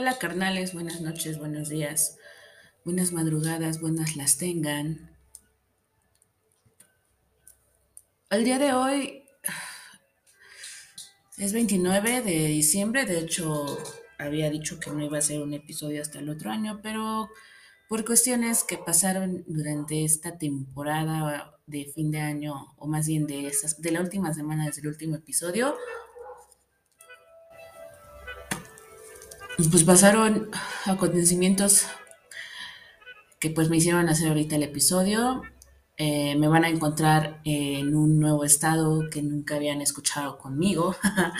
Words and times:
Hola 0.00 0.16
carnales, 0.16 0.72
buenas 0.72 1.02
noches, 1.02 1.38
buenos 1.38 1.68
días, 1.68 2.16
buenas 2.86 3.12
madrugadas, 3.12 3.82
buenas 3.82 4.16
las 4.16 4.38
tengan. 4.38 5.14
El 8.30 8.44
día 8.44 8.58
de 8.58 8.72
hoy 8.72 9.24
es 11.36 11.52
29 11.52 12.22
de 12.22 12.46
diciembre, 12.46 13.04
de 13.04 13.18
hecho 13.18 13.76
había 14.18 14.48
dicho 14.48 14.80
que 14.80 14.90
no 14.90 15.04
iba 15.04 15.18
a 15.18 15.20
ser 15.20 15.42
un 15.42 15.52
episodio 15.52 16.00
hasta 16.00 16.20
el 16.20 16.30
otro 16.30 16.50
año, 16.50 16.80
pero 16.82 17.28
por 17.86 18.06
cuestiones 18.06 18.64
que 18.64 18.78
pasaron 18.78 19.44
durante 19.48 20.06
esta 20.06 20.38
temporada 20.38 21.58
de 21.66 21.92
fin 21.94 22.10
de 22.10 22.20
año, 22.20 22.72
o 22.78 22.86
más 22.86 23.06
bien 23.06 23.26
de, 23.26 23.48
esas, 23.48 23.82
de 23.82 23.90
la 23.90 24.00
última 24.00 24.32
semana 24.32 24.64
desde 24.64 24.80
el 24.80 24.88
último 24.88 25.16
episodio, 25.16 25.76
pues 29.68 29.84
pasaron 29.84 30.50
acontecimientos 30.86 31.86
que 33.38 33.50
pues 33.50 33.68
me 33.68 33.78
hicieron 33.78 34.08
hacer 34.08 34.28
ahorita 34.28 34.56
el 34.56 34.62
episodio. 34.62 35.42
Eh, 35.96 36.36
me 36.36 36.48
van 36.48 36.64
a 36.64 36.68
encontrar 36.68 37.40
en 37.44 37.94
un 37.94 38.20
nuevo 38.20 38.44
estado 38.44 39.08
que 39.10 39.22
nunca 39.22 39.56
habían 39.56 39.80
escuchado 39.80 40.38
conmigo. 40.38 40.96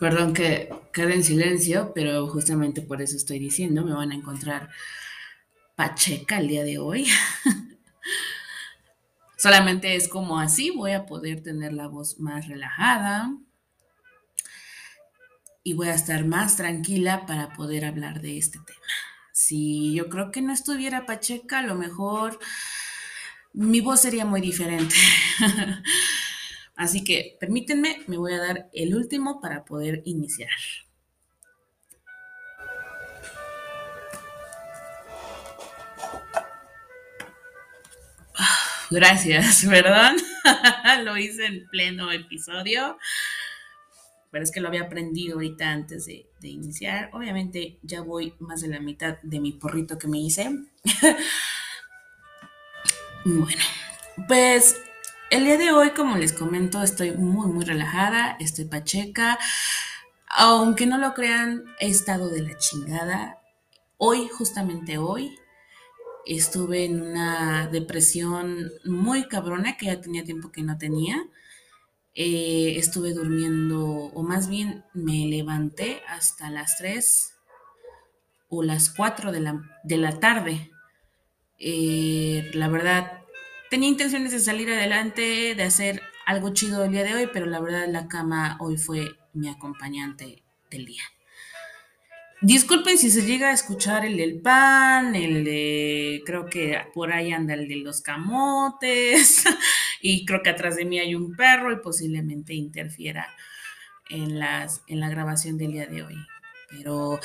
Perdón 0.00 0.34
que 0.34 0.68
quede 0.92 1.14
en 1.14 1.24
silencio, 1.24 1.92
pero 1.94 2.26
justamente 2.28 2.82
por 2.82 3.00
eso 3.02 3.16
estoy 3.16 3.38
diciendo, 3.38 3.84
me 3.84 3.92
van 3.92 4.12
a 4.12 4.16
encontrar 4.16 4.68
pacheca 5.76 6.38
el 6.38 6.48
día 6.48 6.64
de 6.64 6.78
hoy. 6.78 7.06
Solamente 9.36 9.96
es 9.96 10.08
como 10.08 10.40
así 10.40 10.70
voy 10.70 10.92
a 10.92 11.06
poder 11.06 11.42
tener 11.42 11.72
la 11.72 11.88
voz 11.88 12.18
más 12.18 12.48
relajada 12.48 13.36
y 15.62 15.74
voy 15.74 15.88
a 15.88 15.94
estar 15.94 16.24
más 16.24 16.56
tranquila 16.56 17.26
para 17.26 17.52
poder 17.52 17.84
hablar 17.84 18.20
de 18.20 18.38
este 18.38 18.58
tema. 18.60 18.86
Si 19.32 19.94
yo 19.94 20.08
creo 20.08 20.30
que 20.30 20.40
no 20.40 20.52
estuviera 20.52 21.04
Pacheca, 21.04 21.58
a 21.58 21.62
lo 21.62 21.74
mejor 21.74 22.38
mi 23.52 23.80
voz 23.80 24.00
sería 24.00 24.24
muy 24.24 24.40
diferente. 24.40 24.94
Así 26.76 27.04
que 27.04 27.36
permítanme, 27.40 28.04
me 28.06 28.16
voy 28.16 28.32
a 28.32 28.38
dar 28.38 28.70
el 28.72 28.94
último 28.94 29.40
para 29.40 29.64
poder 29.64 30.02
iniciar. 30.04 30.50
Gracias, 38.90 39.64
perdón. 39.68 40.16
lo 41.04 41.16
hice 41.16 41.46
en 41.46 41.66
pleno 41.68 42.12
episodio. 42.12 42.98
Pero 44.30 44.44
es 44.44 44.50
que 44.50 44.60
lo 44.60 44.68
había 44.68 44.82
aprendido 44.82 45.34
ahorita 45.34 45.70
antes 45.70 46.06
de, 46.06 46.26
iniciar. 46.42 47.10
Obviamente 47.12 47.78
ya 47.82 48.02
voy 48.02 48.34
más 48.38 48.60
de 48.60 48.68
la 48.68 48.78
mitad 48.78 49.18
de 49.22 49.40
mi 49.40 49.52
porrito 49.52 49.98
que 49.98 50.06
me 50.06 50.18
hice. 50.18 50.50
bueno, 53.24 53.62
pues 54.28 54.80
el 55.30 55.44
día 55.44 55.56
de 55.56 55.72
hoy, 55.72 55.90
como 55.90 56.16
les 56.16 56.32
comento, 56.32 56.82
estoy 56.82 57.12
muy, 57.12 57.48
muy 57.48 57.64
relajada. 57.64 58.36
Estoy 58.38 58.66
pacheca. 58.66 59.38
Aunque 60.28 60.86
no 60.86 60.98
lo 60.98 61.14
crean, 61.14 61.64
he 61.80 61.88
estado 61.88 62.28
de 62.28 62.42
la 62.42 62.56
chingada. 62.58 63.40
Hoy, 63.96 64.28
justamente 64.28 64.98
hoy, 64.98 65.36
estuve 66.26 66.84
en 66.84 67.00
una 67.00 67.68
depresión 67.68 68.70
muy 68.84 69.28
cabrona 69.28 69.76
que 69.76 69.86
ya 69.86 70.00
tenía 70.00 70.24
tiempo 70.24 70.50
que 70.50 70.62
no 70.62 70.76
tenía. 70.78 71.24
Eh, 72.14 72.74
estuve 72.78 73.12
durmiendo, 73.12 73.84
o 73.84 74.22
más 74.22 74.48
bien 74.48 74.84
me 74.94 75.26
levanté 75.26 76.02
hasta 76.08 76.50
las 76.50 76.78
3 76.78 77.34
o 78.48 78.62
las 78.62 78.90
4 78.90 79.32
de 79.32 79.40
la, 79.40 79.62
de 79.84 79.96
la 79.98 80.18
tarde. 80.18 80.70
Eh, 81.58 82.50
la 82.54 82.68
verdad, 82.68 83.22
tenía 83.70 83.88
intenciones 83.88 84.32
de 84.32 84.40
salir 84.40 84.70
adelante, 84.70 85.54
de 85.54 85.62
hacer 85.62 86.02
algo 86.26 86.52
chido 86.52 86.84
el 86.84 86.92
día 86.92 87.04
de 87.04 87.14
hoy, 87.14 87.28
pero 87.32 87.46
la 87.46 87.60
verdad 87.60 87.86
la 87.88 88.08
cama 88.08 88.56
hoy 88.60 88.76
fue 88.76 89.16
mi 89.32 89.48
acompañante 89.48 90.42
del 90.70 90.86
día. 90.86 91.02
Disculpen 92.46 92.96
si 92.96 93.10
se 93.10 93.22
llega 93.22 93.48
a 93.48 93.52
escuchar 93.52 94.06
el 94.06 94.16
del 94.18 94.40
pan, 94.40 95.16
el 95.16 95.42
de, 95.42 96.22
creo 96.24 96.46
que 96.46 96.78
por 96.94 97.12
ahí 97.12 97.32
anda 97.32 97.54
el 97.54 97.66
de 97.66 97.74
los 97.74 98.02
camotes, 98.02 99.42
y 100.00 100.24
creo 100.24 100.44
que 100.44 100.50
atrás 100.50 100.76
de 100.76 100.84
mí 100.84 101.00
hay 101.00 101.16
un 101.16 101.34
perro 101.34 101.72
y 101.72 101.80
posiblemente 101.80 102.54
interfiera 102.54 103.26
en, 104.10 104.40
en 104.86 105.00
la 105.00 105.08
grabación 105.08 105.58
del 105.58 105.72
día 105.72 105.86
de 105.86 106.04
hoy. 106.04 106.14
Pero 106.70 107.18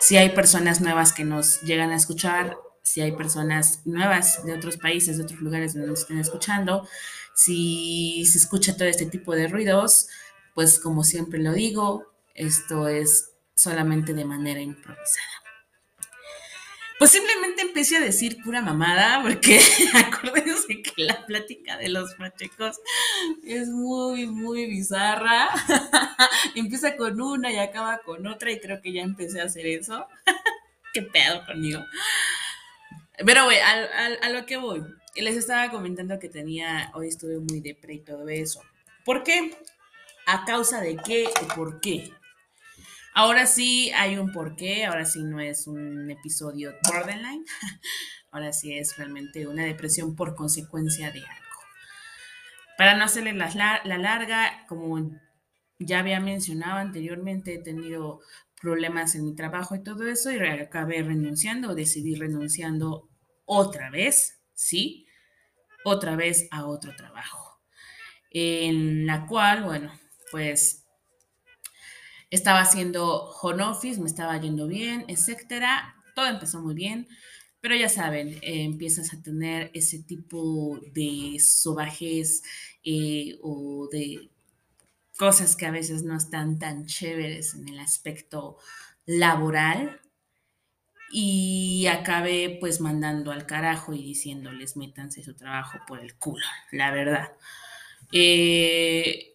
si 0.00 0.16
hay 0.16 0.30
personas 0.30 0.80
nuevas 0.80 1.12
que 1.12 1.24
nos 1.24 1.60
llegan 1.60 1.90
a 1.90 1.96
escuchar, 1.96 2.56
si 2.82 3.02
hay 3.02 3.12
personas 3.12 3.82
nuevas 3.84 4.42
de 4.46 4.54
otros 4.54 4.78
países, 4.78 5.18
de 5.18 5.24
otros 5.24 5.40
lugares 5.42 5.74
donde 5.74 5.88
nos 5.88 6.00
estén 6.00 6.18
escuchando, 6.18 6.88
si 7.34 8.24
se 8.24 8.38
escucha 8.38 8.74
todo 8.74 8.88
este 8.88 9.04
tipo 9.04 9.34
de 9.34 9.48
ruidos, 9.48 10.08
pues 10.54 10.80
como 10.80 11.04
siempre 11.04 11.40
lo 11.40 11.52
digo, 11.52 12.06
esto 12.34 12.88
es 12.88 13.31
solamente 13.54 14.14
de 14.14 14.24
manera 14.24 14.60
improvisada. 14.60 15.42
Pues 17.02 17.10
simplemente 17.10 17.62
empecé 17.62 17.96
a 17.96 18.00
decir 18.00 18.40
pura 18.44 18.62
mamada, 18.62 19.20
porque 19.22 19.58
acuérdense 19.94 20.82
que 20.82 21.02
la 21.02 21.26
plática 21.26 21.76
de 21.76 21.88
los 21.88 22.14
pachecos 22.14 22.78
es 23.42 23.70
muy, 23.70 24.28
muy 24.28 24.66
bizarra. 24.66 25.48
Empieza 26.54 26.96
con 26.96 27.20
una 27.20 27.50
y 27.50 27.58
acaba 27.58 27.98
con 28.04 28.24
otra, 28.28 28.52
y 28.52 28.60
creo 28.60 28.80
que 28.80 28.92
ya 28.92 29.02
empecé 29.02 29.40
a 29.40 29.46
hacer 29.46 29.66
eso. 29.66 30.06
Qué 30.94 31.02
pedo 31.02 31.44
conmigo. 31.44 31.84
Pero, 33.26 33.46
güey, 33.46 33.58
a, 33.58 34.28
lo 34.28 34.46
que 34.46 34.56
voy. 34.58 34.84
Les 35.16 35.36
estaba 35.36 35.72
comentando 35.72 36.20
que 36.20 36.28
tenía, 36.28 36.92
hoy 36.94 37.08
estuve 37.08 37.40
muy 37.40 37.60
depre 37.60 37.94
y 37.94 37.98
todo 37.98 38.28
eso. 38.28 38.62
¿Por 39.04 39.24
qué? 39.24 39.58
¿A 40.26 40.44
causa 40.44 40.80
de 40.80 40.96
qué 40.98 41.26
o 41.42 41.48
por 41.56 41.80
qué? 41.80 42.12
Ahora 43.14 43.46
sí 43.46 43.90
hay 43.94 44.16
un 44.16 44.32
porqué, 44.32 44.86
ahora 44.86 45.04
sí 45.04 45.22
no 45.22 45.38
es 45.38 45.66
un 45.66 46.10
episodio 46.10 46.74
borderline, 46.88 47.44
ahora 48.30 48.52
sí 48.52 48.72
es 48.76 48.96
realmente 48.96 49.46
una 49.46 49.64
depresión 49.64 50.16
por 50.16 50.34
consecuencia 50.34 51.10
de 51.10 51.20
algo. 51.20 51.42
Para 52.78 52.96
no 52.96 53.04
hacerle 53.04 53.34
la, 53.34 53.82
la 53.84 53.98
larga, 53.98 54.64
como 54.66 55.10
ya 55.78 55.98
había 55.98 56.20
mencionado 56.20 56.78
anteriormente, 56.78 57.54
he 57.54 57.62
tenido 57.62 58.20
problemas 58.60 59.14
en 59.14 59.24
mi 59.26 59.34
trabajo 59.34 59.74
y 59.74 59.82
todo 59.82 60.06
eso 60.06 60.30
y 60.30 60.38
acabé 60.38 61.02
renunciando 61.02 61.74
decidí 61.74 62.14
renunciando 62.14 63.10
otra 63.44 63.90
vez, 63.90 64.40
¿sí? 64.54 65.06
Otra 65.84 66.16
vez 66.16 66.48
a 66.50 66.64
otro 66.66 66.94
trabajo, 66.96 67.60
en 68.30 69.04
la 69.04 69.26
cual, 69.26 69.64
bueno, 69.64 69.92
pues 70.30 70.81
estaba 72.32 72.60
haciendo 72.60 73.30
home 73.42 73.62
office, 73.62 74.00
me 74.00 74.08
estaba 74.08 74.40
yendo 74.40 74.66
bien, 74.66 75.04
etcétera. 75.06 75.94
Todo 76.14 76.26
empezó 76.26 76.62
muy 76.62 76.74
bien, 76.74 77.06
pero 77.60 77.76
ya 77.76 77.90
saben, 77.90 78.38
eh, 78.40 78.64
empiezas 78.64 79.12
a 79.12 79.22
tener 79.22 79.70
ese 79.74 80.02
tipo 80.02 80.80
de 80.94 81.36
sobajes 81.40 82.42
eh, 82.84 83.38
o 83.42 83.86
de 83.92 84.30
cosas 85.18 85.56
que 85.56 85.66
a 85.66 85.70
veces 85.70 86.04
no 86.04 86.16
están 86.16 86.58
tan 86.58 86.86
chéveres 86.86 87.54
en 87.54 87.68
el 87.68 87.78
aspecto 87.78 88.56
laboral. 89.04 90.00
Y 91.14 91.86
acabé 91.88 92.56
pues 92.58 92.80
mandando 92.80 93.32
al 93.32 93.44
carajo 93.44 93.92
y 93.92 94.02
diciéndoles 94.02 94.78
métanse 94.78 95.22
su 95.22 95.34
trabajo 95.34 95.78
por 95.86 96.00
el 96.00 96.14
culo, 96.16 96.46
la 96.70 96.90
verdad. 96.90 97.32
Eh, 98.10 99.34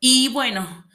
y 0.00 0.28
bueno, 0.28 0.85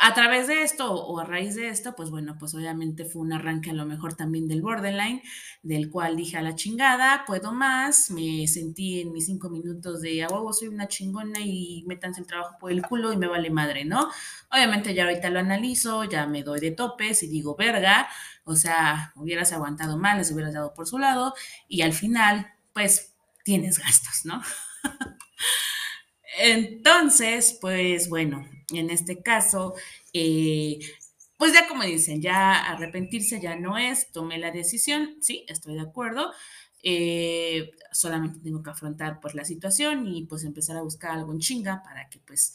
a 0.00 0.14
través 0.14 0.46
de 0.46 0.62
esto 0.62 0.94
o 0.94 1.18
a 1.20 1.24
raíz 1.24 1.54
de 1.56 1.68
esto, 1.68 1.94
pues 1.94 2.10
bueno, 2.10 2.36
pues 2.38 2.54
obviamente 2.54 3.04
fue 3.04 3.20
un 3.20 3.34
arranque 3.34 3.70
a 3.70 3.74
lo 3.74 3.84
mejor 3.84 4.14
también 4.14 4.48
del 4.48 4.62
borderline, 4.62 5.22
del 5.62 5.90
cual 5.90 6.16
dije 6.16 6.38
a 6.38 6.42
la 6.42 6.54
chingada, 6.54 7.24
puedo 7.26 7.52
más, 7.52 8.10
me 8.10 8.46
sentí 8.48 9.02
en 9.02 9.12
mis 9.12 9.26
cinco 9.26 9.50
minutos 9.50 10.00
de, 10.00 10.22
a 10.22 10.28
huevo, 10.28 10.54
soy 10.54 10.68
una 10.68 10.88
chingona 10.88 11.40
y 11.40 11.84
métanse 11.86 12.22
el 12.22 12.26
trabajo 12.26 12.56
por 12.58 12.72
el 12.72 12.80
culo 12.82 13.12
y 13.12 13.18
me 13.18 13.26
vale 13.26 13.50
madre, 13.50 13.84
¿no? 13.84 14.08
Obviamente 14.50 14.94
ya 14.94 15.04
ahorita 15.04 15.28
lo 15.28 15.40
analizo, 15.40 16.04
ya 16.04 16.26
me 16.26 16.42
doy 16.42 16.60
de 16.60 16.70
topes 16.70 17.22
y 17.22 17.28
digo, 17.28 17.54
verga, 17.54 18.08
o 18.44 18.56
sea, 18.56 19.12
hubieras 19.16 19.52
aguantado 19.52 19.98
mal, 19.98 20.16
les 20.16 20.30
hubieras 20.32 20.54
dado 20.54 20.72
por 20.72 20.86
su 20.86 20.98
lado 20.98 21.34
y 21.68 21.82
al 21.82 21.92
final, 21.92 22.46
pues 22.72 23.14
tienes 23.44 23.78
gastos, 23.78 24.24
¿no? 24.24 24.42
Entonces, 26.38 27.58
pues 27.60 28.08
bueno, 28.08 28.44
en 28.72 28.90
este 28.90 29.22
caso, 29.22 29.74
eh, 30.12 30.78
pues 31.38 31.52
ya 31.52 31.68
como 31.68 31.82
dicen, 31.82 32.22
ya 32.22 32.54
arrepentirse 32.72 33.40
ya 33.40 33.56
no 33.56 33.78
es, 33.78 34.12
tomé 34.12 34.38
la 34.38 34.50
decisión, 34.50 35.16
sí, 35.20 35.44
estoy 35.48 35.74
de 35.74 35.82
acuerdo, 35.82 36.32
eh, 36.82 37.72
solamente 37.92 38.40
tengo 38.40 38.62
que 38.62 38.70
afrontar 38.70 39.20
pues 39.20 39.34
la 39.34 39.44
situación 39.44 40.06
y 40.06 40.26
pues 40.26 40.44
empezar 40.44 40.76
a 40.76 40.82
buscar 40.82 41.12
algo 41.12 41.32
en 41.32 41.38
chinga 41.38 41.82
para 41.82 42.08
que 42.08 42.18
pues 42.20 42.54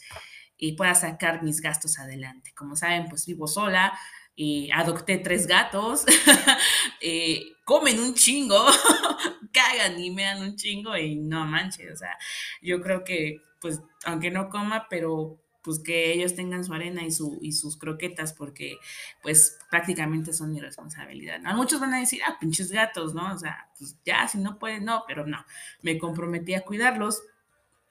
pueda 0.77 0.93
sacar 0.93 1.41
mis 1.41 1.61
gastos 1.61 1.99
adelante. 1.99 2.51
Como 2.53 2.75
saben, 2.75 3.07
pues 3.07 3.25
vivo 3.25 3.47
sola, 3.47 3.97
y 4.41 4.71
adopté 4.71 5.17
tres 5.17 5.47
gatos, 5.47 6.05
eh, 7.01 7.41
comen 7.65 7.99
un 7.99 8.13
chingo, 8.13 8.67
cagan 9.51 9.99
y 9.99 10.11
me 10.11 10.23
dan 10.23 10.41
un 10.41 10.55
chingo 10.55 10.95
y 10.95 11.17
no 11.17 11.43
manches, 11.43 11.91
o 11.91 11.97
sea, 11.97 12.17
yo 12.61 12.79
creo 12.79 13.03
que, 13.03 13.41
pues, 13.59 13.81
aunque 14.05 14.31
no 14.31 14.47
coma, 14.47 14.87
pero 14.89 15.41
pues 15.69 15.77
que 15.77 16.11
ellos 16.11 16.33
tengan 16.33 16.63
su 16.63 16.73
arena 16.73 17.03
y, 17.03 17.11
su, 17.11 17.37
y 17.43 17.51
sus 17.51 17.77
croquetas, 17.77 18.33
porque 18.33 18.79
pues 19.21 19.59
prácticamente 19.69 20.33
son 20.33 20.51
mi 20.51 20.59
responsabilidad. 20.59 21.39
¿no? 21.41 21.55
Muchos 21.55 21.79
van 21.79 21.93
a 21.93 21.99
decir, 21.99 22.21
ah, 22.27 22.37
pinches 22.39 22.71
gatos, 22.71 23.13
¿no? 23.13 23.31
O 23.31 23.37
sea, 23.37 23.69
pues 23.77 23.95
ya, 24.03 24.27
si 24.27 24.39
no 24.39 24.57
pueden, 24.57 24.85
no, 24.85 25.03
pero 25.07 25.27
no, 25.27 25.45
me 25.83 25.99
comprometí 25.99 26.55
a 26.55 26.61
cuidarlos 26.61 27.21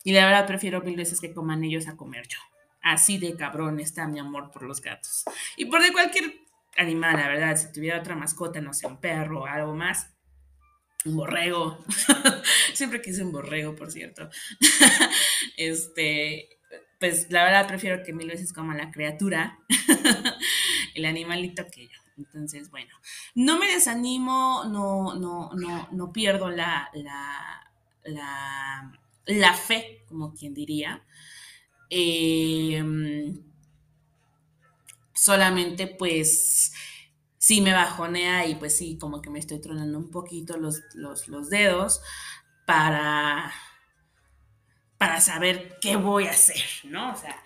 y 0.03 0.11
la 0.11 0.27
verdad 0.27 0.45
prefiero 0.49 0.81
mil 0.81 0.97
veces 0.97 1.21
que 1.21 1.33
coman 1.33 1.63
ellos 1.63 1.87
a 1.87 1.97
comer 1.97 2.27
yo. 2.27 2.41
Así 2.83 3.17
de 3.17 3.37
cabrón 3.37 3.79
está 3.79 4.09
mi 4.09 4.19
amor 4.19 4.51
por 4.51 4.65
los 4.65 4.83
gatos. 4.83 5.23
Y 5.57 5.67
por 5.67 5.81
de 5.81 5.93
cualquier 5.93 6.35
animal, 6.77 7.17
la 7.17 7.29
verdad, 7.29 7.57
si 7.57 7.73
tuviera 7.73 8.01
otra 8.01 8.17
mascota, 8.17 8.61
no 8.61 8.75
sé, 8.75 8.89
un 8.89 9.01
perro 9.01 9.43
o 9.43 9.47
algo 9.47 9.77
más, 9.77 10.11
un 11.05 11.15
borrego. 11.15 11.79
Siempre 12.75 13.01
quise 13.01 13.23
un 13.23 13.31
borrego, 13.31 13.77
por 13.77 13.93
cierto. 13.93 14.29
este, 15.57 16.57
pues 16.99 17.31
la 17.31 17.45
verdad 17.45 17.69
prefiero 17.69 18.03
que 18.03 18.12
mil 18.12 18.29
veces 18.29 18.53
coma 18.53 18.77
la 18.77 18.91
criatura, 18.91 19.59
el 20.95 21.05
animalito 21.05 21.67
que 21.71 21.87
yo. 21.87 21.99
Entonces, 22.17 22.71
bueno, 22.71 22.93
no 23.35 23.59
me 23.59 23.73
desanimo, 23.73 24.65
no, 24.65 25.15
no, 25.15 25.50
no, 25.55 25.89
no 25.93 26.12
pierdo 26.12 26.50
la, 26.50 26.91
la, 26.93 27.62
la, 29.25 29.55
fe, 29.55 30.05
como 30.09 30.35
quien 30.35 30.53
diría. 30.53 31.05
Em, 31.91 33.41
solamente 35.15 35.87
pues 35.87 36.73
sí 37.39 37.61
me 37.61 37.73
bajonea 37.73 38.47
y 38.47 38.56
pues 38.56 38.77
sí, 38.77 38.99
como 38.99 39.23
que 39.23 39.31
me 39.31 39.39
estoy 39.39 39.61
tronando 39.61 39.99
un 39.99 40.11
poquito 40.11 40.56
los, 40.56 40.83
los, 40.94 41.49
dedos 41.49 42.03
para, 42.67 43.53
para 44.99 45.21
saber 45.21 45.79
qué 45.81 45.97
voy 45.97 46.27
a 46.27 46.31
hacer, 46.31 46.62
¿no? 46.85 47.12
O 47.12 47.17
sea, 47.17 47.37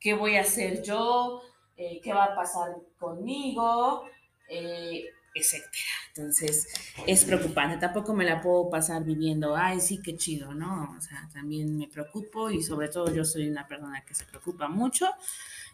qué 0.00 0.14
voy 0.14 0.36
a 0.36 0.40
hacer 0.40 0.82
yo, 0.82 1.42
eh, 1.76 2.00
qué 2.02 2.12
va 2.12 2.24
a 2.24 2.34
pasar 2.34 2.74
conmigo, 2.98 4.04
eh, 4.48 5.04
etcétera. 5.34 5.70
Entonces, 6.08 6.68
es 7.06 7.24
preocupante. 7.24 7.78
Tampoco 7.78 8.14
me 8.14 8.24
la 8.24 8.40
puedo 8.40 8.68
pasar 8.70 9.04
viviendo, 9.04 9.56
ay, 9.56 9.80
sí, 9.80 10.00
qué 10.02 10.16
chido, 10.16 10.54
¿no? 10.54 10.94
O 10.96 11.00
sea, 11.00 11.28
también 11.32 11.76
me 11.78 11.88
preocupo 11.88 12.50
y 12.50 12.62
sobre 12.62 12.88
todo 12.88 13.14
yo 13.14 13.24
soy 13.24 13.48
una 13.48 13.66
persona 13.66 14.04
que 14.04 14.14
se 14.14 14.24
preocupa 14.24 14.68
mucho 14.68 15.08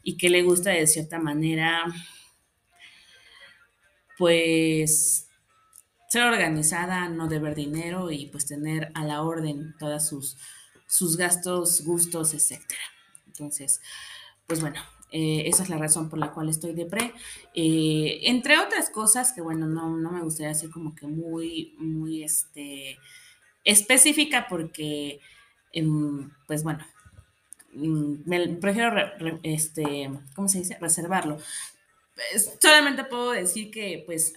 y 0.03 0.17
que 0.17 0.31
le 0.31 0.43
gusta 0.43 0.71
de 0.71 0.87
cierta 0.87 1.19
manera, 1.19 1.85
pues, 4.17 5.29
ser 6.09 6.23
organizada, 6.25 7.09
no 7.09 7.29
deber 7.29 7.55
dinero 7.55 8.11
y 8.11 8.27
pues 8.27 8.47
tener 8.47 8.91
a 8.95 9.05
la 9.05 9.23
orden 9.23 9.75
todos 9.79 10.09
sus, 10.09 10.39
sus 10.89 11.17
gastos, 11.17 11.83
gustos, 11.85 12.35
etcétera. 12.35 12.81
Entonces, 13.27 13.81
pues 14.47 14.61
bueno, 14.61 14.81
eh, 15.13 15.45
esa 15.47 15.63
es 15.63 15.69
la 15.69 15.79
razón 15.79 16.09
por 16.11 16.19
la 16.19 16.33
cual 16.33 16.49
estoy 16.49 16.73
de 16.75 16.87
pre. 16.87 17.13
Eh, 17.55 18.21
entre 18.25 18.59
otras 18.59 18.91
cosas 18.91 19.33
que, 19.33 19.41
bueno, 19.41 19.67
no, 19.67 19.97
no, 19.97 20.11
me 20.11 20.23
gustaría 20.23 20.55
ser 20.55 20.71
como 20.71 20.95
que 20.95 21.07
muy, 21.07 21.75
muy, 21.79 22.25
este, 22.25 22.99
específica 23.65 24.47
porque, 24.49 25.21
em, 25.73 26.31
pues 26.47 26.63
bueno, 26.65 26.85
mm, 27.75 28.15
me 28.27 28.49
prefiero, 28.57 28.97
este, 29.43 30.11
¿cómo 30.35 30.49
se 30.49 30.59
dice? 30.59 30.79
Reservarlo. 30.81 31.39
Solamente 32.61 33.05
puedo 33.05 33.33
decir 33.33 33.71
que, 33.71 34.03
pues, 34.07 34.35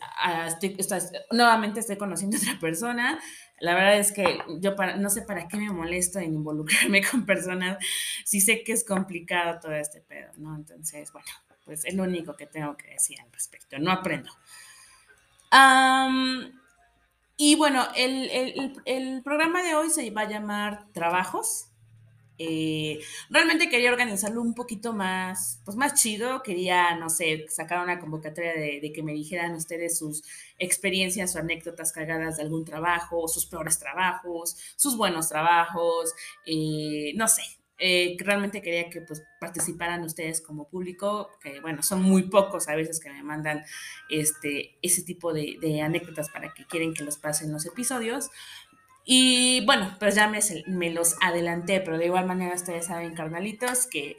nuevamente 1.31 1.79
estoy 1.79 1.97
conociendo 1.97 2.37
a 2.37 2.39
otra 2.39 2.59
persona, 2.59 3.19
la 3.61 3.75
verdad 3.75 3.99
es 3.99 4.11
que 4.11 4.39
yo 4.59 4.75
no 4.97 5.09
sé 5.09 5.21
para 5.21 5.47
qué 5.47 5.57
me 5.57 5.71
molesto 5.71 6.19
en 6.19 6.33
involucrarme 6.33 7.03
con 7.11 7.25
personas 7.25 7.77
si 8.25 8.41
sé 8.41 8.63
que 8.63 8.73
es 8.73 8.83
complicado 8.83 9.59
todo 9.59 9.73
este 9.73 10.01
pedo, 10.01 10.31
¿no? 10.37 10.55
Entonces, 10.55 11.11
bueno, 11.13 11.27
pues 11.63 11.85
es 11.85 11.93
lo 11.93 12.03
único 12.03 12.35
que 12.35 12.47
tengo 12.47 12.75
que 12.75 12.89
decir 12.89 13.21
al 13.21 13.31
respecto, 13.31 13.77
no 13.79 13.91
aprendo. 13.91 14.31
y 17.37 17.55
bueno, 17.55 17.87
el, 17.95 18.81
el 18.85 19.21
programa 19.23 19.61
de 19.63 19.75
hoy 19.75 19.89
se 19.89 20.09
va 20.09 20.21
a 20.21 20.29
llamar 20.29 20.91
Trabajos. 20.91 21.70
Eh, 22.43 22.99
realmente 23.29 23.69
quería 23.69 23.91
organizarlo 23.91 24.41
un 24.41 24.55
poquito 24.55 24.93
más, 24.93 25.61
pues 25.63 25.77
más 25.77 25.93
chido. 25.93 26.41
Quería, 26.41 26.95
no 26.95 27.09
sé, 27.09 27.45
sacar 27.49 27.83
una 27.83 27.99
convocatoria 27.99 28.53
de, 28.53 28.91
que 28.93 29.03
me 29.03 29.13
dijeran 29.13 29.53
ustedes 29.53 29.99
sus 29.99 30.23
experiencias 30.57 31.35
o 31.35 31.39
anécdotas 31.39 31.91
cagadas 31.91 32.37
de 32.37 32.43
algún 32.43 32.65
trabajo, 32.65 33.27
sus 33.27 33.45
peores 33.45 33.77
trabajos, 33.77 34.57
sus 34.75 34.97
buenos 34.97 35.29
trabajos, 35.29 36.13
eh, 36.45 37.13
no 37.15 37.27
sé. 37.27 37.43
Eh, 37.83 38.15
realmente 38.19 38.61
quería 38.61 38.89
que 38.91 39.01
pues 39.01 39.23
participaran 39.39 40.03
ustedes 40.03 40.39
como 40.41 40.67
público, 40.69 41.31
que 41.41 41.59
bueno, 41.61 41.81
son 41.81 42.03
muy 42.03 42.23
pocos 42.23 42.67
a 42.67 42.75
veces 42.75 42.99
que 42.99 43.09
me 43.11 43.23
mandan 43.23 43.63
este, 44.09 44.77
ese 44.83 45.03
tipo 45.03 45.33
de, 45.33 45.57
de 45.59 45.81
anécdotas 45.81 46.29
para 46.29 46.53
que 46.53 46.65
quieren 46.65 46.93
que 46.93 47.03
los 47.03 47.17
pasen 47.17 47.51
los 47.51 47.65
episodios. 47.65 48.29
Y 49.05 49.65
bueno, 49.65 49.95
pues 49.99 50.15
ya 50.15 50.27
me, 50.27 50.89
los 50.91 51.15
adelanté, 51.21 51.81
pero 51.81 51.97
de 51.97 52.05
igual 52.05 52.25
manera 52.25 52.55
ustedes 52.55 52.85
saben, 52.85 53.15
carnalitos, 53.15 53.87
que 53.87 54.17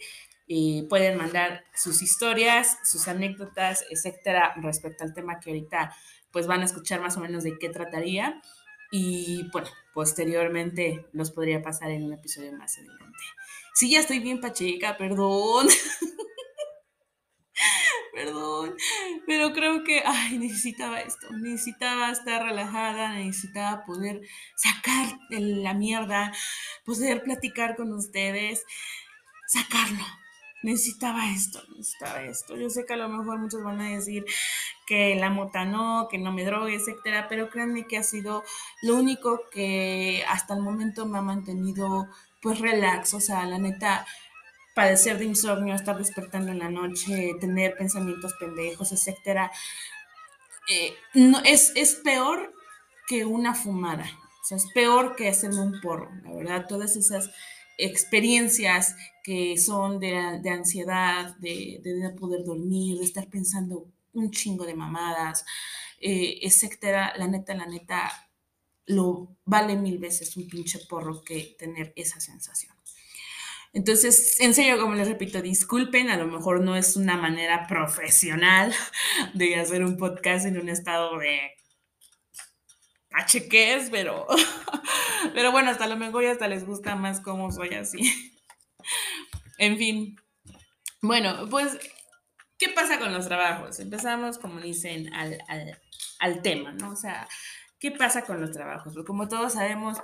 eh, 0.49 0.84
pueden 0.88 1.17
mandar 1.17 1.64
sus 1.75 2.02
historias, 2.02 2.79
sus 2.84 3.06
anécdotas, 3.08 3.84
etcétera, 3.90 4.55
respecto 4.61 5.05
al 5.05 5.14
tema 5.14 5.38
que 5.40 5.50
ahorita 5.50 5.94
pues 6.32 6.46
van 6.46 6.62
a 6.62 6.64
escuchar 6.64 7.00
más 7.00 7.17
o 7.17 7.20
menos 7.20 7.44
de 7.44 7.58
qué 7.58 7.69
trataría. 7.69 8.40
Y 8.90 9.49
bueno, 9.52 9.69
posteriormente 9.94 11.06
los 11.12 11.31
podría 11.31 11.62
pasar 11.62 11.90
en 11.90 12.05
un 12.05 12.12
episodio 12.12 12.52
más 12.52 12.76
adelante. 12.76 13.25
Sí, 13.75 13.90
ya 13.90 14.00
estoy 14.00 14.19
bien 14.19 14.40
pacheca, 14.40 14.96
perdón. 14.96 15.69
perdón, 18.12 18.76
pero 19.26 19.53
creo 19.53 19.85
que, 19.85 20.03
ay, 20.05 20.38
necesitaba 20.38 21.00
esto, 21.00 21.31
necesitaba 21.31 22.11
estar 22.11 22.43
relajada, 22.43 23.14
necesitaba 23.14 23.85
poder 23.85 24.20
sacar 24.56 25.19
la 25.31 25.75
mierda, 25.75 26.32
poder 26.85 27.23
platicar 27.23 27.76
con 27.76 27.93
ustedes, 27.93 28.64
sacarlo. 29.47 30.04
Necesitaba 30.62 31.28
esto, 31.33 31.61
necesitaba 31.76 32.23
esto. 32.23 32.57
Yo 32.57 32.71
sé 32.71 32.87
que 32.87 32.92
a 32.92 32.97
lo 32.97 33.09
mejor 33.09 33.40
muchos 33.40 33.64
van 33.64 33.81
a 33.81 33.90
decir 33.90 34.25
que 34.87 35.16
la 35.16 35.28
mota 35.28 35.64
no, 35.64 36.07
que 36.09 36.19
no 36.19 36.31
me 36.31 36.45
drogue, 36.45 36.76
etcétera, 36.76 37.26
pero 37.28 37.50
créanme 37.50 37.88
que 37.88 37.99
ha 37.99 38.04
sido 38.04 38.45
lo 38.83 38.95
único 38.95 39.50
que 39.50 40.25
hasta 40.28 40.54
el 40.54 40.61
momento 40.61 41.04
me 41.04 41.19
ha 41.19 41.23
mantenido 41.23 42.09
pues 42.40 42.61
relax, 42.61 43.14
o 43.14 43.21
sea, 43.21 43.45
la 43.45 43.59
neta, 43.59 44.07
padecer 44.75 45.19
de 45.19 45.26
insomnio, 45.26 45.75
estar 45.75 45.97
despertando 45.99 46.50
en 46.50 46.59
la 46.59 46.71
noche, 46.71 47.35
tener 47.41 47.76
pensamientos 47.76 48.35
pendejos, 48.38 48.93
etcétera, 48.93 49.50
eh, 50.69 50.95
es, 51.45 51.73
es 51.75 51.95
peor 51.97 52.55
que 53.07 53.25
una 53.25 53.55
fumada. 53.55 54.07
O 54.43 54.45
sea, 54.45 54.57
es 54.57 54.67
peor 54.75 55.14
que 55.17 55.29
hacerme 55.29 55.61
un 55.61 55.81
porro, 55.81 56.11
la 56.25 56.33
verdad. 56.33 56.67
Todas 56.69 56.97
esas 56.97 57.31
experiencias 57.79 58.97
que 59.23 59.57
son 59.59 59.99
de, 60.00 60.17
ansiedad, 60.50 61.37
de, 61.37 61.81
de, 61.83 61.95
no 61.95 62.14
poder 62.17 62.45
dormir, 62.45 62.99
de 62.99 63.05
estar 63.05 63.29
pensando 63.29 63.87
un 64.12 64.31
chingo 64.31 64.64
de 64.67 64.75
mamadas, 64.75 65.45
eh, 66.00 66.41
etcétera, 66.43 67.14
la 67.17 67.29
neta, 67.29 67.55
la 67.55 67.67
neta, 67.67 68.11
lo 68.87 69.37
vale 69.45 69.76
mil 69.76 69.99
veces 69.99 70.37
un 70.37 70.49
pinche 70.49 70.81
porro 70.88 71.23
que 71.23 71.55
tener 71.59 71.93
esa 71.97 72.21
sensación. 72.21 72.75
Entonces, 73.75 74.38
en 74.41 74.55
serio, 74.55 74.79
como 74.79 74.95
les 74.95 75.09
repito, 75.09 75.41
disculpen, 75.41 76.11
a 76.11 76.17
lo 76.17 76.26
mejor 76.26 76.61
no 76.61 76.76
es 76.76 76.97
una 76.97 77.17
manera 77.17 77.67
profesional 77.67 78.75
de 79.35 79.57
hacer 79.57 79.85
un 79.85 79.97
podcast 79.97 80.47
en 80.47 80.59
un 80.59 80.69
estado 80.69 81.19
de 81.19 81.52
es, 83.52 83.91
pero, 83.91 84.26
pero 85.35 85.52
bueno, 85.52 85.71
hasta 85.71 85.87
lo 85.87 85.97
mejor 85.97 86.25
ya 86.25 86.33
hasta 86.33 86.49
les 86.49 86.67
gusta 86.67 86.97
más 86.97 87.21
cómo 87.21 87.50
soy 87.50 87.75
así. 87.75 87.99
En 89.59 89.76
fin, 89.79 90.17
bueno, 91.02 91.47
pues, 91.49 91.79
¿qué 92.59 92.71
pasa 92.71 92.99
con 92.99 93.12
los 93.12 93.29
trabajos? 93.29 93.79
Empezamos, 93.79 94.38
como 94.38 94.61
dicen, 94.61 95.14
al, 95.14 95.38
al, 95.47 95.79
al 96.19 96.43
tema, 96.43 96.73
¿no? 96.73 96.91
O 96.91 96.97
sea, 96.97 97.29
¿qué 97.79 97.93
pasa 97.93 98.25
con 98.25 98.41
los 98.41 98.50
trabajos? 98.50 98.93
Porque 98.93 99.07
como 99.07 99.29
todos 99.29 99.52
sabemos, 99.52 99.99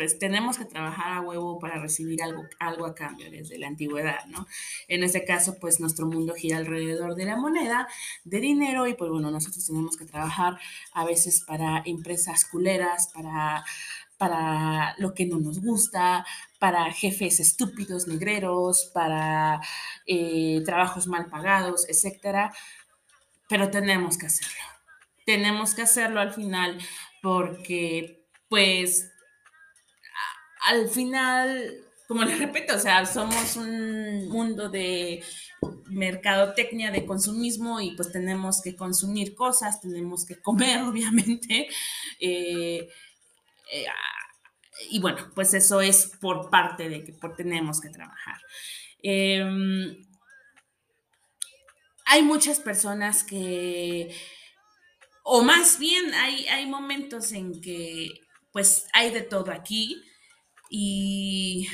pues 0.00 0.18
tenemos 0.18 0.56
que 0.56 0.64
trabajar 0.64 1.12
a 1.12 1.20
huevo 1.20 1.58
para 1.58 1.78
recibir 1.78 2.22
algo, 2.22 2.48
algo 2.58 2.86
a 2.86 2.94
cambio 2.94 3.30
desde 3.30 3.58
la 3.58 3.66
antigüedad, 3.66 4.24
¿no? 4.28 4.46
En 4.88 5.04
este 5.04 5.26
caso, 5.26 5.58
pues 5.60 5.78
nuestro 5.78 6.06
mundo 6.06 6.32
gira 6.32 6.56
alrededor 6.56 7.16
de 7.16 7.26
la 7.26 7.36
moneda, 7.36 7.86
de 8.24 8.40
dinero, 8.40 8.86
y 8.86 8.94
pues 8.94 9.10
bueno, 9.10 9.30
nosotros 9.30 9.66
tenemos 9.66 9.98
que 9.98 10.06
trabajar 10.06 10.58
a 10.94 11.04
veces 11.04 11.44
para 11.46 11.82
empresas 11.84 12.46
culeras, 12.46 13.10
para 13.12 13.62
para 14.16 14.94
lo 14.96 15.12
que 15.12 15.26
no 15.26 15.38
nos 15.38 15.60
gusta, 15.60 16.24
para 16.58 16.90
jefes 16.92 17.38
estúpidos, 17.38 18.06
negreros, 18.06 18.90
para 18.94 19.60
eh, 20.06 20.62
trabajos 20.64 21.08
mal 21.08 21.26
pagados, 21.26 21.86
etcétera. 21.90 22.54
Pero 23.50 23.70
tenemos 23.70 24.16
que 24.16 24.26
hacerlo. 24.26 24.64
Tenemos 25.26 25.74
que 25.74 25.82
hacerlo 25.82 26.20
al 26.20 26.32
final 26.32 26.78
porque, 27.20 28.26
pues, 28.48 29.10
al 30.66 30.88
final, 30.88 31.84
como 32.06 32.24
les 32.24 32.38
repito, 32.38 32.76
o 32.76 32.78
sea, 32.78 33.04
somos 33.06 33.56
un 33.56 34.28
mundo 34.28 34.68
de 34.68 35.22
mercadotecnia, 35.86 36.90
de 36.90 37.04
consumismo 37.04 37.80
y 37.80 37.92
pues 37.96 38.12
tenemos 38.12 38.62
que 38.62 38.76
consumir 38.76 39.34
cosas, 39.34 39.80
tenemos 39.80 40.24
que 40.24 40.40
comer, 40.40 40.82
obviamente. 40.82 41.68
Eh, 42.18 42.88
eh, 43.72 43.86
y 44.90 45.00
bueno, 45.00 45.30
pues 45.34 45.52
eso 45.54 45.80
es 45.80 46.12
por 46.20 46.50
parte 46.50 46.88
de 46.88 47.04
que 47.04 47.12
tenemos 47.36 47.80
que 47.80 47.90
trabajar. 47.90 48.40
Em, 49.02 50.06
hay 52.06 52.22
muchas 52.22 52.60
personas 52.60 53.24
que, 53.24 54.14
o 55.22 55.42
más 55.42 55.78
bien 55.78 56.12
hay, 56.14 56.46
hay 56.48 56.66
momentos 56.66 57.32
en 57.32 57.60
que 57.60 58.10
pues 58.52 58.86
hay 58.92 59.10
de 59.10 59.22
todo 59.22 59.52
aquí 59.52 60.02
y 60.70 61.68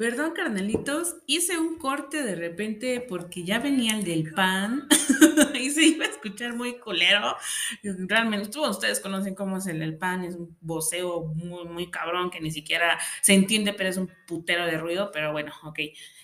Perdón, 0.00 0.32
carnalitos, 0.34 1.16
hice 1.26 1.58
un 1.58 1.76
corte 1.76 2.22
de 2.22 2.34
repente 2.34 3.04
porque 3.06 3.44
ya 3.44 3.58
venía 3.58 3.92
el 3.98 4.02
del 4.02 4.32
pan 4.32 4.88
y 5.54 5.68
se 5.68 5.82
iba 5.82 6.06
a 6.06 6.08
escuchar 6.08 6.54
muy 6.54 6.78
culero. 6.78 7.36
Realmente, 7.82 8.58
ustedes 8.58 8.98
conocen 9.00 9.34
cómo 9.34 9.58
es 9.58 9.66
el 9.66 9.78
del 9.78 9.98
pan, 9.98 10.24
es 10.24 10.36
un 10.36 10.56
voceo 10.62 11.26
muy, 11.26 11.66
muy 11.66 11.90
cabrón 11.90 12.30
que 12.30 12.40
ni 12.40 12.50
siquiera 12.50 12.98
se 13.20 13.34
entiende, 13.34 13.74
pero 13.74 13.90
es 13.90 13.98
un 13.98 14.10
putero 14.26 14.64
de 14.64 14.78
ruido, 14.78 15.10
pero 15.12 15.32
bueno, 15.32 15.52
ok. 15.64 15.80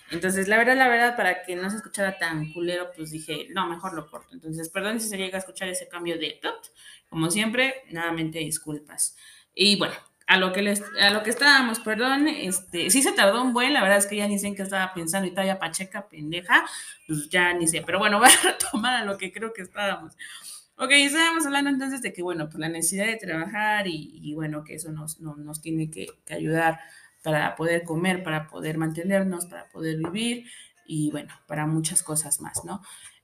Entonces, 0.09 0.47
la 0.47 0.57
verdad, 0.57 0.75
la 0.75 0.87
verdad, 0.87 1.15
para 1.15 1.43
que 1.43 1.55
no 1.55 1.69
se 1.69 1.75
escuchara 1.75 2.17
tan 2.17 2.51
culero, 2.53 2.89
pues 2.95 3.11
dije, 3.11 3.45
no, 3.51 3.69
mejor 3.69 3.93
lo 3.93 4.09
corto. 4.09 4.33
Entonces, 4.33 4.69
perdón 4.69 4.99
si 4.99 5.07
se 5.07 5.17
llega 5.17 5.35
a 5.37 5.41
escuchar 5.41 5.69
ese 5.69 5.87
cambio 5.87 6.17
de. 6.17 6.39
Como 7.07 7.29
siempre, 7.29 7.83
nuevamente 7.91 8.39
disculpas. 8.39 9.15
Y 9.53 9.77
bueno, 9.77 9.93
a 10.27 10.37
lo 10.37 10.51
que 10.51 10.61
les, 10.61 10.83
a 11.01 11.09
lo 11.09 11.23
que 11.23 11.29
estábamos, 11.29 11.79
perdón, 11.79 12.27
este, 12.27 12.89
sí 12.89 13.01
se 13.01 13.13
tardó 13.13 13.41
un 13.41 13.53
buen, 13.53 13.73
la 13.73 13.81
verdad 13.81 13.97
es 13.97 14.07
que 14.07 14.17
ya 14.17 14.27
ni 14.27 14.37
sé 14.37 14.47
en 14.47 14.55
qué 14.55 14.63
estaba 14.63 14.93
pensando, 14.93 15.27
y 15.27 15.55
Pacheca, 15.55 16.09
pendeja, 16.09 16.65
pues 17.07 17.29
ya 17.29 17.53
ni 17.53 17.65
sé, 17.65 17.81
pero 17.85 17.97
bueno, 17.97 18.19
voy 18.19 18.29
a 18.29 18.51
retomar 18.51 18.93
a 18.95 19.05
lo 19.05 19.17
que 19.17 19.31
creo 19.31 19.53
que 19.53 19.61
estábamos. 19.61 20.15
Ok, 20.75 20.91
estábamos 20.91 21.45
hablando 21.45 21.69
entonces 21.69 22.01
de 22.01 22.11
que, 22.11 22.21
bueno, 22.21 22.49
pues 22.49 22.59
la 22.59 22.67
necesidad 22.69 23.07
de 23.07 23.15
trabajar 23.15 23.87
y, 23.87 24.19
y 24.21 24.35
bueno, 24.35 24.63
que 24.63 24.75
eso 24.75 24.91
nos, 24.91 25.19
nos 25.21 25.61
tiene 25.61 25.89
que, 25.89 26.07
que, 26.25 26.33
ayudar 26.33 26.81
para 27.23 27.55
poder 27.55 27.83
comer, 27.83 28.21
para 28.21 28.47
poder 28.47 28.77
mantenernos, 28.77 29.45
para 29.45 29.69
poder 29.69 29.97
vivir 29.97 30.45
y 30.85 31.09
bueno, 31.09 31.33
para 31.47 31.65
muchas 31.65 32.03
cosas 32.03 32.41
más, 32.41 32.63
¿no? 32.65 32.81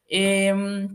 Eh, 0.07 0.87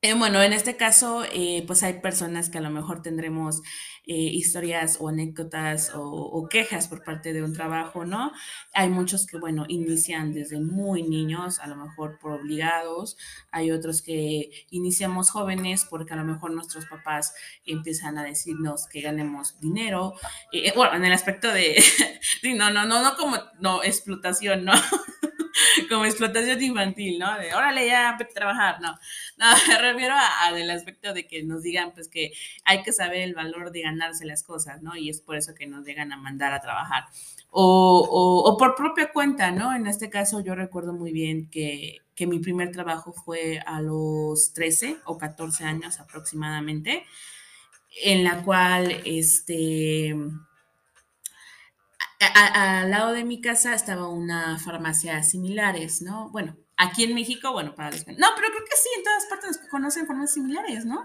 eh, 0.00 0.14
bueno, 0.14 0.40
en 0.40 0.52
este 0.52 0.76
caso, 0.76 1.24
eh, 1.32 1.64
pues 1.66 1.82
hay 1.82 1.94
personas 1.94 2.50
que 2.50 2.58
a 2.58 2.60
lo 2.60 2.70
mejor 2.70 3.02
tendremos 3.02 3.62
eh, 4.06 4.14
historias 4.14 4.98
o 5.00 5.08
anécdotas 5.08 5.90
o, 5.92 6.46
quejas 6.48 6.86
por 6.86 7.02
parte 7.02 7.32
de 7.32 7.42
un 7.42 7.52
trabajo, 7.52 8.04
¿no? 8.04 8.30
Hay 8.74 8.90
muchos 8.90 9.26
que, 9.26 9.38
bueno, 9.38 9.64
inician 9.68 10.32
desde 10.32 10.60
muy 10.60 11.02
niños, 11.02 11.58
a 11.58 11.66
lo 11.66 11.74
mejor 11.74 12.18
por 12.20 12.32
obligados. 12.32 13.16
Hay 13.50 13.72
otros 13.72 14.00
que 14.00 14.50
iniciamos 14.70 15.30
jóvenes 15.30 15.84
porque 15.84 16.12
a 16.14 16.16
lo 16.16 16.24
mejor 16.24 16.52
nuestros 16.52 16.86
papás 16.86 17.34
empiezan 17.66 18.18
a 18.18 18.24
decirnos 18.24 18.86
que 18.86 19.00
ganemos 19.00 19.58
dinero. 19.60 20.14
bueno, 20.76 20.94
en 20.94 21.04
el 21.06 21.12
aspecto 21.12 21.48
de, 21.52 21.82
no, 22.56 22.70
no, 22.70 22.86
no, 22.86 23.02
no 23.02 23.16
como, 23.16 23.36
no, 23.58 23.82
explotación, 23.82 24.64
¿no? 24.64 24.74
Como 25.88 26.04
explotación 26.04 26.62
infantil, 26.62 27.18
¿no? 27.18 27.38
De 27.38 27.54
órale, 27.54 27.86
ya, 27.86 28.10
a 28.10 28.18
trabajar, 28.18 28.80
no. 28.80 28.92
No, 29.36 29.46
me 29.68 29.78
refiero 29.78 30.14
a, 30.16 30.52
del 30.52 30.70
aspecto 30.70 31.12
de 31.12 31.26
que 31.26 31.42
nos 31.42 31.62
digan, 31.62 31.92
pues, 31.92 32.08
que 32.08 32.32
hay 32.64 32.82
que 32.82 32.92
saber 32.92 33.22
el 33.22 33.34
valor 33.34 33.72
de 33.72 33.82
ganarse 33.82 34.24
las 34.24 34.42
cosas, 34.42 34.82
¿no? 34.82 34.96
Y 34.96 35.10
es 35.10 35.20
por 35.20 35.36
eso 35.36 35.54
que 35.54 35.66
nos 35.66 35.84
llegan 35.86 36.12
a 36.12 36.16
mandar 36.16 36.52
a 36.52 36.60
trabajar. 36.60 37.04
O, 37.50 38.44
o, 38.44 38.56
por 38.56 38.74
propia 38.74 39.10
cuenta, 39.10 39.50
¿no? 39.50 39.74
En 39.74 39.86
este 39.86 40.10
caso, 40.10 40.40
yo 40.40 40.54
recuerdo 40.54 40.92
muy 40.92 41.12
bien 41.12 41.48
que, 41.50 42.02
que 42.14 42.26
mi 42.26 42.38
primer 42.40 42.70
trabajo 42.72 43.12
fue 43.12 43.60
a 43.64 43.80
los 43.80 44.52
13 44.52 44.98
o 45.06 45.16
14 45.16 45.64
años 45.64 45.98
aproximadamente, 45.98 47.04
en 48.04 48.22
la 48.22 48.42
cual, 48.42 49.00
este 49.04 50.14
al 52.20 52.90
lado 52.90 53.12
de 53.12 53.24
mi 53.24 53.40
casa 53.40 53.74
estaba 53.74 54.08
una 54.08 54.58
farmacia 54.58 55.22
similares, 55.22 56.02
¿no? 56.02 56.30
Bueno, 56.30 56.56
aquí 56.76 57.04
en 57.04 57.14
México, 57.14 57.52
bueno, 57.52 57.74
para 57.74 57.90
No, 57.90 57.96
pero 57.96 58.48
creo 58.48 58.64
que 58.64 58.76
sí, 58.76 58.88
en 58.96 59.04
todas 59.04 59.26
partes 59.26 59.60
conocen 59.70 60.06
farmacias 60.06 60.34
similares, 60.34 60.84
¿no? 60.84 61.04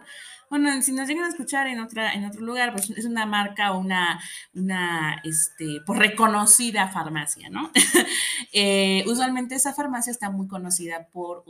Bueno, 0.49 0.81
si 0.81 0.91
nos 0.91 1.07
llegan 1.07 1.23
a 1.25 1.29
escuchar 1.29 1.67
en, 1.67 1.79
otra, 1.79 2.13
en 2.13 2.25
otro 2.25 2.41
lugar, 2.41 2.73
pues 2.73 2.89
es 2.91 3.05
una 3.05 3.25
marca 3.25 3.71
o 3.71 3.79
una, 3.79 4.21
una 4.53 5.19
este, 5.23 5.81
pues, 5.85 5.97
reconocida 5.99 6.89
farmacia, 6.89 7.49
¿no? 7.49 7.71
Eh, 8.55 9.03
usualmente 9.07 9.55
esa 9.55 9.73
farmacia 9.73 10.11
está 10.11 10.29
muy 10.29 10.47
conocida 10.47 11.07
por 11.11 11.43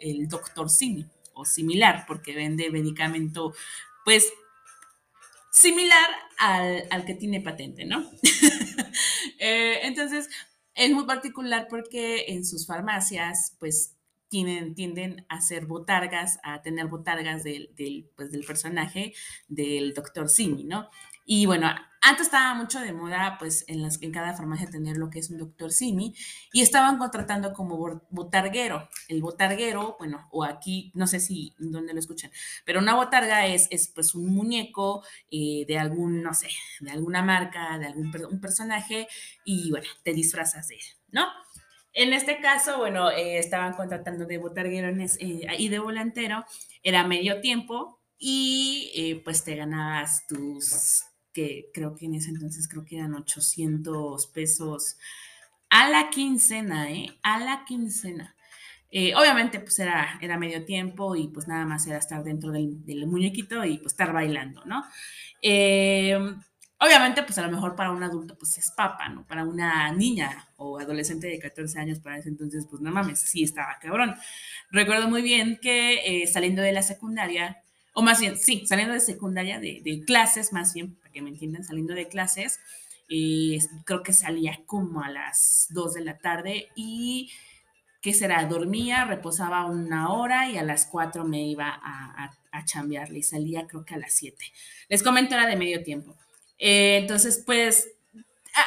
el 0.00 0.26
doctor 0.26 0.68
Simi 0.68 1.06
o 1.32 1.44
similar, 1.44 2.04
porque 2.08 2.34
vende 2.34 2.68
medicamento, 2.70 3.54
pues 4.04 4.32
similar 5.52 6.08
al, 6.38 6.84
al 6.90 7.04
que 7.04 7.14
tiene 7.14 7.40
patente, 7.40 7.84
¿no? 7.84 8.08
Eh, 9.40 9.86
entonces, 9.86 10.28
es 10.74 10.90
muy 10.90 11.06
particular 11.06 11.68
porque 11.70 12.24
en 12.28 12.44
sus 12.44 12.66
farmacias, 12.66 13.56
pues, 13.60 13.94
tienen, 14.28 14.74
tienden 14.74 15.24
a 15.28 15.40
ser 15.40 15.66
botargas, 15.66 16.40
a 16.42 16.60
tener 16.60 16.88
botargas 16.88 17.44
del, 17.44 17.72
del, 17.76 18.10
pues, 18.16 18.32
del 18.32 18.44
personaje 18.44 19.14
del 19.46 19.94
doctor 19.94 20.28
Simi, 20.28 20.64
¿no? 20.64 20.88
Y 21.30 21.44
bueno, 21.44 21.68
antes 22.00 22.28
estaba 22.28 22.54
mucho 22.54 22.80
de 22.80 22.94
moda, 22.94 23.36
pues 23.38 23.66
en, 23.68 23.82
las, 23.82 24.00
en 24.00 24.12
cada 24.12 24.32
farmacia 24.32 24.70
tener 24.70 24.96
lo 24.96 25.10
que 25.10 25.18
es 25.18 25.28
un 25.28 25.36
doctor 25.36 25.70
Simi 25.70 26.14
y 26.54 26.62
estaban 26.62 26.96
contratando 26.96 27.52
como 27.52 27.76
botarguero. 28.08 28.88
El 29.08 29.20
botarguero, 29.20 29.96
bueno, 29.98 30.26
o 30.32 30.42
aquí, 30.42 30.90
no 30.94 31.06
sé 31.06 31.20
si 31.20 31.54
dónde 31.58 31.92
lo 31.92 31.98
escuchan, 31.98 32.30
pero 32.64 32.80
una 32.80 32.94
botarga 32.94 33.46
es, 33.46 33.68
es 33.70 33.88
pues 33.94 34.14
un 34.14 34.34
muñeco 34.34 35.04
eh, 35.30 35.66
de 35.68 35.76
algún, 35.76 36.22
no 36.22 36.32
sé, 36.32 36.48
de 36.80 36.92
alguna 36.92 37.22
marca, 37.22 37.78
de 37.78 37.88
algún 37.88 38.10
un 38.30 38.40
personaje 38.40 39.06
y 39.44 39.70
bueno, 39.70 39.86
te 40.02 40.14
disfrazas 40.14 40.68
de 40.68 40.76
él, 40.76 40.86
¿no? 41.10 41.26
En 41.92 42.14
este 42.14 42.40
caso, 42.40 42.78
bueno, 42.78 43.10
eh, 43.10 43.38
estaban 43.38 43.74
contratando 43.74 44.24
de 44.24 44.38
botarguero 44.38 44.88
eh, 44.88 45.46
y 45.58 45.68
de 45.68 45.78
volantero, 45.78 46.46
era 46.82 47.06
medio 47.06 47.42
tiempo 47.42 48.00
y 48.18 49.20
pues 49.24 49.44
te 49.44 49.56
ganabas 49.56 50.26
tus 50.26 51.04
que 51.32 51.70
creo 51.72 51.94
que 51.94 52.06
en 52.06 52.14
ese 52.14 52.30
entonces 52.30 52.68
creo 52.68 52.84
que 52.84 52.96
eran 52.96 53.14
800 53.14 54.26
pesos 54.28 54.96
a 55.70 55.88
la 55.88 56.10
quincena, 56.10 56.90
¿eh? 56.90 57.18
A 57.22 57.38
la 57.38 57.64
quincena. 57.66 58.34
Eh, 58.90 59.14
obviamente, 59.14 59.60
pues 59.60 59.78
era, 59.78 60.18
era 60.20 60.38
medio 60.38 60.64
tiempo 60.64 61.14
y 61.14 61.28
pues 61.28 61.46
nada 61.46 61.66
más 61.66 61.86
era 61.86 61.98
estar 61.98 62.24
dentro 62.24 62.52
del, 62.52 63.06
muñequito 63.06 63.64
y 63.64 63.78
pues 63.78 63.92
estar 63.92 64.12
bailando, 64.12 64.64
¿no? 64.64 64.82
Eh, 65.42 66.18
obviamente, 66.78 67.22
pues 67.22 67.36
a 67.38 67.42
lo 67.42 67.50
mejor 67.50 67.76
para 67.76 67.92
un 67.92 68.02
adulto, 68.02 68.36
pues 68.38 68.56
es 68.58 68.70
papa, 68.74 69.08
¿no? 69.10 69.26
Para 69.26 69.44
una 69.44 69.92
niña 69.92 70.48
o 70.56 70.78
adolescente 70.78 71.26
de 71.26 71.38
14 71.38 71.78
años 71.80 72.00
para 72.00 72.18
ese 72.18 72.30
entonces, 72.30 72.66
pues 72.68 72.80
no 72.80 72.90
mames, 72.90 73.20
sí 73.20 73.42
estaba 73.42 73.78
cabrón. 73.80 74.14
Recuerdo 74.70 75.08
muy 75.08 75.22
bien 75.22 75.58
que 75.60 76.22
eh, 76.22 76.26
saliendo 76.26 76.62
de 76.62 76.72
la 76.72 76.82
secundaria, 76.82 77.62
o 77.98 78.02
más 78.02 78.20
bien, 78.20 78.36
sí, 78.36 78.64
saliendo 78.64 78.94
de 78.94 79.00
secundaria, 79.00 79.58
de, 79.58 79.80
de 79.82 80.04
clases, 80.04 80.52
más 80.52 80.72
bien, 80.72 80.94
para 80.94 81.10
que 81.10 81.20
me 81.20 81.30
entiendan, 81.30 81.64
saliendo 81.64 81.94
de 81.94 82.06
clases, 82.06 82.60
eh, 83.08 83.58
creo 83.84 84.04
que 84.04 84.12
salía 84.12 84.60
como 84.66 85.02
a 85.02 85.10
las 85.10 85.66
2 85.70 85.94
de 85.94 86.04
la 86.04 86.16
tarde 86.16 86.68
y, 86.76 87.32
¿qué 88.00 88.14
será? 88.14 88.44
Dormía, 88.44 89.04
reposaba 89.04 89.66
una 89.66 90.12
hora 90.12 90.48
y 90.48 90.58
a 90.58 90.62
las 90.62 90.86
4 90.86 91.24
me 91.24 91.42
iba 91.48 91.70
a, 91.70 92.24
a, 92.24 92.38
a 92.52 92.64
chambearle 92.64 93.18
y 93.18 93.22
salía 93.24 93.66
creo 93.66 93.84
que 93.84 93.96
a 93.96 93.98
las 93.98 94.12
7. 94.12 94.44
Les 94.88 95.02
comento, 95.02 95.34
era 95.34 95.48
de 95.48 95.56
medio 95.56 95.82
tiempo. 95.82 96.16
Eh, 96.56 96.98
entonces, 96.98 97.42
pues 97.44 97.88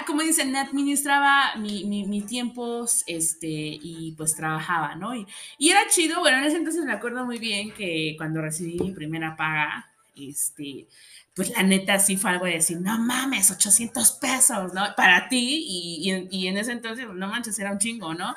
como 0.06 0.22
dicen, 0.22 0.56
administraba 0.56 1.56
mi, 1.58 1.86
mi, 1.86 2.22
tiempos 2.22 3.04
este, 3.08 3.48
y 3.48 4.14
pues 4.18 4.36
trabajaba, 4.36 4.96
¿no? 4.96 5.16
Y, 5.16 5.26
y, 5.58 5.70
era 5.70 5.82
chido, 5.90 6.20
bueno, 6.20 6.38
en 6.38 6.46
ese 6.46 6.58
entonces 6.58 6.84
me 6.86 6.94
acuerdo 6.94 7.26
muy 7.26 7.40
bien 7.40 7.74
que 7.74 8.16
cuando 8.18 8.42
recibí 8.42 8.80
mi 8.80 8.92
primera 8.92 9.36
paga, 9.36 9.92
este, 10.16 10.88
pues 11.36 11.50
la 11.52 11.64
neta 11.64 12.00
sí 12.00 12.18
fue 12.18 12.32
algo 12.32 12.46
de 12.46 12.54
decir, 12.54 12.80
no 12.82 12.98
mames, 13.00 13.52
800 13.52 14.12
pesos, 14.14 14.74
¿no? 14.74 14.84
Para 14.96 15.30
ti 15.30 15.66
y, 15.68 16.12
y, 16.12 16.28
y 16.30 16.48
en 16.48 16.58
ese 16.58 16.72
entonces, 16.74 17.08
no 17.08 17.28
manches, 17.28 17.58
era 17.60 17.72
un 17.72 17.80
chingo, 17.80 18.14
¿no? 18.14 18.36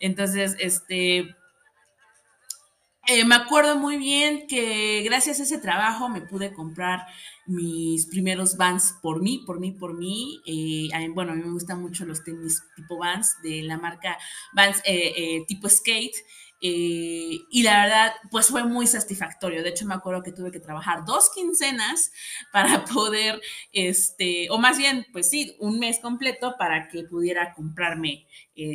Entonces, 0.00 0.56
este, 0.58 1.34
eh, 3.06 3.24
me 3.24 3.34
acuerdo 3.34 3.76
muy 3.76 3.96
bien 3.98 4.46
que 4.46 5.02
gracias 5.04 5.38
a 5.40 5.42
ese 5.42 5.58
trabajo 5.58 6.08
me 6.08 6.22
pude 6.22 6.52
comprar 6.54 7.06
mis 7.46 8.06
primeros 8.06 8.56
Vans 8.56 8.94
por 9.02 9.22
mí, 9.22 9.42
por 9.46 9.60
mí, 9.60 9.72
por 9.72 9.96
mí. 9.96 10.40
Eh, 10.46 10.88
bueno, 11.10 11.32
a 11.32 11.34
mí 11.34 11.42
me 11.42 11.52
gustan 11.52 11.80
mucho 11.80 12.04
los 12.04 12.22
tenis 12.24 12.62
tipo 12.76 12.98
Vans 12.98 13.36
de 13.42 13.62
la 13.62 13.78
marca 13.78 14.18
Vans 14.52 14.78
eh, 14.84 15.12
eh, 15.16 15.44
tipo 15.46 15.68
Skate. 15.68 16.16
y 16.60 17.62
la 17.62 17.82
verdad, 17.84 18.12
pues 18.30 18.48
fue 18.48 18.64
muy 18.64 18.86
satisfactorio. 18.86 19.62
De 19.62 19.70
hecho, 19.70 19.86
me 19.86 19.94
acuerdo 19.94 20.22
que 20.22 20.32
tuve 20.32 20.50
que 20.50 20.60
trabajar 20.60 21.04
dos 21.04 21.30
quincenas 21.34 22.10
para 22.52 22.84
poder, 22.92 23.40
este, 23.72 24.48
o 24.50 24.58
más 24.58 24.78
bien, 24.78 25.06
pues 25.12 25.28
sí, 25.28 25.54
un 25.60 25.78
mes 25.78 25.98
completo 26.00 26.54
para 26.58 26.88
que 26.88 27.04
pudiera 27.04 27.52
comprarme, 27.52 28.26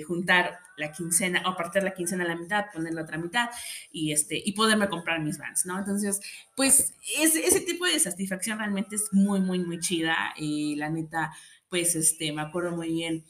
juntar 0.06 0.60
la 0.80 0.92
quincena, 0.92 1.44
o 1.46 1.56
partir 1.56 1.84
la 1.84 1.94
quincena 1.94 2.24
a 2.24 2.28
la 2.28 2.36
mitad, 2.36 2.66
poner 2.74 2.94
la 2.94 3.04
otra 3.04 3.18
mitad 3.18 3.50
y, 3.92 4.12
este, 4.12 4.42
y 4.44 4.54
poderme 4.54 4.90
comprar 4.90 5.20
mis 5.20 5.38
vans, 5.38 5.66
¿no? 5.66 5.78
Entonces, 5.78 6.20
pues 6.56 6.94
ese, 7.20 7.62
tipo 7.62 7.86
de 7.86 8.00
satisfacción 8.00 8.58
realmente 8.58 8.96
es 8.96 9.10
muy, 9.12 9.40
muy, 9.42 9.60
muy 9.60 9.80
chida 9.80 10.34
y 10.38 10.76
la 10.76 10.90
neta, 10.90 11.34
pues, 11.70 11.96
este, 11.96 12.32
me 12.32 12.42
acuerdo 12.42 12.72
muy 12.72 12.90
bien. 12.90 13.24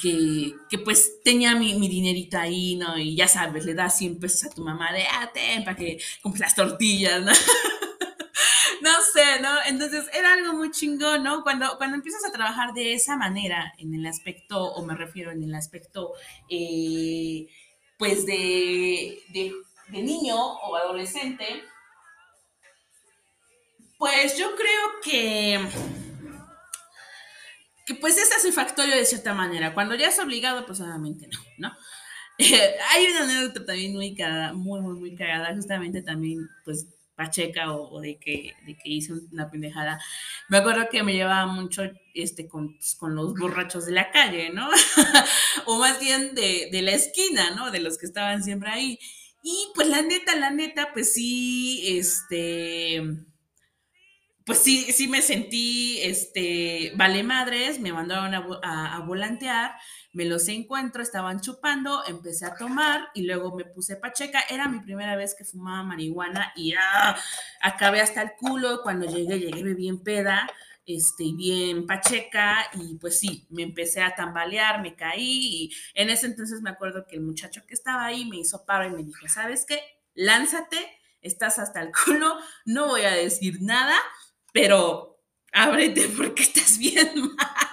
Que, 0.00 0.54
que, 0.68 0.78
pues 0.78 1.20
tenía 1.24 1.56
mi, 1.56 1.74
mi, 1.74 1.88
dinerito 1.88 2.38
ahí, 2.38 2.76
¿no? 2.76 2.96
Y 2.96 3.16
ya 3.16 3.26
sabes, 3.26 3.64
le 3.64 3.74
das 3.74 3.98
100 3.98 4.20
pesos 4.20 4.44
a 4.44 4.54
tu 4.54 4.62
mamá 4.62 4.92
de, 4.92 5.02
ah, 5.02 5.32
para 5.64 5.76
que 5.76 5.98
compres 6.22 6.40
las 6.40 6.54
tortillas, 6.54 7.24
¿no? 7.24 7.32
no. 9.38 9.56
Entonces 9.66 10.06
era 10.12 10.32
algo 10.32 10.54
muy 10.54 10.70
chingón, 10.70 11.22
¿no? 11.22 11.42
Cuando, 11.42 11.76
cuando 11.76 11.96
empiezas 11.96 12.24
a 12.24 12.32
trabajar 12.32 12.72
de 12.72 12.94
esa 12.94 13.16
manera, 13.16 13.72
en 13.78 13.94
el 13.94 14.06
aspecto, 14.06 14.62
o 14.72 14.84
me 14.84 14.94
refiero 14.94 15.30
en 15.30 15.42
el 15.42 15.54
aspecto, 15.54 16.12
eh, 16.48 17.46
pues 17.98 18.26
de, 18.26 19.22
de, 19.28 19.52
niño 20.02 20.36
o 20.36 20.76
adolescente, 20.76 21.62
pues 23.98 24.38
yo 24.38 24.54
creo 24.56 25.00
que 25.02 25.68
que 27.86 27.94
pues 27.96 28.16
es 28.18 28.28
satisfactorio 28.28 28.94
de 28.94 29.04
cierta 29.04 29.34
manera. 29.34 29.74
Cuando 29.74 29.94
ya 29.96 30.08
es 30.08 30.18
obligado, 30.18 30.64
pues 30.64 30.80
obviamente 30.80 31.28
no, 31.28 31.38
¿no? 31.58 31.76
hay 32.38 33.06
una 33.06 33.24
anécdota 33.24 33.66
también 33.66 33.92
muy 33.92 34.14
cagada, 34.14 34.52
muy, 34.52 34.80
muy, 34.80 34.98
muy 34.98 35.16
cagada, 35.16 35.54
justamente 35.54 36.02
también, 36.02 36.48
pues 36.64 36.86
pacheca 37.20 37.70
o, 37.74 38.00
de, 38.00 38.18
que, 38.18 38.54
de 38.64 38.78
que 38.78 38.88
hice 38.88 39.12
una 39.30 39.50
pendejada. 39.50 40.00
Me 40.48 40.56
acuerdo 40.56 40.88
que 40.90 41.02
me 41.02 41.12
llevaba 41.12 41.44
mucho 41.44 41.82
este, 42.14 42.48
con, 42.48 42.78
con 42.98 43.14
los 43.14 43.34
borrachos 43.34 43.84
de 43.84 43.92
la 43.92 44.10
calle, 44.10 44.48
¿no? 44.48 44.70
o 45.66 45.78
más 45.78 46.00
bien 46.00 46.34
de, 46.34 46.70
de, 46.72 46.80
la 46.80 46.92
esquina, 46.92 47.50
¿no? 47.54 47.70
De 47.70 47.80
los 47.80 47.98
que 47.98 48.06
estaban 48.06 48.42
siempre 48.42 48.70
ahí. 48.70 48.98
Y 49.42 49.68
pues 49.74 49.88
la 49.88 50.00
neta, 50.00 50.34
la 50.36 50.50
neta, 50.50 50.94
pues 50.94 51.12
sí, 51.12 51.98
este 51.98 53.02
pues 54.46 54.60
sí, 54.60 54.90
sí 54.92 55.06
me 55.06 55.22
sentí, 55.22 56.00
este, 56.02 56.92
vale 56.96 57.22
madres, 57.22 57.78
me 57.78 57.92
mandaron 57.92 58.34
a, 58.34 58.96
a, 58.96 59.00
volantear, 59.00 59.74
me 60.12 60.24
los 60.24 60.48
encuentro, 60.48 61.02
estaban 61.02 61.40
chupando, 61.40 62.02
empecé 62.06 62.46
a 62.46 62.54
tomar 62.54 63.08
y 63.14 63.22
luego 63.22 63.54
me 63.54 63.64
puse 63.64 63.96
pacheca. 63.96 64.40
Era 64.48 64.68
mi 64.68 64.80
primera 64.80 65.16
vez 65.16 65.34
que 65.34 65.44
fumaba 65.44 65.82
marihuana 65.82 66.52
y 66.56 66.74
¡ah! 66.74 67.16
acabé 67.60 68.00
hasta 68.00 68.22
el 68.22 68.32
culo. 68.38 68.82
Cuando 68.82 69.06
llegué, 69.06 69.38
llegué 69.38 69.74
bien 69.74 70.02
peda, 70.02 70.50
este, 70.84 71.24
bien 71.36 71.86
pacheca 71.86 72.68
y 72.74 72.96
pues 72.96 73.20
sí, 73.20 73.46
me 73.50 73.62
empecé 73.62 74.02
a 74.02 74.14
tambalear, 74.14 74.82
me 74.82 74.96
caí 74.96 75.64
y 75.64 75.72
en 75.94 76.10
ese 76.10 76.26
entonces 76.26 76.60
me 76.62 76.70
acuerdo 76.70 77.06
que 77.06 77.16
el 77.16 77.22
muchacho 77.22 77.62
que 77.66 77.74
estaba 77.74 78.04
ahí 78.04 78.24
me 78.24 78.38
hizo 78.38 78.64
paro 78.64 78.86
y 78.86 78.90
me 78.90 79.04
dijo, 79.04 79.28
¿sabes 79.28 79.64
qué? 79.66 79.80
Lánzate, 80.14 80.78
estás 81.22 81.58
hasta 81.58 81.80
el 81.82 81.92
culo, 81.92 82.36
no 82.64 82.88
voy 82.88 83.02
a 83.02 83.12
decir 83.12 83.62
nada 83.62 83.94
pero 84.52 85.20
ábrete 85.52 86.08
porque 86.16 86.42
estás 86.42 86.78
bien 86.78 87.12
mal. 87.36 87.69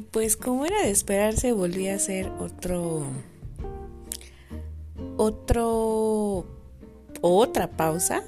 Y 0.00 0.02
pues 0.02 0.38
como 0.38 0.64
era 0.64 0.80
de 0.82 0.90
esperarse, 0.90 1.52
volví 1.52 1.88
a 1.88 1.96
hacer 1.96 2.30
otro 2.38 3.04
otro 5.18 6.46
otra 7.20 7.70
pausa 7.70 8.24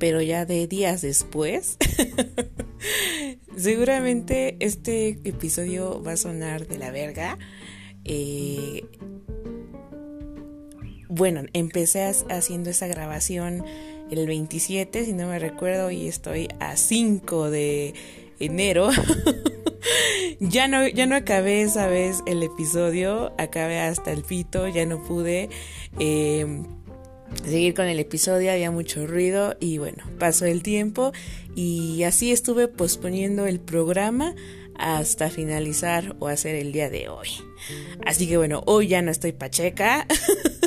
pero 0.00 0.20
ya 0.20 0.44
de 0.46 0.66
días 0.66 1.00
después. 1.00 1.78
Seguramente 3.56 4.56
este 4.58 5.20
episodio 5.22 6.02
va 6.02 6.12
a 6.12 6.16
sonar 6.16 6.66
de 6.66 6.76
la 6.76 6.90
verga. 6.90 7.38
Eh, 8.04 8.84
bueno, 11.08 11.42
empecé 11.52 12.02
haciendo 12.02 12.70
esa 12.70 12.88
grabación 12.88 13.64
el 14.10 14.26
27, 14.26 15.04
si 15.04 15.12
no 15.12 15.28
me 15.28 15.38
recuerdo, 15.38 15.92
y 15.92 16.08
estoy 16.08 16.48
a 16.58 16.76
5 16.76 17.50
de 17.50 17.94
enero. 18.40 18.88
ya 20.40 20.68
no, 20.68 20.86
ya 20.86 21.06
no 21.06 21.16
acabé 21.16 21.62
esa 21.62 21.86
vez 21.86 22.22
el 22.26 22.42
episodio, 22.42 23.32
acabé 23.38 23.80
hasta 23.80 24.12
el 24.12 24.22
pito, 24.22 24.68
ya 24.68 24.86
no 24.86 25.02
pude. 25.02 25.48
Eh, 25.98 26.62
seguir 27.42 27.74
con 27.74 27.86
el 27.86 27.98
episodio, 27.98 28.52
había 28.52 28.70
mucho 28.70 29.06
ruido 29.06 29.56
y 29.60 29.78
bueno, 29.78 30.04
pasó 30.18 30.46
el 30.46 30.62
tiempo 30.62 31.12
y 31.54 32.02
así 32.04 32.32
estuve 32.32 32.68
posponiendo 32.68 33.46
el 33.46 33.60
programa 33.60 34.34
hasta 34.76 35.30
finalizar 35.30 36.16
o 36.18 36.28
hacer 36.28 36.54
el 36.56 36.72
día 36.72 36.90
de 36.90 37.08
hoy. 37.08 37.28
Así 38.04 38.28
que 38.28 38.36
bueno, 38.36 38.62
hoy 38.66 38.88
ya 38.88 39.02
no 39.02 39.10
estoy 39.10 39.32
pacheca, 39.32 40.06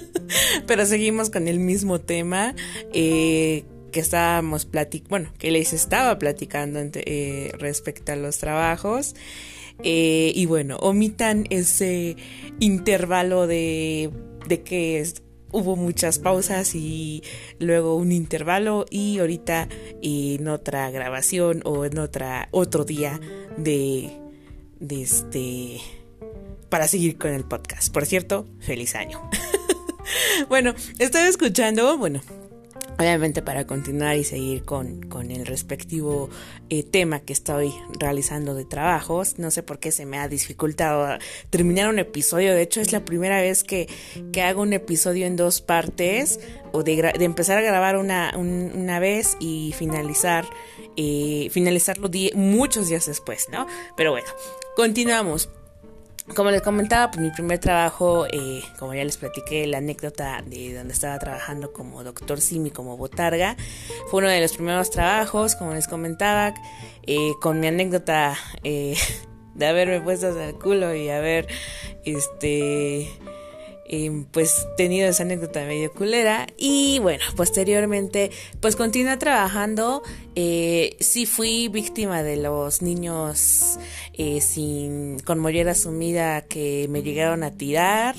pero 0.67 0.85
seguimos 0.85 1.29
con 1.29 1.47
el 1.47 1.59
mismo 1.59 1.99
tema 1.99 2.55
eh, 2.93 3.65
que 3.91 3.99
estábamos 3.99 4.65
platicando, 4.65 5.09
bueno, 5.09 5.33
que 5.37 5.51
les 5.51 5.73
estaba 5.73 6.17
platicando 6.19 6.79
eh, 6.81 7.51
respecto 7.57 8.11
a 8.11 8.15
los 8.15 8.37
trabajos. 8.37 9.15
Eh, 9.83 10.31
y 10.33 10.45
bueno, 10.47 10.77
omitan 10.77 11.45
ese 11.49 12.15
intervalo 12.59 13.45
de, 13.45 14.09
de 14.47 14.61
que 14.63 15.05
hubo 15.51 15.75
muchas 15.75 16.19
pausas 16.19 16.75
y 16.75 17.23
luego 17.59 17.95
un 17.95 18.11
intervalo 18.11 18.85
y 18.89 19.19
ahorita 19.19 19.67
en 20.01 20.47
otra 20.47 20.89
grabación 20.91 21.61
o 21.63 21.85
en 21.85 21.99
otra 21.99 22.49
otro 22.51 22.85
día 22.85 23.19
de, 23.57 24.11
de 24.79 25.01
este 25.01 25.79
para 26.69 26.87
seguir 26.87 27.17
con 27.17 27.31
el 27.31 27.45
podcast. 27.45 27.93
Por 27.93 28.05
cierto, 28.05 28.47
feliz 28.59 28.95
año. 28.95 29.29
bueno, 30.49 30.73
estoy 30.99 31.21
escuchando, 31.21 31.97
bueno, 31.97 32.21
Obviamente 32.99 33.43
para 33.43 33.67
continuar 33.67 34.17
y 34.17 34.23
seguir 34.23 34.63
con, 34.63 35.03
con 35.03 35.29
el 35.29 35.45
respectivo 35.45 36.29
eh, 36.69 36.81
tema 36.81 37.19
que 37.19 37.31
estoy 37.31 37.71
realizando 37.99 38.55
de 38.55 38.65
trabajos, 38.65 39.37
no 39.37 39.51
sé 39.51 39.61
por 39.61 39.77
qué 39.77 39.91
se 39.91 40.07
me 40.07 40.17
ha 40.17 40.27
dificultado 40.27 41.19
terminar 41.51 41.89
un 41.89 41.99
episodio, 41.99 42.55
de 42.55 42.63
hecho 42.63 42.81
es 42.81 42.91
la 42.91 43.05
primera 43.05 43.39
vez 43.39 43.63
que, 43.63 43.87
que 44.33 44.41
hago 44.41 44.63
un 44.63 44.73
episodio 44.73 45.27
en 45.27 45.35
dos 45.35 45.61
partes, 45.61 46.39
o 46.71 46.83
de, 46.83 46.95
de 46.95 47.25
empezar 47.25 47.59
a 47.59 47.61
grabar 47.61 47.97
una, 47.97 48.33
una 48.35 48.99
vez 48.99 49.37
y 49.39 49.73
finalizar, 49.77 50.45
eh, 50.95 51.49
finalizarlo 51.51 52.09
muchos 52.33 52.89
días 52.89 53.05
después, 53.05 53.47
¿no? 53.51 53.67
Pero 53.95 54.11
bueno, 54.11 54.27
continuamos. 54.75 55.49
Como 56.35 56.51
les 56.51 56.61
comentaba, 56.61 57.09
pues 57.09 57.21
mi 57.21 57.31
primer 57.31 57.57
trabajo, 57.59 58.27
eh, 58.29 58.61
como 58.77 58.93
ya 58.93 59.03
les 59.03 59.15
platiqué, 59.15 59.65
la 59.65 59.77
anécdota 59.77 60.43
de 60.45 60.73
donde 60.73 60.93
estaba 60.93 61.17
trabajando 61.19 61.71
como 61.71 62.03
doctor 62.03 62.41
Simi, 62.41 62.69
como 62.69 62.97
botarga, 62.97 63.55
fue 64.09 64.19
uno 64.19 64.29
de 64.29 64.41
los 64.41 64.53
primeros 64.53 64.91
trabajos, 64.91 65.55
como 65.55 65.73
les 65.73 65.87
comentaba, 65.87 66.53
eh, 67.03 67.31
con 67.41 67.61
mi 67.61 67.67
anécdota 67.67 68.35
eh, 68.63 68.97
de 69.55 69.65
haberme 69.67 70.01
puesto 70.01 70.27
el 70.39 70.55
culo 70.55 70.93
y 70.93 71.09
haber, 71.09 71.47
este, 72.03 73.09
pues 74.31 74.67
tenido 74.75 75.07
esa 75.07 75.23
anécdota 75.23 75.63
medio 75.63 75.93
culera. 75.93 76.45
Y 76.57 76.99
bueno 76.99 77.23
posteriormente 77.37 78.31
pues 78.59 78.75
continué 78.75 79.15
trabajando. 79.15 80.03
Sí 80.35 81.25
fui 81.25 81.69
víctima 81.69 82.21
de 82.21 82.35
los 82.35 82.81
niños 82.81 83.79
eh, 84.17 84.41
sin, 84.41 85.19
con 85.19 85.39
mollera 85.39 85.75
sumida 85.75 86.41
que 86.41 86.87
me 86.89 87.03
llegaron 87.03 87.43
a 87.43 87.51
tirar. 87.51 88.15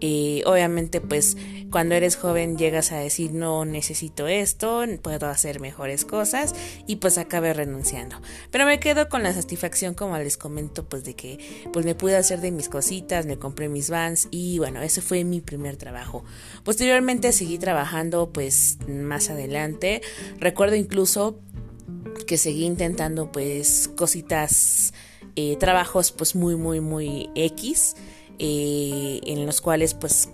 Eh, 0.00 0.42
obviamente 0.46 1.00
pues 1.00 1.36
cuando 1.70 1.94
eres 1.94 2.16
joven 2.16 2.56
llegas 2.56 2.92
a 2.92 2.98
decir 2.98 3.32
no 3.32 3.64
necesito 3.64 4.28
esto, 4.28 4.84
puedo 5.02 5.26
hacer 5.26 5.58
mejores 5.58 6.04
cosas 6.04 6.54
y 6.86 6.96
pues 6.96 7.18
acabé 7.18 7.52
renunciando. 7.54 8.20
Pero 8.50 8.66
me 8.66 8.78
quedo 8.78 9.08
con 9.08 9.22
la 9.22 9.32
satisfacción 9.32 9.94
como 9.94 10.16
les 10.18 10.36
comento 10.36 10.84
pues 10.84 11.02
de 11.02 11.14
que 11.14 11.38
pues 11.72 11.84
me 11.84 11.94
pude 11.94 12.16
hacer 12.16 12.40
de 12.40 12.52
mis 12.52 12.68
cositas, 12.68 13.26
me 13.26 13.38
compré 13.38 13.68
mis 13.68 13.90
vans 13.90 14.28
y 14.30 14.58
bueno, 14.58 14.82
ese 14.82 15.00
fue 15.00 15.24
mi 15.24 15.40
primer 15.40 15.76
trabajo. 15.76 16.24
Posteriormente 16.62 17.32
seguí 17.32 17.58
trabajando 17.58 18.30
pues 18.32 18.78
más 18.86 19.30
adelante. 19.30 20.02
Recuerdo 20.38 20.76
incluso 20.76 21.40
que 22.26 22.36
seguí 22.36 22.64
intentando 22.64 23.32
pues 23.32 23.88
cositas, 23.96 24.92
eh, 25.36 25.56
trabajos 25.56 26.12
pues 26.12 26.34
muy 26.34 26.56
muy 26.56 26.80
muy 26.80 27.30
X. 27.34 27.96
Eh, 28.38 29.20
en 29.24 29.46
los 29.46 29.60
cuales 29.60 29.94
pues 29.94 30.30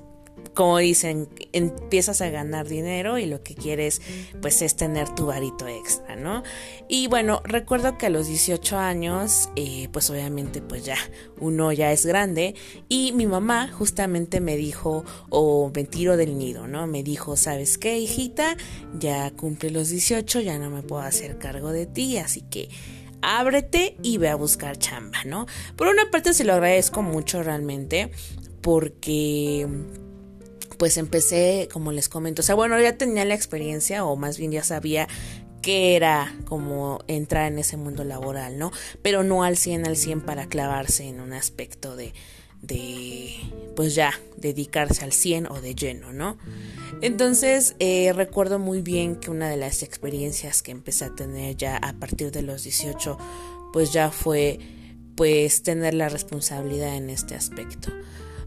como 0.59 0.79
dicen, 0.79 1.29
empiezas 1.53 2.21
a 2.21 2.31
ganar 2.31 2.67
dinero 2.67 3.17
y 3.19 3.27
lo 3.27 3.45
que 3.45 3.55
quieres 3.55 4.03
pues 4.43 4.61
es 4.61 4.75
tener 4.75 5.09
tu 5.15 5.27
varito 5.27 5.69
extra, 5.69 6.17
¿no? 6.17 6.43
Y 6.89 7.07
bueno, 7.07 7.43
recuerdo 7.45 7.97
que 7.97 8.07
a 8.07 8.11
los 8.11 8.27
18 8.27 8.77
años, 8.77 9.51
eh, 9.55 9.89
pues 9.93 10.11
obviamente 10.11 10.61
pues 10.61 10.85
ya 10.85 10.97
uno 11.39 11.71
ya 11.71 11.93
es 11.93 12.05
grande 12.05 12.57
y 12.89 13.13
mi 13.13 13.29
mamá 13.29 13.69
justamente 13.69 14.41
me 14.41 14.57
dijo, 14.57 15.05
o 15.29 15.71
me 15.73 15.85
tiro 15.85 16.17
del 16.17 16.37
nido, 16.37 16.67
¿no? 16.67 16.89
Me 16.89 17.05
dijo, 17.05 17.37
¿sabes 17.37 17.79
qué, 17.79 17.99
hijita? 18.01 18.57
Ya 18.99 19.31
cumple 19.31 19.71
los 19.71 19.91
18, 19.91 20.41
ya 20.41 20.59
no 20.59 20.71
me 20.71 20.83
puedo 20.83 21.03
hacer 21.03 21.39
cargo 21.39 21.71
de 21.71 21.87
ti, 21.87 22.19
así 22.19 22.41
que 22.43 22.69
ábrete 23.23 23.97
y 24.03 24.19
ve 24.19 24.29
a 24.29 24.35
buscar 24.35 24.79
chamba, 24.79 25.25
¿no? 25.25 25.47
Por 25.77 25.89
una 25.89 26.11
parte 26.11 26.35
se 26.35 26.45
lo 26.45 26.55
agradezco 26.55 27.03
mucho 27.03 27.43
realmente 27.43 28.11
porque 28.61 29.67
pues 30.79 30.97
empecé, 30.97 31.69
como 31.73 31.91
les 31.91 32.09
comento, 32.09 32.41
o 32.41 32.45
sea, 32.45 32.55
bueno, 32.55 32.81
ya 32.81 32.97
tenía 32.97 33.25
la 33.25 33.35
experiencia 33.35 34.05
o 34.05 34.17
más 34.17 34.39
bien 34.39 34.53
ya 34.53 34.63
sabía 34.63 35.09
que 35.61 35.97
era 35.97 36.37
como 36.45 37.01
entrar 37.09 37.51
en 37.51 37.59
ese 37.59 37.77
mundo 37.77 38.05
laboral, 38.05 38.59
¿no? 38.59 38.71
Pero 39.03 39.25
no 39.25 39.43
al 39.43 39.57
100 39.57 39.87
al 39.87 39.97
100 39.97 40.21
para 40.21 40.47
clavarse 40.47 41.09
en 41.09 41.21
un 41.21 41.33
aspecto 41.33 41.97
de, 41.97 42.15
de 42.63 43.35
pues 43.79 43.95
ya, 43.95 44.13
dedicarse 44.37 45.05
al 45.05 45.13
100 45.13 45.47
o 45.53 45.61
de 45.61 45.77
lleno, 45.77 46.13
¿no? 46.13 46.37
Entonces, 47.01 47.77
eh, 47.79 48.13
recuerdo 48.13 48.59
muy 48.59 48.83
bien 48.83 49.15
que 49.15 49.31
una 49.31 49.49
de 49.49 49.57
las 49.57 49.85
experiencias 49.85 50.63
que 50.63 50.73
empecé 50.73 51.05
a 51.05 51.15
tener 51.15 51.57
ya 51.57 51.77
a 51.77 51.93
partir 51.93 52.33
de 52.33 52.43
los 52.43 52.65
18, 52.65 53.17
pues 53.73 53.93
ya 53.93 54.11
fue 54.11 54.59
pues 55.15 55.63
tener 55.63 55.95
la 55.95 56.09
responsabilidad 56.09 56.97
en 56.97 57.09
este 57.09 57.37
aspecto. 57.37 57.93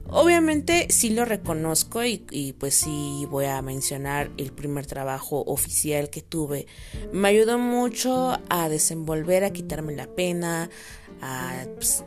Obviamente 0.07 0.87
sí 0.89 1.11
lo 1.11 1.23
reconozco 1.23 2.03
y, 2.03 2.53
pues 2.59 2.75
sí 2.75 3.25
voy 3.29 3.45
a 3.45 3.61
mencionar 3.61 4.31
el 4.37 4.51
primer 4.51 4.85
trabajo 4.85 5.45
oficial 5.47 6.09
que 6.09 6.21
tuve. 6.21 6.67
Me 7.13 7.29
ayudó 7.29 7.57
mucho 7.57 8.37
a 8.49 8.67
desenvolver, 8.67 9.45
a 9.45 9.53
quitarme 9.53 9.95
la 9.95 10.07
pena, 10.07 10.69
a 11.21 11.65
pues, 11.75 12.03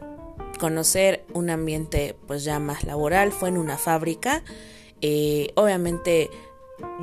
conocer 0.55 1.25
un 1.33 1.51
ambiente 1.51 2.17
pues 2.27 2.45
ya 2.45 2.59
más 2.59 2.85
laboral. 2.85 3.33
Fue 3.33 3.49
en 3.49 3.59
una 3.59 3.79
fábrica. 3.79 4.43
Eh, 5.01 5.49
obviamente 5.55 6.31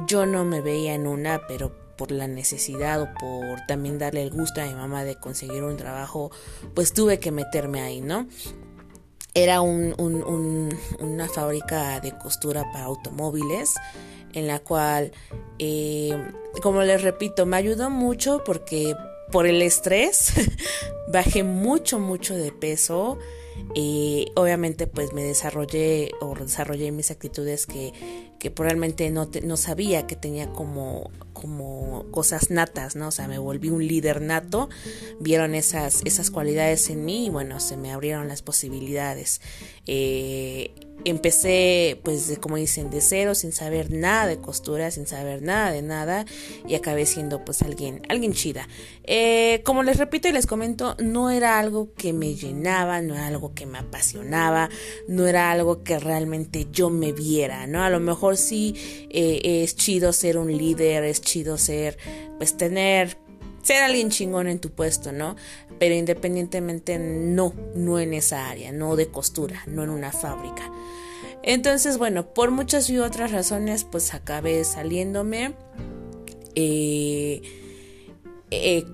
yo 0.07 0.25
no 0.25 0.43
me 0.45 0.61
veía 0.61 0.93
en 0.93 1.07
una, 1.07 1.47
pero 1.47 1.71
por 1.97 2.11
la 2.11 2.27
necesidad 2.27 3.01
o 3.01 3.09
por 3.19 3.65
también 3.67 3.99
darle 3.99 4.23
el 4.23 4.31
gusto 4.31 4.61
a 4.61 4.65
mi 4.65 4.73
mamá 4.73 5.03
de 5.03 5.19
conseguir 5.19 5.63
un 5.63 5.77
trabajo, 5.77 6.31
pues 6.73 6.93
tuve 6.93 7.19
que 7.19 7.31
meterme 7.31 7.81
ahí, 7.81 8.01
¿no? 8.01 8.27
Era 9.33 9.61
un, 9.61 9.93
una 10.99 11.29
fábrica 11.29 11.99
de 11.99 12.17
costura 12.17 12.65
para 12.71 12.85
automóviles 12.85 13.75
en 14.33 14.47
la 14.47 14.59
cual, 14.59 15.11
eh, 15.59 16.11
como 16.61 16.81
les 16.81 17.01
repito, 17.01 17.45
me 17.45 17.57
ayudó 17.57 17.89
mucho 17.89 18.43
porque 18.43 18.95
por 19.31 19.45
el 19.45 19.61
estrés 19.61 20.33
bajé 21.07 21.43
mucho, 21.43 21.99
mucho 21.99 22.35
de 22.35 22.51
peso. 22.51 23.17
Y 23.73 24.31
obviamente 24.35 24.87
pues 24.87 25.13
me 25.13 25.23
desarrollé 25.23 26.11
o 26.19 26.35
desarrollé 26.35 26.91
mis 26.91 27.11
actitudes 27.11 27.65
que, 27.65 27.93
que 28.39 28.51
probablemente 28.51 29.09
no, 29.11 29.29
no 29.43 29.57
sabía 29.57 30.07
que 30.07 30.15
tenía 30.15 30.49
como, 30.49 31.11
como 31.33 32.05
cosas 32.11 32.49
natas, 32.49 32.95
¿no? 32.95 33.09
O 33.09 33.11
sea, 33.11 33.27
me 33.27 33.37
volví 33.37 33.69
un 33.69 33.87
líder 33.87 34.21
nato, 34.21 34.69
vieron 35.19 35.55
esas, 35.55 36.01
esas 36.05 36.31
cualidades 36.31 36.89
en 36.89 37.05
mí 37.05 37.27
y 37.27 37.29
bueno, 37.29 37.59
se 37.59 37.77
me 37.77 37.91
abrieron 37.91 38.27
las 38.27 38.41
posibilidades. 38.41 39.41
Eh, 39.87 40.73
empecé 41.05 41.99
pues 42.03 42.37
como 42.39 42.57
dicen 42.57 42.89
de 42.89 43.01
cero 43.01 43.33
sin 43.33 43.51
saber 43.51 43.91
nada 43.91 44.27
de 44.27 44.37
costura 44.37 44.91
sin 44.91 45.07
saber 45.07 45.41
nada 45.41 45.71
de 45.71 45.81
nada 45.81 46.25
y 46.67 46.75
acabé 46.75 47.05
siendo 47.07 47.43
pues 47.43 47.63
alguien 47.63 48.03
alguien 48.09 48.33
chida 48.33 48.67
eh, 49.03 49.61
como 49.65 49.81
les 49.81 49.97
repito 49.97 50.27
y 50.27 50.31
les 50.31 50.45
comento 50.45 50.95
no 50.99 51.31
era 51.31 51.57
algo 51.57 51.93
que 51.95 52.13
me 52.13 52.35
llenaba 52.35 53.01
no 53.01 53.15
era 53.15 53.27
algo 53.27 53.53
que 53.55 53.65
me 53.65 53.79
apasionaba 53.79 54.69
no 55.07 55.25
era 55.25 55.51
algo 55.51 55.83
que 55.83 55.99
realmente 55.99 56.67
yo 56.71 56.89
me 56.89 57.13
viera 57.13 57.65
no 57.65 57.83
a 57.83 57.89
lo 57.89 57.99
mejor 57.99 58.37
sí 58.37 58.75
eh, 59.09 59.63
es 59.63 59.75
chido 59.75 60.13
ser 60.13 60.37
un 60.37 60.55
líder 60.55 61.03
es 61.03 61.21
chido 61.21 61.57
ser 61.57 61.97
pues 62.37 62.57
tener 62.57 63.17
ser 63.63 63.83
alguien 63.83 64.09
chingón 64.09 64.47
en 64.47 64.59
tu 64.59 64.71
puesto, 64.71 65.11
¿no? 65.11 65.35
Pero 65.81 65.95
independientemente 65.95 66.99
no, 66.99 67.55
no 67.73 67.99
en 67.99 68.13
esa 68.13 68.51
área, 68.51 68.71
no 68.71 68.95
de 68.95 69.07
costura, 69.07 69.63
no 69.65 69.83
en 69.83 69.89
una 69.89 70.11
fábrica. 70.11 70.71
Entonces, 71.41 71.97
bueno, 71.97 72.35
por 72.35 72.51
muchas 72.51 72.87
y 72.91 72.99
otras 72.99 73.31
razones, 73.31 73.83
pues 73.83 74.13
acabé 74.13 74.63
saliéndome. 74.63 75.55
Eh, 76.53 77.41
eh, 78.51 78.85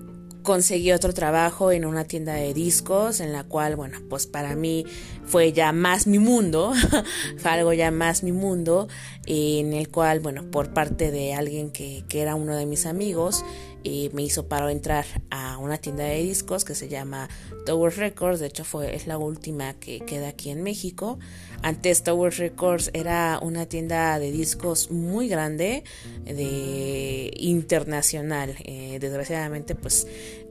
conseguí 0.42 0.92
otro 0.92 1.12
trabajo 1.12 1.72
en 1.72 1.84
una 1.84 2.04
tienda 2.04 2.32
de 2.32 2.54
discos 2.54 3.20
en 3.20 3.34
la 3.34 3.44
cual, 3.44 3.76
bueno, 3.76 3.98
pues 4.08 4.26
para 4.26 4.56
mí 4.56 4.86
fue 5.26 5.52
ya 5.52 5.72
más 5.72 6.06
mi 6.06 6.18
mundo, 6.18 6.72
fue 7.36 7.50
algo 7.50 7.74
ya 7.74 7.90
más 7.90 8.22
mi 8.22 8.32
mundo, 8.32 8.88
en 9.26 9.74
el 9.74 9.90
cual, 9.90 10.20
bueno, 10.20 10.50
por 10.50 10.72
parte 10.72 11.10
de 11.10 11.34
alguien 11.34 11.70
que, 11.70 12.02
que 12.08 12.22
era 12.22 12.34
uno 12.34 12.56
de 12.56 12.64
mis 12.64 12.86
amigos, 12.86 13.44
eh, 13.84 14.10
me 14.12 14.22
hizo 14.22 14.48
para 14.48 14.70
entrar 14.72 15.04
a 15.30 15.58
una 15.58 15.78
tienda 15.78 16.04
de 16.04 16.22
discos 16.22 16.64
que 16.64 16.74
se 16.74 16.88
llama 16.88 17.28
Tower 17.66 17.96
Records, 17.96 18.40
de 18.40 18.46
hecho 18.46 18.64
fue, 18.64 18.94
es 18.94 19.06
la 19.06 19.18
última 19.18 19.74
que 19.74 20.00
queda 20.00 20.28
aquí 20.28 20.50
en 20.50 20.62
México. 20.62 21.18
Antes 21.62 22.02
Tower 22.02 22.32
Records 22.32 22.90
era 22.92 23.38
una 23.42 23.66
tienda 23.66 24.18
de 24.18 24.30
discos 24.32 24.90
muy 24.90 25.28
grande, 25.28 25.84
de 26.24 27.32
internacional. 27.36 28.56
Eh, 28.64 28.98
desgraciadamente, 29.00 29.74
pues 29.74 30.06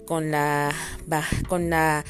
con 0.06 0.32
la, 0.32 0.74
con 1.48 1.70
la, 1.70 2.06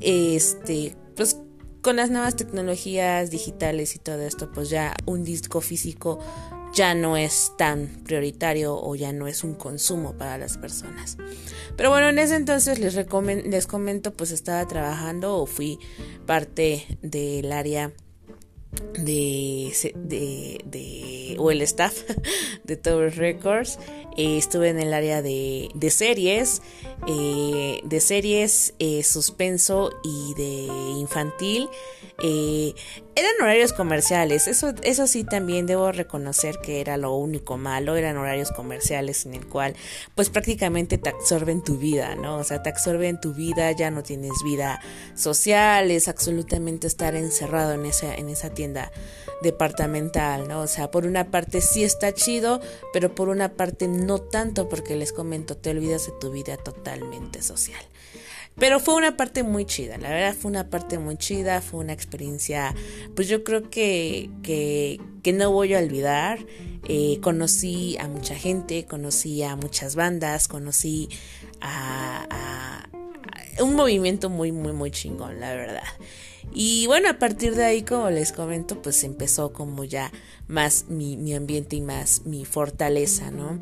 este, 0.00 0.96
pues 1.16 1.36
con 1.82 1.96
las 1.96 2.10
nuevas 2.10 2.36
tecnologías 2.36 3.30
digitales 3.30 3.96
y 3.96 3.98
todo 3.98 4.22
esto, 4.22 4.50
pues 4.52 4.70
ya 4.70 4.94
un 5.06 5.24
disco 5.24 5.60
físico 5.60 6.18
ya 6.72 6.94
no 6.94 7.16
es 7.16 7.52
tan 7.58 7.88
prioritario 8.04 8.76
o 8.76 8.94
ya 8.94 9.12
no 9.12 9.26
es 9.26 9.44
un 9.44 9.54
consumo 9.54 10.16
para 10.16 10.38
las 10.38 10.56
personas. 10.58 11.16
Pero 11.76 11.90
bueno, 11.90 12.08
en 12.08 12.18
ese 12.18 12.36
entonces 12.36 12.78
les, 12.78 12.94
les 12.94 13.66
comento, 13.66 14.12
pues 14.12 14.30
estaba 14.30 14.66
trabajando 14.66 15.36
o 15.36 15.46
fui 15.46 15.78
parte 16.26 16.86
del 17.02 17.52
área 17.52 17.92
de, 18.94 19.94
de, 20.64 21.36
o 21.38 21.50
el 21.50 21.62
staff 21.62 22.02
de 22.64 22.76
Tower 22.76 23.16
Records. 23.16 23.78
Eh, 24.16 24.36
estuve 24.36 24.68
en 24.68 24.78
el 24.80 24.92
área 24.92 25.22
de, 25.22 25.70
de 25.74 25.90
series, 25.90 26.62
eh, 27.06 27.80
de 27.84 28.00
series, 28.00 28.74
eh, 28.78 29.02
suspenso 29.02 29.90
y 30.04 30.34
de 30.34 30.68
infantil. 30.98 31.68
Eran 33.20 33.34
horarios 33.42 33.74
comerciales, 33.74 34.48
eso, 34.48 34.72
eso 34.82 35.06
sí 35.06 35.24
también 35.24 35.66
debo 35.66 35.92
reconocer 35.92 36.58
que 36.62 36.80
era 36.80 36.96
lo 36.96 37.14
único 37.14 37.58
malo, 37.58 37.96
eran 37.96 38.16
horarios 38.16 38.50
comerciales 38.50 39.26
en 39.26 39.34
el 39.34 39.46
cual 39.46 39.74
pues 40.14 40.30
prácticamente 40.30 40.96
te 40.96 41.10
absorben 41.10 41.62
tu 41.62 41.76
vida, 41.76 42.14
¿no? 42.14 42.38
O 42.38 42.44
sea, 42.44 42.62
te 42.62 42.70
absorben 42.70 43.20
tu 43.20 43.34
vida, 43.34 43.72
ya 43.72 43.90
no 43.90 44.02
tienes 44.02 44.32
vida 44.42 44.80
social, 45.14 45.90
es 45.90 46.08
absolutamente 46.08 46.86
estar 46.86 47.14
encerrado 47.14 47.74
en 47.74 47.84
esa, 47.84 48.14
en 48.14 48.30
esa 48.30 48.54
tienda 48.54 48.90
departamental, 49.42 50.48
¿no? 50.48 50.62
O 50.62 50.66
sea, 50.66 50.90
por 50.90 51.04
una 51.04 51.30
parte 51.30 51.60
sí 51.60 51.84
está 51.84 52.14
chido, 52.14 52.60
pero 52.94 53.14
por 53.14 53.28
una 53.28 53.50
parte 53.50 53.86
no 53.86 54.18
tanto 54.18 54.70
porque 54.70 54.96
les 54.96 55.12
comento, 55.12 55.58
te 55.58 55.70
olvidas 55.70 56.06
de 56.06 56.12
tu 56.18 56.30
vida 56.30 56.56
totalmente 56.56 57.42
social. 57.42 57.84
Pero 58.60 58.78
fue 58.78 58.94
una 58.94 59.16
parte 59.16 59.42
muy 59.42 59.64
chida, 59.64 59.96
la 59.96 60.10
verdad 60.10 60.34
fue 60.38 60.50
una 60.50 60.68
parte 60.68 60.98
muy 60.98 61.16
chida, 61.16 61.62
fue 61.62 61.80
una 61.80 61.94
experiencia, 61.94 62.74
pues 63.16 63.26
yo 63.26 63.42
creo 63.42 63.70
que, 63.70 64.28
que, 64.42 65.32
no 65.32 65.50
voy 65.50 65.72
a 65.74 65.78
olvidar. 65.78 66.38
Eh, 66.86 67.18
conocí 67.22 67.96
a 67.98 68.06
mucha 68.06 68.34
gente, 68.34 68.84
conocí 68.84 69.42
a 69.42 69.56
muchas 69.56 69.96
bandas, 69.96 70.46
conocí 70.46 71.08
a 71.62 72.86
un 73.60 73.74
movimiento 73.74 74.28
muy, 74.28 74.52
muy, 74.52 74.72
muy 74.72 74.90
chingón, 74.90 75.40
la 75.40 75.54
verdad. 75.54 75.82
Y 76.52 76.86
bueno, 76.86 77.08
a 77.08 77.18
partir 77.18 77.54
de 77.54 77.64
ahí, 77.64 77.82
como 77.82 78.10
les 78.10 78.32
comento, 78.32 78.82
pues 78.82 79.04
empezó 79.04 79.52
como 79.52 79.84
ya 79.84 80.12
más 80.48 80.86
mi, 80.88 81.16
mi 81.16 81.34
ambiente 81.34 81.76
y 81.76 81.80
más 81.80 82.26
mi 82.26 82.44
fortaleza, 82.44 83.30
¿no? 83.30 83.58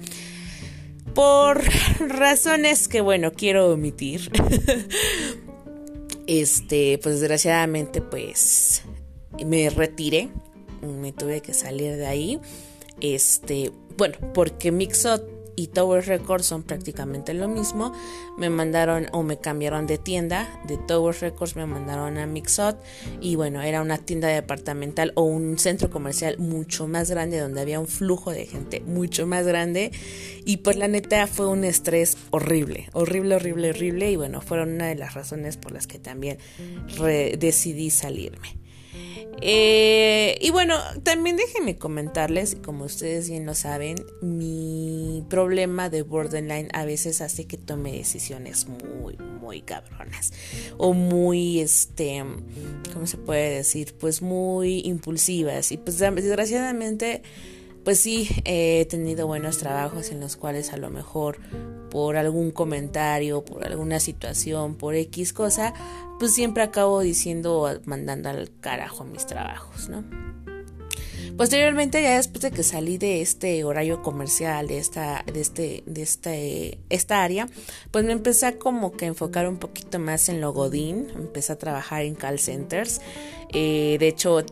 Por 1.14 1.62
razones 2.00 2.88
que, 2.88 3.00
bueno, 3.00 3.32
quiero 3.32 3.72
omitir. 3.72 4.30
este, 6.26 6.98
pues 7.02 7.20
desgraciadamente, 7.20 8.00
pues 8.00 8.82
me 9.44 9.70
retiré. 9.70 10.28
Me 10.82 11.12
tuve 11.12 11.40
que 11.40 11.54
salir 11.54 11.96
de 11.96 12.06
ahí. 12.06 12.40
Este, 13.00 13.72
bueno, 13.96 14.16
porque 14.34 14.70
Mixot 14.70 15.37
y 15.58 15.66
Tower 15.66 16.06
Records 16.06 16.46
son 16.46 16.62
prácticamente 16.62 17.34
lo 17.34 17.48
mismo. 17.48 17.92
Me 18.36 18.48
mandaron 18.48 19.08
o 19.10 19.24
me 19.24 19.38
cambiaron 19.38 19.88
de 19.88 19.98
tienda. 19.98 20.48
De 20.68 20.76
Tower 20.76 21.16
Records 21.20 21.56
me 21.56 21.66
mandaron 21.66 22.16
a 22.16 22.26
Mixot. 22.26 22.80
Y 23.20 23.34
bueno, 23.34 23.60
era 23.60 23.82
una 23.82 23.98
tienda 23.98 24.28
departamental 24.28 25.12
o 25.16 25.22
un 25.22 25.58
centro 25.58 25.90
comercial 25.90 26.38
mucho 26.38 26.86
más 26.86 27.10
grande 27.10 27.40
donde 27.40 27.60
había 27.60 27.80
un 27.80 27.88
flujo 27.88 28.30
de 28.30 28.46
gente 28.46 28.82
mucho 28.86 29.26
más 29.26 29.48
grande. 29.48 29.90
Y 30.44 30.58
pues 30.58 30.76
la 30.76 30.86
neta 30.86 31.26
fue 31.26 31.48
un 31.48 31.64
estrés 31.64 32.16
horrible, 32.30 32.88
horrible, 32.92 33.34
horrible, 33.34 33.70
horrible. 33.70 34.12
Y 34.12 34.16
bueno, 34.16 34.40
fueron 34.40 34.74
una 34.74 34.86
de 34.86 34.94
las 34.94 35.14
razones 35.14 35.56
por 35.56 35.72
las 35.72 35.88
que 35.88 35.98
también 35.98 36.38
decidí 37.36 37.90
salirme. 37.90 38.57
Eh, 39.40 40.36
y 40.40 40.50
bueno, 40.50 40.74
también 41.04 41.36
déjenme 41.36 41.76
comentarles, 41.76 42.56
como 42.56 42.84
ustedes 42.84 43.30
bien 43.30 43.46
lo 43.46 43.54
saben, 43.54 43.96
mi 44.20 45.24
problema 45.28 45.88
de 45.90 46.02
borderline 46.02 46.68
a 46.72 46.84
veces 46.84 47.20
hace 47.20 47.46
que 47.46 47.56
tome 47.56 47.92
decisiones 47.92 48.66
muy, 48.66 49.16
muy 49.40 49.62
cabronas. 49.62 50.32
O 50.76 50.92
muy, 50.92 51.60
este, 51.60 52.24
¿cómo 52.92 53.06
se 53.06 53.16
puede 53.16 53.56
decir? 53.56 53.94
Pues 53.98 54.22
muy 54.22 54.80
impulsivas. 54.84 55.70
Y 55.70 55.76
pues 55.76 55.98
desgraciadamente 55.98 57.22
pues 57.88 58.00
sí, 58.00 58.28
he 58.44 58.84
tenido 58.90 59.26
buenos 59.26 59.56
trabajos 59.56 60.10
en 60.10 60.20
los 60.20 60.36
cuales 60.36 60.74
a 60.74 60.76
lo 60.76 60.90
mejor 60.90 61.38
por 61.90 62.18
algún 62.18 62.50
comentario, 62.50 63.46
por 63.46 63.64
alguna 63.64 63.98
situación, 63.98 64.74
por 64.74 64.94
X 64.94 65.32
cosa, 65.32 65.72
pues 66.18 66.34
siempre 66.34 66.62
acabo 66.62 67.00
diciendo 67.00 67.80
mandando 67.86 68.28
al 68.28 68.50
carajo 68.60 69.06
mis 69.06 69.24
trabajos, 69.24 69.88
¿no? 69.88 70.04
Posteriormente, 71.36 72.02
ya 72.02 72.16
después 72.16 72.42
de 72.42 72.50
que 72.50 72.62
salí 72.62 72.98
de 72.98 73.20
este 73.20 73.64
horario 73.64 74.02
comercial, 74.02 74.66
de 74.66 74.78
esta, 74.78 75.24
de 75.32 75.40
este, 75.40 75.82
de 75.86 76.02
este, 76.02 76.78
esta 76.88 77.22
área, 77.22 77.48
pues 77.90 78.04
me 78.04 78.12
empecé 78.12 78.46
a 78.46 78.58
como 78.58 78.92
que 78.92 79.06
enfocar 79.06 79.48
un 79.48 79.58
poquito 79.58 79.98
más 79.98 80.28
en 80.28 80.40
logodín, 80.40 81.08
empecé 81.14 81.52
a 81.52 81.58
trabajar 81.58 82.02
en 82.02 82.14
call 82.14 82.38
centers. 82.38 83.00
Eh, 83.52 83.96
de 83.98 84.08
hecho, 84.08 84.44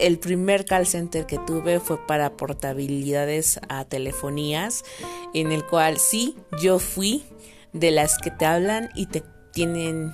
el 0.00 0.18
primer 0.18 0.64
call 0.64 0.86
center 0.86 1.26
que 1.26 1.38
tuve 1.38 1.80
fue 1.80 2.04
para 2.06 2.36
portabilidades 2.36 3.60
a 3.68 3.84
telefonías, 3.84 4.84
en 5.32 5.52
el 5.52 5.64
cual 5.64 5.98
sí, 5.98 6.36
yo 6.60 6.78
fui 6.78 7.24
de 7.72 7.90
las 7.90 8.18
que 8.18 8.30
te 8.30 8.44
hablan 8.44 8.90
y 8.94 9.06
te 9.06 9.22
tienen 9.52 10.12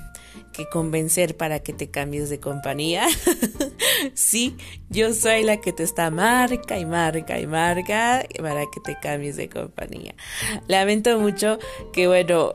que 0.53 0.69
convencer 0.69 1.37
para 1.37 1.61
que 1.61 1.73
te 1.73 1.91
cambies 1.91 2.31
de 2.31 2.41
compañía. 2.41 3.07
sí, 4.15 4.57
yo 4.89 5.15
soy 5.15 5.43
la 5.45 5.61
que 5.61 5.73
te 5.73 5.83
está 5.83 6.11
marca 6.11 6.79
y 6.79 6.85
marca 6.85 7.39
y 7.39 7.47
marca 7.47 8.27
para 8.39 8.63
que 8.63 8.81
te 8.85 8.99
cambies 9.01 9.37
de 9.37 9.49
compañía. 9.49 10.15
Lamento 10.67 11.19
mucho 11.19 11.59
que, 11.93 12.07
bueno, 12.07 12.53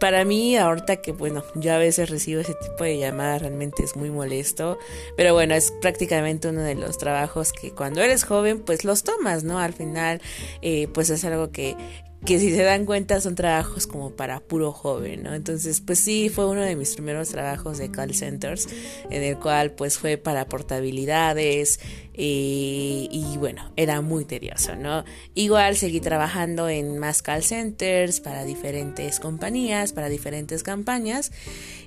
para 0.00 0.24
mí, 0.24 0.56
ahorita 0.56 0.96
que, 0.96 1.12
bueno, 1.12 1.44
yo 1.54 1.72
a 1.72 1.78
veces 1.78 2.10
recibo 2.10 2.40
ese 2.40 2.54
tipo 2.54 2.82
de 2.82 2.98
llamadas, 2.98 3.42
realmente 3.42 3.84
es 3.84 3.94
muy 3.94 4.10
molesto. 4.10 4.78
Pero 5.16 5.34
bueno, 5.34 5.54
es 5.54 5.72
prácticamente 5.80 6.48
uno 6.48 6.62
de 6.62 6.74
los 6.74 6.98
trabajos 6.98 7.52
que 7.52 7.70
cuando 7.70 8.00
eres 8.00 8.24
joven, 8.24 8.60
pues 8.60 8.84
los 8.84 9.04
tomas, 9.04 9.44
¿no? 9.44 9.60
Al 9.60 9.74
final, 9.74 10.20
eh, 10.62 10.88
pues 10.92 11.10
es 11.10 11.24
algo 11.24 11.52
que, 11.52 11.76
que 12.24 12.38
si 12.38 12.54
se 12.54 12.62
dan 12.62 12.84
cuenta 12.84 13.20
son 13.20 13.34
trabajos 13.34 13.86
como 13.86 14.10
para 14.10 14.40
puro 14.40 14.72
joven, 14.72 15.22
¿no? 15.22 15.34
Entonces, 15.34 15.80
pues 15.80 15.98
sí, 15.98 16.28
fue 16.28 16.46
uno 16.46 16.60
de 16.60 16.76
mis 16.76 16.92
primeros 16.92 17.30
trabajos 17.30 17.78
de 17.78 17.90
call 17.90 18.14
centers, 18.14 18.68
en 19.08 19.22
el 19.22 19.38
cual 19.38 19.72
pues 19.72 19.98
fue 19.98 20.18
para 20.18 20.46
portabilidades 20.46 21.80
y 22.22 23.36
bueno, 23.38 23.72
era 23.76 24.02
muy 24.02 24.26
tedioso, 24.26 24.76
¿no? 24.76 25.04
Igual 25.34 25.76
seguí 25.76 26.00
trabajando 26.00 26.68
en 26.68 26.98
más 26.98 27.22
call 27.22 27.42
centers 27.42 28.20
para 28.20 28.44
diferentes 28.44 29.20
compañías, 29.20 29.94
para 29.94 30.10
diferentes 30.10 30.62
campañas 30.62 31.32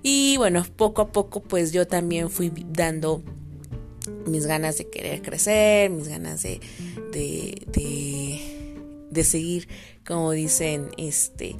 y 0.01 0.35
bueno, 0.37 0.65
poco 0.75 1.03
a 1.03 1.11
poco 1.11 1.41
pues 1.41 1.71
yo 1.71 1.85
también 1.85 2.31
fui 2.31 2.51
dando 2.69 3.21
mis 4.25 4.47
ganas 4.47 4.77
de 4.77 4.89
querer 4.89 5.21
crecer, 5.21 5.91
mis 5.91 6.07
ganas 6.07 6.41
de, 6.43 6.59
de, 7.11 7.61
de, 7.67 8.39
de 9.11 9.23
seguir 9.23 9.67
como 10.05 10.31
dicen, 10.31 10.89
este, 10.97 11.55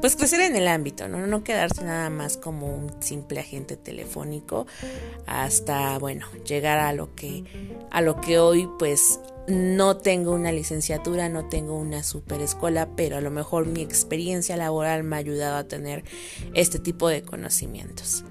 pues 0.00 0.16
crecer 0.16 0.40
en 0.40 0.54
el 0.54 0.68
ámbito, 0.68 1.08
¿no? 1.08 1.26
No 1.26 1.42
quedarse 1.42 1.82
nada 1.82 2.10
más 2.10 2.36
como 2.36 2.66
un 2.66 3.02
simple 3.02 3.40
agente 3.40 3.76
telefónico 3.76 4.66
hasta, 5.26 5.98
bueno, 5.98 6.26
llegar 6.46 6.78
a 6.78 6.92
lo 6.92 7.14
que, 7.14 7.44
a 7.90 8.00
lo 8.00 8.20
que 8.20 8.38
hoy, 8.38 8.68
pues, 8.78 9.20
no 9.48 9.96
tengo 9.96 10.32
una 10.32 10.52
licenciatura, 10.52 11.30
no 11.30 11.48
tengo 11.48 11.78
una 11.78 12.02
super 12.02 12.42
escuela, 12.42 12.90
pero 12.96 13.16
a 13.16 13.22
lo 13.22 13.30
mejor 13.30 13.66
mi 13.66 13.80
experiencia 13.80 14.56
laboral 14.56 15.04
me 15.04 15.16
ha 15.16 15.20
ayudado 15.20 15.56
a 15.56 15.64
tener 15.64 16.04
este 16.54 16.78
tipo 16.78 17.08
de 17.08 17.22
conocimientos. 17.22 18.24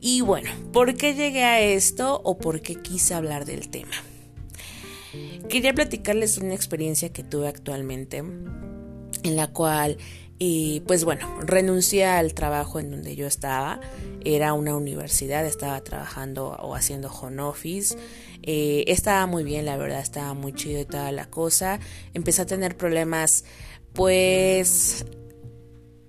Y 0.00 0.20
bueno, 0.20 0.50
¿por 0.72 0.94
qué 0.96 1.14
llegué 1.14 1.44
a 1.44 1.60
esto 1.60 2.20
o 2.24 2.38
por 2.38 2.60
qué 2.60 2.74
quise 2.74 3.14
hablar 3.14 3.44
del 3.44 3.68
tema? 3.68 3.94
Quería 5.48 5.72
platicarles 5.72 6.38
una 6.38 6.54
experiencia 6.54 7.12
que 7.12 7.22
tuve 7.22 7.48
actualmente 7.48 8.22
en 9.22 9.36
la 9.36 9.48
cual, 9.48 9.98
y 10.38 10.80
pues 10.86 11.04
bueno, 11.04 11.40
renuncié 11.40 12.06
al 12.06 12.32
trabajo 12.32 12.78
en 12.78 12.90
donde 12.90 13.16
yo 13.16 13.26
estaba, 13.26 13.80
era 14.24 14.52
una 14.52 14.76
universidad, 14.76 15.44
estaba 15.44 15.80
trabajando 15.82 16.50
o 16.60 16.74
haciendo 16.74 17.10
home 17.10 17.42
office, 17.42 17.96
eh, 18.42 18.84
estaba 18.86 19.26
muy 19.26 19.42
bien, 19.42 19.64
la 19.64 19.76
verdad, 19.76 20.00
estaba 20.00 20.34
muy 20.34 20.52
chido 20.52 20.80
y 20.80 20.84
toda 20.84 21.10
la 21.10 21.26
cosa, 21.26 21.80
empecé 22.14 22.42
a 22.42 22.46
tener 22.46 22.76
problemas, 22.76 23.44
pues 23.94 25.04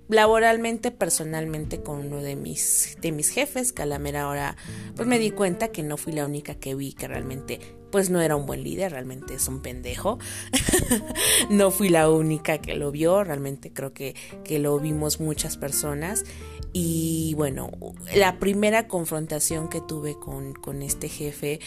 laboralmente, 0.10 0.92
personalmente 0.92 1.82
con 1.82 2.00
uno 2.00 2.22
de 2.22 2.36
mis, 2.36 2.98
de 3.00 3.12
mis 3.12 3.30
jefes, 3.30 3.72
que 3.72 3.84
a 3.84 4.56
pues 4.96 5.08
me 5.08 5.20
di 5.20 5.32
cuenta 5.32 5.70
que 5.70 5.84
no 5.84 5.98
fui 5.98 6.14
la 6.14 6.26
única 6.26 6.56
que 6.56 6.76
vi 6.76 6.94
que 6.94 7.08
realmente 7.08 7.60
pues 7.92 8.10
no 8.10 8.22
era 8.22 8.36
un 8.36 8.46
buen 8.46 8.64
líder, 8.64 8.92
realmente 8.92 9.36
es 9.36 9.48
un 9.48 9.62
pendejo. 9.62 10.20
no 11.50 11.72
fui 11.72 11.90
la 11.90 12.10
única 12.10 12.60
que 12.60 12.76
lo 12.76 12.92
vio, 12.92 13.24
realmente 13.24 13.72
creo 13.72 13.94
que, 13.94 14.16
que 14.44 14.60
lo 14.60 14.80
vimos 14.80 15.20
muchas 15.20 15.58
personas. 15.58 16.24
Y 16.72 17.34
bueno, 17.36 17.72
la 18.14 18.38
primera 18.38 18.88
confrontación 18.88 19.70
que 19.70 19.82
tuve 19.82 20.16
con, 20.20 20.54
con 20.54 20.84
este 20.84 21.10
jefe, 21.10 21.60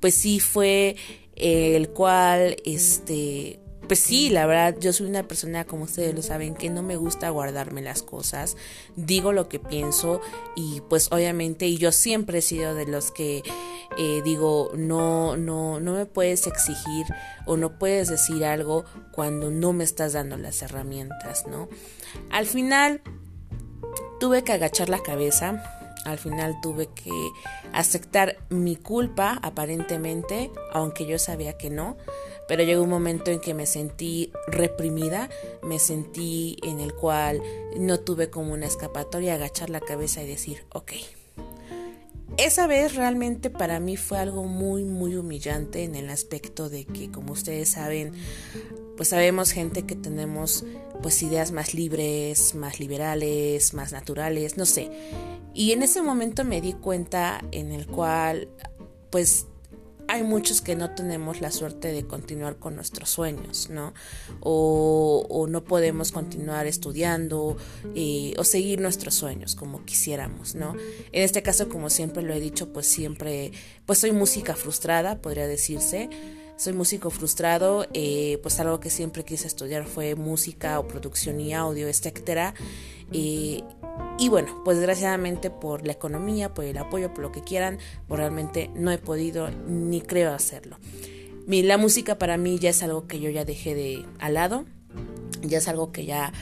pues 0.00 0.14
sí 0.14 0.38
fue 0.38 0.96
el 1.34 1.88
cual, 1.90 2.56
este, 2.66 3.60
pues 3.90 3.98
sí, 3.98 4.30
la 4.30 4.46
verdad, 4.46 4.76
yo 4.78 4.92
soy 4.92 5.08
una 5.08 5.24
persona, 5.24 5.64
como 5.64 5.82
ustedes 5.82 6.14
lo 6.14 6.22
saben, 6.22 6.54
que 6.54 6.70
no 6.70 6.80
me 6.80 6.94
gusta 6.94 7.28
guardarme 7.30 7.82
las 7.82 8.04
cosas. 8.04 8.56
Digo 8.94 9.32
lo 9.32 9.48
que 9.48 9.58
pienso 9.58 10.20
y 10.54 10.80
pues 10.82 11.10
obviamente, 11.10 11.66
y 11.66 11.76
yo 11.76 11.90
siempre 11.90 12.38
he 12.38 12.42
sido 12.42 12.76
de 12.76 12.86
los 12.86 13.10
que 13.10 13.42
eh, 13.98 14.22
digo, 14.24 14.70
no, 14.76 15.36
no, 15.36 15.80
no 15.80 15.94
me 15.94 16.06
puedes 16.06 16.46
exigir 16.46 17.04
o 17.46 17.56
no 17.56 17.80
puedes 17.80 18.06
decir 18.06 18.44
algo 18.44 18.84
cuando 19.10 19.50
no 19.50 19.72
me 19.72 19.82
estás 19.82 20.12
dando 20.12 20.36
las 20.36 20.62
herramientas, 20.62 21.48
¿no? 21.48 21.68
Al 22.30 22.46
final, 22.46 23.02
tuve 24.20 24.44
que 24.44 24.52
agachar 24.52 24.88
la 24.88 25.02
cabeza. 25.02 25.64
Al 26.04 26.18
final 26.18 26.60
tuve 26.62 26.86
que 26.86 27.10
aceptar 27.72 28.36
mi 28.50 28.76
culpa, 28.76 29.40
aparentemente, 29.42 30.52
aunque 30.72 31.06
yo 31.06 31.18
sabía 31.18 31.58
que 31.58 31.70
no 31.70 31.96
pero 32.50 32.64
llegó 32.64 32.82
un 32.82 32.90
momento 32.90 33.30
en 33.30 33.38
que 33.38 33.54
me 33.54 33.64
sentí 33.64 34.32
reprimida, 34.48 35.30
me 35.62 35.78
sentí 35.78 36.56
en 36.64 36.80
el 36.80 36.92
cual 36.92 37.40
no 37.78 38.00
tuve 38.00 38.28
como 38.28 38.52
una 38.52 38.66
escapatoria, 38.66 39.34
agachar 39.34 39.70
la 39.70 39.78
cabeza 39.78 40.20
y 40.24 40.26
decir, 40.26 40.64
ok. 40.74 40.94
Esa 42.38 42.66
vez 42.66 42.96
realmente 42.96 43.50
para 43.50 43.78
mí 43.78 43.96
fue 43.96 44.18
algo 44.18 44.42
muy, 44.42 44.82
muy 44.82 45.14
humillante 45.14 45.84
en 45.84 45.94
el 45.94 46.10
aspecto 46.10 46.68
de 46.68 46.86
que, 46.86 47.12
como 47.12 47.34
ustedes 47.34 47.68
saben, 47.68 48.14
pues 48.96 49.10
sabemos 49.10 49.52
gente 49.52 49.86
que 49.86 49.94
tenemos 49.94 50.64
pues 51.02 51.22
ideas 51.22 51.52
más 51.52 51.72
libres, 51.72 52.56
más 52.56 52.80
liberales, 52.80 53.74
más 53.74 53.92
naturales, 53.92 54.56
no 54.56 54.66
sé. 54.66 54.90
Y 55.54 55.70
en 55.70 55.84
ese 55.84 56.02
momento 56.02 56.44
me 56.44 56.60
di 56.60 56.72
cuenta 56.72 57.44
en 57.52 57.70
el 57.70 57.86
cual 57.86 58.48
pues 59.10 59.46
hay 60.10 60.24
muchos 60.24 60.60
que 60.60 60.74
no 60.74 60.90
tenemos 60.90 61.40
la 61.40 61.52
suerte 61.52 61.92
de 61.92 62.04
continuar 62.04 62.56
con 62.56 62.74
nuestros 62.74 63.10
sueños, 63.10 63.70
¿no? 63.70 63.94
O, 64.40 65.46
no 65.48 65.62
podemos 65.62 66.10
continuar 66.10 66.66
estudiando 66.66 67.56
o 68.36 68.44
seguir 68.44 68.80
nuestros 68.80 69.14
sueños 69.14 69.54
como 69.54 69.84
quisiéramos, 69.84 70.56
¿no? 70.56 70.74
En 71.12 71.22
este 71.22 71.42
caso, 71.42 71.68
como 71.68 71.90
siempre 71.90 72.24
lo 72.24 72.34
he 72.34 72.40
dicho, 72.40 72.72
pues 72.72 72.86
siempre, 72.86 73.52
pues 73.86 74.00
soy 74.00 74.10
música 74.10 74.56
frustrada, 74.56 75.20
podría 75.20 75.46
decirse 75.46 76.10
soy 76.60 76.74
músico 76.74 77.08
frustrado, 77.08 77.86
eh, 77.94 78.38
pues 78.42 78.60
algo 78.60 78.80
que 78.80 78.90
siempre 78.90 79.24
quise 79.24 79.46
estudiar 79.46 79.86
fue 79.86 80.14
música 80.14 80.78
o 80.78 80.86
producción 80.86 81.40
y 81.40 81.54
audio, 81.54 81.88
etcétera. 81.88 82.52
Eh, 83.12 83.62
y 84.20 84.28
bueno, 84.28 84.60
pues 84.66 84.76
desgraciadamente 84.76 85.48
por 85.48 85.86
la 85.86 85.92
economía, 85.92 86.52
por 86.52 86.66
el 86.66 86.76
apoyo, 86.76 87.14
por 87.14 87.22
lo 87.22 87.32
que 87.32 87.42
quieran, 87.42 87.78
pues 88.06 88.20
realmente 88.20 88.70
no 88.74 88.92
he 88.92 88.98
podido 88.98 89.50
ni 89.50 90.02
creo 90.02 90.34
hacerlo. 90.34 90.76
Mi, 91.46 91.62
la 91.62 91.78
música 91.78 92.18
para 92.18 92.36
mí 92.36 92.58
ya 92.58 92.68
es 92.68 92.82
algo 92.82 93.06
que 93.06 93.18
yo 93.18 93.30
ya 93.30 93.46
dejé 93.46 93.74
de 93.74 94.04
al 94.18 94.34
lado, 94.34 94.66
ya 95.40 95.56
es 95.56 95.68
algo 95.68 95.90
que 95.90 96.04
ya, 96.04 96.34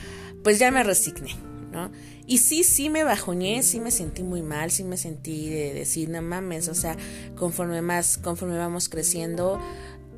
pues 0.43 0.59
ya 0.59 0.71
me 0.71 0.83
resigné, 0.83 1.37
¿no? 1.71 1.89
Y 2.27 2.39
sí, 2.39 2.65
sí 2.65 2.89
me 2.89 3.05
bajoñé, 3.05 3.63
sí 3.63 3.79
me 3.79 3.91
sentí 3.91 4.23
muy 4.23 4.41
mal, 4.41 4.71
sí 4.71 4.83
me 4.83 4.97
sentí 4.97 5.49
de 5.49 5.73
decir, 5.73 6.09
no 6.09 6.21
mames, 6.21 6.67
o 6.67 6.75
sea, 6.75 6.97
conforme 7.37 7.81
más, 7.81 8.17
conforme 8.17 8.57
vamos 8.57 8.89
creciendo, 8.89 9.57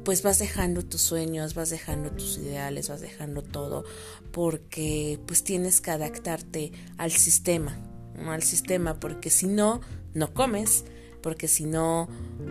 pues 0.04 0.24
vas 0.24 0.40
dejando 0.40 0.84
tus 0.84 1.02
sueños, 1.02 1.54
vas 1.54 1.70
dejando 1.70 2.12
tus 2.12 2.38
ideales, 2.38 2.90
vas 2.90 3.02
dejando 3.02 3.42
todo, 3.42 3.86
porque 4.32 5.20
pues 5.26 5.44
tienes 5.44 5.82
que 5.82 5.92
adaptarte 5.92 6.72
al 6.98 7.12
sistema, 7.12 7.78
al 8.26 8.44
sistema, 8.44 9.00
porque 9.00 9.30
si 9.30 9.48
no, 9.48 9.82
no 10.14 10.34
comes, 10.34 10.86
porque 11.22 11.48
si 11.48 11.66
no, 11.66 12.10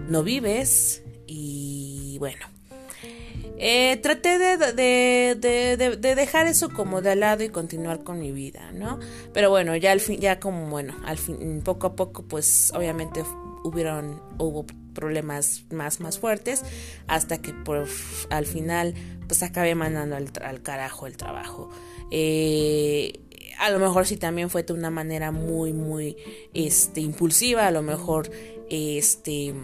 no 0.09 0.23
vives 0.23 1.03
y 1.27 2.17
bueno. 2.19 2.47
Eh, 3.63 3.99
traté 4.03 4.39
de, 4.39 4.57
de, 4.57 5.77
de, 5.77 6.15
dejar 6.15 6.47
eso 6.47 6.71
como 6.71 7.03
de 7.03 7.15
lado 7.15 7.45
y 7.45 7.51
continuar 7.51 8.03
con 8.03 8.19
mi 8.19 8.33
vida, 8.33 8.73
¿no? 8.73 8.99
Pero 9.35 9.51
bueno, 9.51 9.77
ya 9.77 9.93
al 9.93 10.01
fin, 10.01 10.19
ya 10.19 10.41
como 10.41 10.71
bueno, 10.71 10.97
al 11.05 11.19
fin, 11.19 11.61
poco 11.63 11.89
a 11.89 11.95
poco, 11.95 12.23
pues 12.23 12.73
obviamente 12.75 13.23
hubieron, 13.65 14.23
hubo 14.39 14.67
problemas 14.95 15.65
más, 15.71 16.01
más 16.01 16.19
fuertes, 16.19 16.63
hasta 17.07 17.41
que 17.41 17.53
por, 17.53 17.87
al 18.31 18.47
final 18.47 18.95
pues 19.27 19.43
acabé 19.43 19.75
mandando 19.75 20.17
al, 20.17 20.63
carajo 20.63 21.07
el 21.07 21.17
trabajo. 21.17 21.71
Eh, 22.11 23.21
a 23.59 23.71
lo 23.71 23.79
mejor 23.79 24.07
sí 24.07 24.17
también 24.17 24.51
fue 24.51 24.63
de 24.63 24.73
una 24.73 24.91
manera 24.91 25.31
muy, 25.31 25.73
muy 25.73 26.17
este, 26.55 27.01
impulsiva, 27.01 27.67
a 27.67 27.71
lo 27.71 27.83
mejor 27.83 28.31
este, 28.71 29.55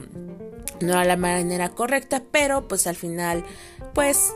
no 0.80 0.92
era 0.92 1.04
la 1.04 1.16
manera 1.16 1.70
correcta, 1.70 2.22
pero 2.30 2.68
pues 2.68 2.86
al 2.86 2.96
final 2.96 3.44
pues 3.94 4.34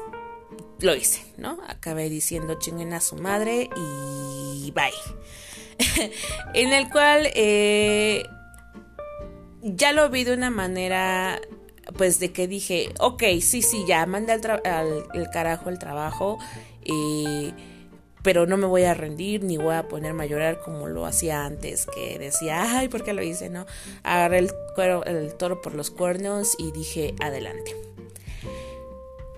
lo 0.80 0.94
hice, 0.94 1.22
¿no? 1.36 1.58
Acabé 1.68 2.08
diciendo 2.08 2.58
chinguen 2.58 2.92
a 2.94 3.00
su 3.00 3.16
madre 3.16 3.68
y 3.76 4.72
bye. 4.72 4.90
en 6.54 6.72
el 6.72 6.90
cual 6.90 7.28
eh, 7.34 8.24
ya 9.62 9.92
lo 9.92 10.08
vi 10.10 10.24
de 10.24 10.34
una 10.34 10.50
manera, 10.50 11.40
pues 11.96 12.20
de 12.20 12.32
que 12.32 12.48
dije, 12.48 12.92
ok, 12.98 13.22
sí, 13.40 13.62
sí, 13.62 13.84
ya, 13.86 14.06
mandé 14.06 14.32
al, 14.32 15.04
el 15.14 15.30
carajo 15.30 15.68
el 15.68 15.78
trabajo, 15.78 16.38
pero 18.22 18.46
no 18.46 18.56
me 18.56 18.66
voy 18.66 18.84
a 18.84 18.94
rendir 18.94 19.44
ni 19.44 19.56
voy 19.56 19.74
a 19.74 19.88
ponerme 19.88 20.24
a 20.24 20.26
llorar 20.26 20.60
como 20.60 20.88
lo 20.88 21.06
hacía 21.06 21.44
antes, 21.44 21.86
que 21.86 22.18
decía, 22.18 22.78
ay, 22.78 22.88
¿por 22.88 23.02
qué 23.02 23.12
lo 23.12 23.22
hice? 23.22 23.48
No, 23.50 23.66
agarré 24.02 24.38
el, 24.38 24.50
cuero, 24.74 25.04
el 25.04 25.34
toro 25.34 25.62
por 25.62 25.74
los 25.74 25.90
cuernos 25.90 26.54
y 26.58 26.72
dije, 26.72 27.14
adelante. 27.20 27.74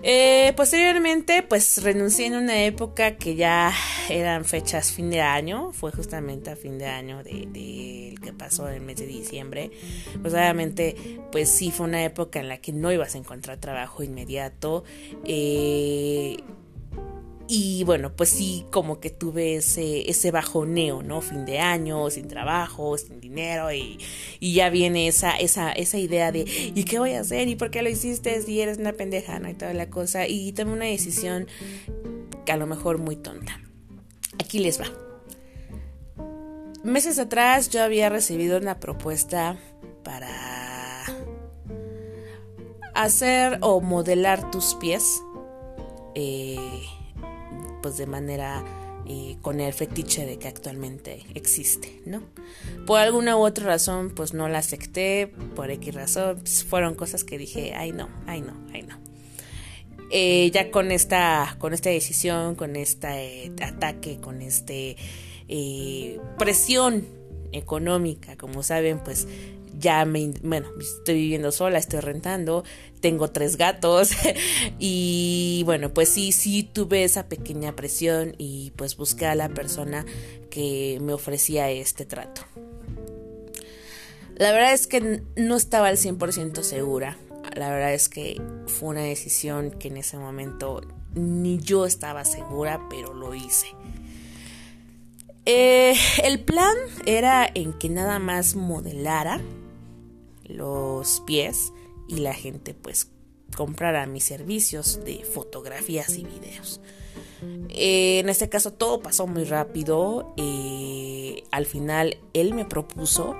Eh, 0.05 0.51
posteriormente, 0.57 1.43
pues 1.43 1.81
renuncié 1.81 2.25
en 2.25 2.35
una 2.35 2.65
época 2.65 3.15
que 3.15 3.35
ya 3.35 3.71
eran 4.09 4.43
fechas 4.43 4.91
fin 4.91 5.09
de 5.09 5.21
año, 5.21 5.71
fue 5.71 5.93
justamente 5.93 6.49
a 6.49 6.57
fin 6.57 6.77
de 6.77 6.87
año 6.87 7.23
de, 7.23 7.47
de 7.49 8.15
que 8.21 8.33
pasó 8.33 8.67
el 8.67 8.81
mes 8.81 8.97
de 8.97 9.07
diciembre. 9.07 9.71
Pues 10.21 10.33
obviamente, 10.33 11.21
pues 11.31 11.49
sí 11.49 11.71
fue 11.71 11.85
una 11.85 12.03
época 12.03 12.41
en 12.41 12.49
la 12.49 12.57
que 12.57 12.73
no 12.73 12.91
ibas 12.91 13.15
a 13.15 13.17
encontrar 13.17 13.59
trabajo 13.59 14.03
inmediato. 14.03 14.83
Eh, 15.23 16.37
y 17.55 17.83
bueno, 17.83 18.15
pues 18.15 18.29
sí, 18.29 18.65
como 18.71 18.99
que 18.99 19.11
tuve 19.11 19.57
ese, 19.57 20.09
ese 20.09 20.31
bajoneo, 20.31 21.03
¿no? 21.03 21.21
Fin 21.21 21.45
de 21.45 21.59
año, 21.59 22.09
sin 22.09 22.27
trabajo, 22.27 22.97
sin 22.97 23.21
dinero, 23.21 23.71
y, 23.71 23.99
y, 24.39 24.55
ya 24.55 24.71
viene 24.71 25.07
esa, 25.07 25.35
esa, 25.35 25.71
esa 25.71 25.99
idea 25.99 26.31
de, 26.31 26.45
¿y 26.73 26.83
qué 26.83 26.97
voy 26.97 27.13
a 27.13 27.19
hacer? 27.19 27.47
¿Y 27.47 27.55
por 27.55 27.69
qué 27.69 27.83
lo 27.83 27.89
hiciste? 27.89 28.43
Y 28.47 28.59
eres 28.59 28.79
una 28.79 28.93
pendeja, 28.93 29.37
¿no? 29.37 29.51
Y 29.51 29.53
toda 29.53 29.71
la 29.75 29.87
cosa. 29.91 30.27
Y 30.27 30.51
tomé 30.53 30.73
una 30.73 30.85
decisión 30.85 31.45
que 32.43 32.51
a 32.51 32.57
lo 32.57 32.65
mejor 32.65 32.97
muy 32.97 33.17
tonta. 33.17 33.61
Aquí 34.39 34.57
les 34.57 34.81
va. 34.81 34.87
Meses 36.83 37.19
atrás 37.19 37.69
yo 37.69 37.83
había 37.83 38.09
recibido 38.09 38.57
una 38.57 38.79
propuesta 38.79 39.59
para 40.03 41.03
hacer 42.95 43.59
o 43.61 43.79
modelar 43.79 44.49
tus 44.49 44.73
pies. 44.73 45.21
Eh, 46.15 46.57
pues 47.83 47.97
de 47.97 48.07
manera 48.07 48.63
eh, 49.05 49.35
con 49.41 49.59
el 49.59 49.73
fetiche 49.73 50.25
de 50.25 50.39
que 50.39 50.47
actualmente 50.47 51.23
existe, 51.35 52.01
¿no? 52.05 52.23
Por 52.87 52.99
alguna 52.99 53.35
u 53.35 53.45
otra 53.45 53.65
razón, 53.65 54.09
pues 54.09 54.33
no 54.33 54.47
la 54.47 54.59
acepté, 54.59 55.27
por 55.55 55.69
X 55.69 55.93
razón, 55.93 56.37
pues, 56.39 56.63
fueron 56.63 56.95
cosas 56.95 57.23
que 57.25 57.37
dije, 57.37 57.73
ay 57.75 57.91
no, 57.91 58.09
ay 58.25 58.41
no, 58.41 58.53
ay 58.73 58.83
no. 58.83 58.97
Eh, 60.09 60.49
ya 60.51 60.71
con 60.71 60.91
esta, 60.91 61.57
con 61.59 61.73
esta 61.73 61.89
decisión, 61.89 62.55
con 62.55 62.75
este 62.77 63.51
ataque, 63.61 64.19
con 64.21 64.41
este 64.41 64.95
presión 66.39 67.05
económica, 67.51 68.37
como 68.37 68.63
saben, 68.63 68.99
pues 68.99 69.27
ya 69.77 70.05
me, 70.05 70.31
bueno, 70.41 70.69
estoy 70.79 71.15
viviendo 71.15 71.51
sola, 71.51 71.77
estoy 71.77 71.99
rentando, 71.99 72.63
tengo 73.03 73.29
tres 73.29 73.57
gatos 73.57 74.11
y 74.79 75.61
bueno, 75.65 75.93
pues 75.93 76.07
sí, 76.07 76.31
sí 76.31 76.63
tuve 76.63 77.03
esa 77.03 77.27
pequeña 77.27 77.75
presión 77.75 78.33
y 78.37 78.71
pues 78.77 78.95
busqué 78.95 79.25
a 79.25 79.35
la 79.35 79.49
persona 79.49 80.05
que 80.49 80.99
me 81.01 81.11
ofrecía 81.11 81.69
este 81.69 82.05
trato. 82.05 82.43
La 84.37 84.53
verdad 84.53 84.73
es 84.73 84.87
que 84.87 85.21
no 85.35 85.57
estaba 85.57 85.89
al 85.89 85.97
100% 85.97 86.63
segura. 86.63 87.17
La 87.55 87.69
verdad 87.69 87.93
es 87.93 88.07
que 88.07 88.41
fue 88.67 88.89
una 88.89 89.01
decisión 89.01 89.71
que 89.71 89.89
en 89.89 89.97
ese 89.97 90.17
momento 90.17 90.79
ni 91.13 91.57
yo 91.59 91.85
estaba 91.85 92.23
segura, 92.23 92.87
pero 92.89 93.13
lo 93.13 93.35
hice. 93.35 93.67
Eh, 95.45 95.93
el 96.23 96.39
plan 96.39 96.77
era 97.05 97.51
en 97.53 97.73
que 97.73 97.89
nada 97.89 98.17
más 98.19 98.55
modelara 98.55 99.41
los 100.45 101.21
pies 101.27 101.73
y 102.15 102.19
la 102.19 102.33
gente 102.33 102.73
pues 102.73 103.09
comprara 103.55 104.05
mis 104.05 104.23
servicios 104.23 105.03
de 105.03 105.23
fotografías 105.23 106.17
y 106.17 106.23
videos. 106.23 106.81
Eh, 107.69 108.19
en 108.19 108.29
este 108.29 108.49
caso 108.49 108.73
todo 108.73 109.01
pasó 109.01 109.27
muy 109.27 109.43
rápido. 109.43 110.33
Eh, 110.37 111.43
al 111.51 111.65
final 111.65 112.17
él 112.33 112.53
me 112.53 112.65
propuso 112.65 113.35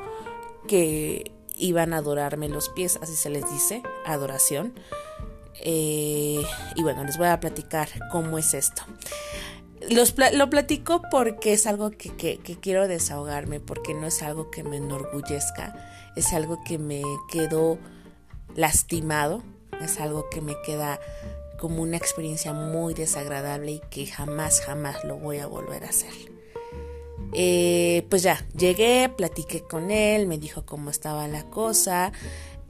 que 0.68 1.32
iban 1.56 1.94
a 1.94 1.98
adorarme 1.98 2.50
los 2.50 2.70
pies, 2.70 3.00
así 3.02 3.16
se 3.16 3.30
les 3.30 3.50
dice, 3.52 3.84
adoración. 4.06 4.74
Eh, 5.62 6.44
y 6.76 6.82
bueno, 6.82 7.04
les 7.04 7.18
voy 7.18 7.28
a 7.28 7.40
platicar 7.40 7.88
cómo 8.12 8.38
es 8.38 8.54
esto. 8.54 8.84
lo 9.90 10.50
platico 10.50 11.02
porque 11.12 11.54
es 11.54 11.68
algo 11.68 11.92
que, 11.92 12.12
que 12.16 12.60
quiero 12.60 12.88
desahogarme, 12.88 13.60
porque 13.60 13.94
no 13.94 14.08
es 14.08 14.22
algo 14.24 14.50
que 14.52 14.64
me 14.64 14.78
enorgullezca 14.78 15.76
es 16.16 16.34
algo 16.34 16.64
que 16.64 16.78
me 16.78 17.02
quedó 17.30 17.78
lastimado, 18.56 19.44
es 19.82 20.00
algo 20.00 20.30
que 20.30 20.42
me 20.42 20.56
queda 20.66 21.00
como 21.60 21.82
una 21.82 21.98
experiencia 21.98 22.54
muy 22.54 22.94
desagradable 22.94 23.72
y 23.72 23.82
que 23.90 24.06
jamás, 24.06 24.62
jamás 24.62 25.04
lo 25.04 25.18
voy 25.18 25.38
a 25.38 25.48
volver 25.48 25.84
a 25.86 25.90
hacer. 25.90 26.12
Eh, 27.34 28.06
pues 28.10 28.22
ya, 28.22 28.46
llegué, 28.56 29.10
platiqué 29.10 29.62
con 29.62 29.90
él, 29.90 30.28
me 30.28 30.38
dijo 30.38 30.66
cómo 30.66 30.90
estaba 30.90 31.28
la 31.28 31.50
cosa, 31.50 32.12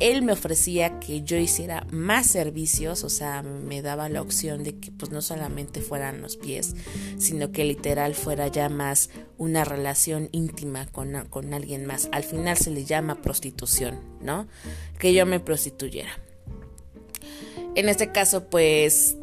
él 0.03 0.21
me 0.21 0.33
ofrecía 0.33 0.99
que 0.99 1.21
yo 1.21 1.37
hiciera 1.37 1.87
más 1.89 2.27
servicios, 2.27 3.05
o 3.05 3.09
sea, 3.09 3.41
me 3.41 3.81
daba 3.81 4.09
la 4.09 4.21
opción 4.21 4.65
de 4.65 4.77
que 4.77 4.91
pues 4.91 5.11
no 5.13 5.21
solamente 5.21 5.79
fueran 5.79 6.21
los 6.21 6.35
pies, 6.35 6.75
sino 7.17 7.53
que 7.53 7.63
literal 7.63 8.13
fuera 8.13 8.49
ya 8.49 8.67
más 8.67 9.09
una 9.37 9.63
relación 9.63 10.27
íntima 10.33 10.87
con, 10.87 11.25
con 11.29 11.53
alguien 11.53 11.85
más. 11.85 12.09
Al 12.11 12.25
final 12.25 12.57
se 12.57 12.71
le 12.71 12.83
llama 12.83 13.21
prostitución, 13.21 14.01
¿no? 14.19 14.45
Que 14.99 15.13
yo 15.13 15.25
me 15.25 15.39
prostituyera. 15.39 16.11
En 17.75 17.87
este 17.87 18.11
caso, 18.11 18.49
pues 18.49 19.15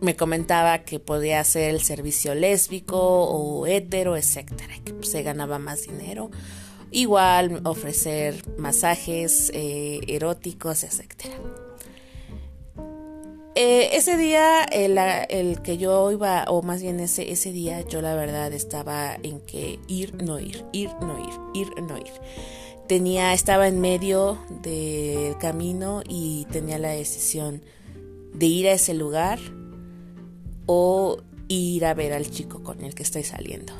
me 0.00 0.14
comentaba 0.14 0.84
que 0.84 1.00
podía 1.00 1.40
hacer 1.40 1.70
el 1.70 1.80
servicio 1.80 2.36
lésbico 2.36 2.98
o 3.00 3.66
hetero, 3.66 4.16
etcétera, 4.16 4.76
que 4.84 4.94
se 5.04 5.24
ganaba 5.24 5.58
más 5.58 5.82
dinero 5.82 6.30
igual 6.92 7.60
ofrecer 7.64 8.44
masajes 8.58 9.50
eh, 9.54 10.00
eróticos, 10.06 10.84
etc. 10.84 11.26
Eh, 13.54 13.90
ese 13.96 14.16
día, 14.16 14.64
el, 14.64 14.96
el, 14.98 15.60
que 15.60 15.76
yo 15.76 16.10
iba, 16.10 16.44
o 16.48 16.62
más 16.62 16.80
bien 16.80 17.00
ese, 17.00 17.30
ese 17.30 17.52
día, 17.52 17.82
yo 17.82 18.00
la 18.00 18.14
verdad 18.14 18.52
estaba 18.52 19.14
en 19.22 19.40
que 19.40 19.78
ir, 19.88 20.22
no 20.22 20.38
ir, 20.38 20.64
ir, 20.72 20.90
no 21.00 21.18
ir, 21.18 21.34
ir, 21.52 21.82
no 21.82 21.98
ir. 21.98 22.12
Tenía, 22.88 23.34
estaba 23.34 23.68
en 23.68 23.80
medio 23.80 24.38
del 24.62 25.36
camino 25.38 26.02
y 26.08 26.46
tenía 26.50 26.78
la 26.78 26.90
decisión 26.90 27.62
de 28.32 28.46
ir 28.46 28.68
a 28.68 28.72
ese 28.72 28.94
lugar 28.94 29.38
o 30.66 31.18
ir 31.48 31.84
a 31.84 31.94
ver 31.94 32.14
al 32.14 32.30
chico 32.30 32.62
con 32.62 32.82
el 32.82 32.94
que 32.94 33.02
estoy 33.02 33.22
saliendo. 33.22 33.74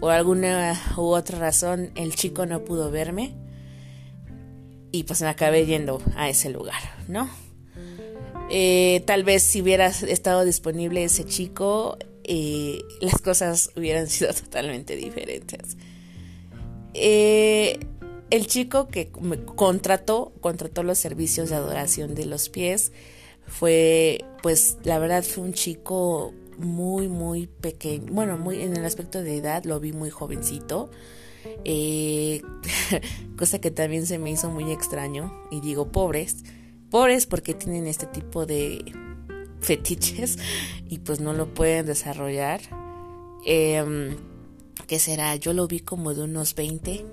Por 0.00 0.12
alguna 0.12 0.80
u 0.96 1.02
otra 1.02 1.38
razón, 1.38 1.90
el 1.94 2.14
chico 2.14 2.46
no 2.46 2.64
pudo 2.64 2.90
verme 2.90 3.34
y 4.92 5.04
pues 5.04 5.20
me 5.22 5.28
acabé 5.28 5.66
yendo 5.66 6.02
a 6.16 6.28
ese 6.28 6.50
lugar, 6.50 6.80
¿no? 7.06 7.28
Eh, 8.50 9.02
tal 9.06 9.22
vez 9.22 9.42
si 9.42 9.62
hubiera 9.62 9.86
estado 9.86 10.44
disponible 10.44 11.04
ese 11.04 11.24
chico, 11.24 11.96
eh, 12.24 12.80
las 13.00 13.20
cosas 13.20 13.70
hubieran 13.76 14.06
sido 14.08 14.32
totalmente 14.32 14.96
diferentes. 14.96 15.76
Eh, 16.94 17.78
el 18.30 18.46
chico 18.46 18.88
que 18.88 19.10
me 19.20 19.44
contrató, 19.44 20.32
contrató 20.40 20.82
los 20.82 20.98
servicios 20.98 21.50
de 21.50 21.56
adoración 21.56 22.14
de 22.14 22.26
los 22.26 22.48
pies, 22.48 22.92
fue, 23.46 24.24
pues 24.42 24.78
la 24.84 24.98
verdad 24.98 25.24
fue 25.24 25.44
un 25.44 25.52
chico 25.52 26.32
muy, 26.60 27.08
muy 27.08 27.46
pequeño, 27.46 28.12
bueno, 28.12 28.38
muy 28.38 28.60
en 28.62 28.76
el 28.76 28.84
aspecto 28.84 29.22
de 29.22 29.36
edad 29.36 29.64
lo 29.64 29.80
vi 29.80 29.92
muy 29.92 30.10
jovencito, 30.10 30.90
cosa 33.36 33.60
que 33.60 33.70
también 33.70 34.06
se 34.06 34.18
me 34.18 34.30
hizo 34.30 34.50
muy 34.50 34.70
extraño, 34.70 35.32
y 35.50 35.60
digo 35.60 35.90
pobres, 35.90 36.44
pobres 36.90 37.26
porque 37.26 37.54
tienen 37.54 37.86
este 37.86 38.06
tipo 38.06 38.46
de 38.46 38.84
fetiches 39.60 40.38
y 40.88 40.98
pues 40.98 41.20
no 41.20 41.32
lo 41.32 41.52
pueden 41.54 41.86
desarrollar. 41.86 42.60
Eh, 43.46 44.16
¿Qué 44.86 44.98
será? 44.98 45.36
Yo 45.36 45.52
lo 45.52 45.68
vi 45.68 45.80
como 45.80 46.14
de 46.14 46.24
unos 46.24 46.54
20, 46.56 47.04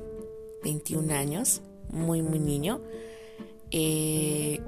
21 0.64 1.14
años, 1.14 1.62
muy, 1.90 2.24
muy 2.24 2.40
niño. 2.40 2.82
Eh, 3.70 4.62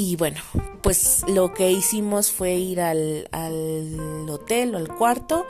y 0.00 0.16
bueno, 0.16 0.40
pues 0.82 1.24
lo 1.28 1.52
que 1.52 1.70
hicimos 1.70 2.30
fue 2.30 2.54
ir 2.54 2.80
al, 2.80 3.28
al 3.32 4.28
hotel 4.28 4.74
o 4.74 4.78
al 4.78 4.88
cuarto 4.88 5.46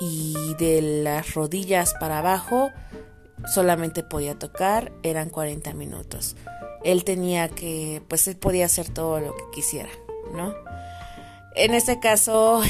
y 0.00 0.54
de 0.58 1.02
las 1.02 1.34
rodillas 1.34 1.94
para 1.98 2.18
abajo 2.18 2.70
solamente 3.54 4.02
podía 4.02 4.38
tocar, 4.38 4.92
eran 5.02 5.30
40 5.30 5.72
minutos 5.74 6.36
él 6.86 7.02
tenía 7.02 7.48
que, 7.48 8.00
pues 8.06 8.28
él 8.28 8.36
podía 8.36 8.66
hacer 8.66 8.88
todo 8.88 9.18
lo 9.18 9.34
que 9.34 9.42
quisiera, 9.52 9.90
¿no? 10.32 10.54
En 11.56 11.74
este 11.74 11.98
caso, 11.98 12.62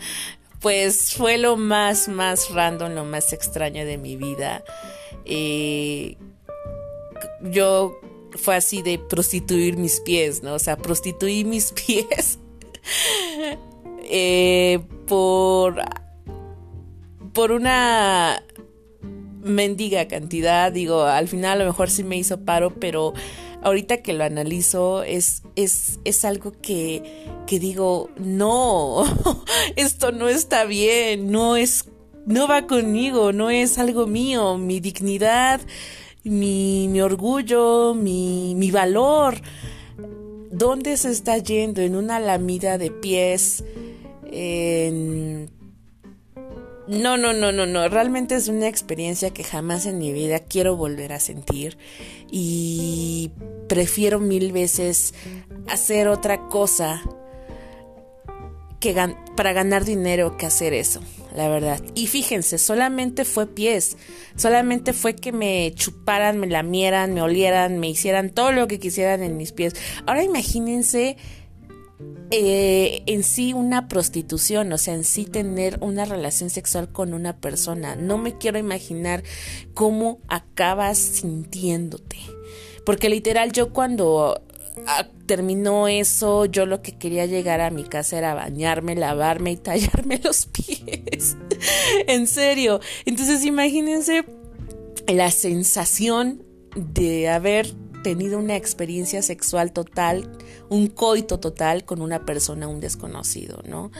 pues 0.60 1.14
fue 1.14 1.38
lo 1.38 1.56
más, 1.56 2.08
más 2.08 2.50
random, 2.50 2.92
lo 2.92 3.04
más 3.06 3.32
extraño 3.32 3.86
de 3.86 3.96
mi 3.96 4.16
vida. 4.16 4.62
Eh, 5.24 6.18
yo 7.40 7.98
fue 8.34 8.56
así 8.56 8.82
de 8.82 8.98
prostituir 8.98 9.76
mis 9.76 10.00
pies, 10.00 10.42
¿no? 10.42 10.54
O 10.54 10.58
sea, 10.58 10.76
prostituí 10.76 11.44
mis 11.44 11.72
pies 11.86 12.38
eh, 14.04 14.80
por, 15.06 15.80
por 17.32 17.52
una 17.52 18.42
mendiga 19.42 20.08
cantidad. 20.08 20.72
Digo, 20.72 21.02
al 21.02 21.28
final 21.28 21.60
a 21.60 21.64
lo 21.64 21.70
mejor 21.70 21.90
sí 21.90 22.04
me 22.04 22.16
hizo 22.16 22.44
paro, 22.44 22.74
pero 22.74 23.14
ahorita 23.62 24.02
que 24.02 24.12
lo 24.12 24.24
analizo, 24.24 25.02
es, 25.02 25.42
es, 25.56 25.98
es 26.04 26.24
algo 26.24 26.52
que, 26.60 27.02
que 27.46 27.58
digo, 27.58 28.10
no, 28.16 29.04
esto 29.76 30.12
no 30.12 30.28
está 30.28 30.64
bien, 30.64 31.30
no 31.30 31.56
es, 31.56 31.86
no 32.26 32.46
va 32.46 32.66
conmigo, 32.66 33.32
no 33.32 33.50
es 33.50 33.78
algo 33.78 34.06
mío, 34.06 34.58
mi 34.58 34.80
dignidad, 34.80 35.60
mi, 36.24 36.88
mi 36.88 37.00
orgullo, 37.00 37.94
mi, 37.94 38.54
mi 38.56 38.70
valor. 38.70 39.40
¿Dónde 40.50 40.96
se 40.96 41.10
está 41.10 41.38
yendo? 41.38 41.80
En 41.80 41.96
una 41.96 42.20
lamida 42.20 42.78
de 42.78 42.90
pies, 42.90 43.64
en 44.30 45.50
no, 46.86 47.16
no, 47.16 47.32
no, 47.32 47.50
no, 47.50 47.66
no. 47.66 47.88
Realmente 47.88 48.34
es 48.34 48.48
una 48.48 48.68
experiencia 48.68 49.30
que 49.30 49.42
jamás 49.42 49.86
en 49.86 49.98
mi 49.98 50.12
vida 50.12 50.40
quiero 50.40 50.76
volver 50.76 51.12
a 51.12 51.20
sentir. 51.20 51.78
Y 52.30 53.30
prefiero 53.68 54.20
mil 54.20 54.52
veces 54.52 55.14
hacer 55.68 56.08
otra 56.08 56.46
cosa 56.48 57.02
que 58.80 58.94
para 59.34 59.54
ganar 59.54 59.84
dinero 59.84 60.36
que 60.36 60.44
hacer 60.44 60.74
eso, 60.74 61.00
la 61.34 61.48
verdad. 61.48 61.80
Y 61.94 62.06
fíjense, 62.06 62.58
solamente 62.58 63.24
fue 63.24 63.46
pies. 63.46 63.96
Solamente 64.36 64.92
fue 64.92 65.16
que 65.16 65.32
me 65.32 65.72
chuparan, 65.74 66.38
me 66.38 66.46
lamieran, 66.46 67.12
me 67.12 67.22
olieran, 67.22 67.78
me 67.78 67.88
hicieran 67.88 68.30
todo 68.30 68.52
lo 68.52 68.68
que 68.68 68.78
quisieran 68.78 69.22
en 69.22 69.36
mis 69.36 69.52
pies. 69.52 69.74
Ahora 70.06 70.22
imagínense 70.22 71.16
eh, 72.30 73.02
en 73.06 73.22
sí 73.22 73.52
una 73.52 73.88
prostitución, 73.88 74.72
o 74.72 74.78
sea, 74.78 74.94
en 74.94 75.04
sí 75.04 75.24
tener 75.24 75.78
una 75.80 76.04
relación 76.04 76.50
sexual 76.50 76.90
con 76.90 77.14
una 77.14 77.36
persona. 77.36 77.96
No 77.96 78.16
me 78.18 78.38
quiero 78.38 78.58
imaginar 78.58 79.22
cómo 79.74 80.20
acabas 80.28 80.98
sintiéndote. 80.98 82.16
Porque 82.86 83.08
literal 83.08 83.52
yo 83.52 83.72
cuando 83.72 84.42
ah, 84.86 85.06
terminó 85.26 85.88
eso, 85.88 86.44
yo 86.46 86.66
lo 86.66 86.82
que 86.82 86.96
quería 86.96 87.26
llegar 87.26 87.60
a 87.60 87.70
mi 87.70 87.84
casa 87.84 88.18
era 88.18 88.34
bañarme, 88.34 88.94
lavarme 88.94 89.52
y 89.52 89.56
tallarme 89.56 90.20
los 90.24 90.46
pies. 90.46 91.36
en 92.06 92.26
serio. 92.26 92.80
Entonces 93.04 93.44
imagínense 93.44 94.24
la 95.06 95.30
sensación 95.30 96.42
de 96.76 97.28
haber 97.28 97.72
tenido 98.02 98.38
una 98.38 98.56
experiencia 98.56 99.22
sexual 99.22 99.72
total, 99.72 100.30
un 100.68 100.88
coito 100.88 101.40
total 101.40 101.84
con 101.84 102.02
una 102.02 102.24
persona, 102.24 102.68
un 102.68 102.80
desconocido, 102.80 103.62
¿no? 103.66 103.90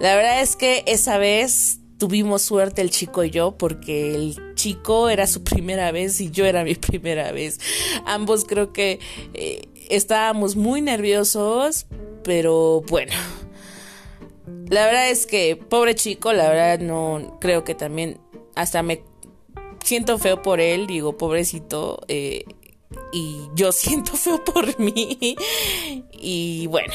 La 0.00 0.14
verdad 0.16 0.42
es 0.42 0.56
que 0.56 0.84
esa 0.86 1.18
vez 1.18 1.80
tuvimos 1.98 2.42
suerte 2.42 2.80
el 2.80 2.90
chico 2.90 3.24
y 3.24 3.30
yo 3.30 3.58
porque 3.58 4.14
el 4.14 4.54
chico 4.54 5.08
era 5.08 5.26
su 5.26 5.42
primera 5.44 5.92
vez 5.92 6.20
y 6.20 6.30
yo 6.30 6.46
era 6.46 6.64
mi 6.64 6.74
primera 6.74 7.32
vez. 7.32 7.58
Ambos 8.06 8.44
creo 8.44 8.72
que 8.72 9.00
eh, 9.34 9.68
estábamos 9.88 10.56
muy 10.56 10.80
nerviosos, 10.80 11.86
pero 12.24 12.82
bueno. 12.88 13.12
La 14.68 14.84
verdad 14.86 15.10
es 15.10 15.26
que 15.26 15.56
pobre 15.56 15.94
chico, 15.94 16.32
la 16.32 16.48
verdad 16.48 16.78
no 16.80 17.38
creo 17.40 17.64
que 17.64 17.74
también 17.74 18.18
hasta 18.54 18.82
me 18.82 19.02
siento 19.82 20.18
feo 20.18 20.42
por 20.42 20.60
él, 20.60 20.86
digo, 20.86 21.16
pobrecito, 21.16 22.00
eh, 22.08 22.44
y 23.12 23.48
yo 23.54 23.72
siento 23.72 24.12
feo 24.12 24.44
por 24.44 24.78
mí. 24.78 25.36
Y 26.12 26.66
bueno, 26.66 26.92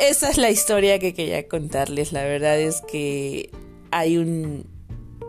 esa 0.00 0.30
es 0.30 0.38
la 0.38 0.50
historia 0.50 0.98
que 0.98 1.14
quería 1.14 1.46
contarles. 1.48 2.12
La 2.12 2.22
verdad 2.22 2.58
es 2.58 2.80
que 2.82 3.50
hay 3.90 4.16
un, 4.16 4.66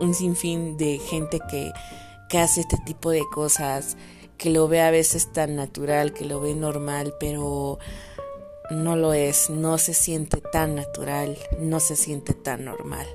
un 0.00 0.14
sinfín 0.14 0.76
de 0.76 0.98
gente 0.98 1.40
que, 1.50 1.72
que 2.28 2.38
hace 2.38 2.62
este 2.62 2.78
tipo 2.86 3.10
de 3.10 3.22
cosas, 3.32 3.96
que 4.40 4.48
lo 4.48 4.68
ve 4.68 4.80
a 4.80 4.90
veces 4.90 5.30
tan 5.34 5.54
natural, 5.54 6.14
que 6.14 6.24
lo 6.24 6.40
ve 6.40 6.54
normal, 6.54 7.12
pero 7.20 7.78
no 8.70 8.96
lo 8.96 9.12
es, 9.12 9.50
no 9.50 9.76
se 9.76 9.92
siente 9.92 10.40
tan 10.40 10.74
natural, 10.74 11.36
no 11.60 11.78
se 11.78 11.94
siente 11.94 12.32
tan 12.32 12.64
normal. 12.64 13.06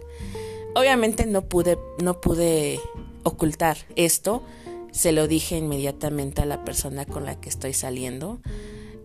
Obviamente 0.75 1.25
no 1.25 1.41
pude, 1.41 1.79
no 1.99 2.21
pude 2.21 2.79
ocultar 3.23 3.75
esto, 3.95 4.43
se 4.91 5.13
lo 5.13 5.27
dije 5.27 5.57
inmediatamente 5.57 6.43
a 6.43 6.45
la 6.45 6.63
persona 6.63 7.07
con 7.07 7.25
la 7.25 7.41
que 7.41 7.49
estoy 7.49 7.73
saliendo. 7.73 8.39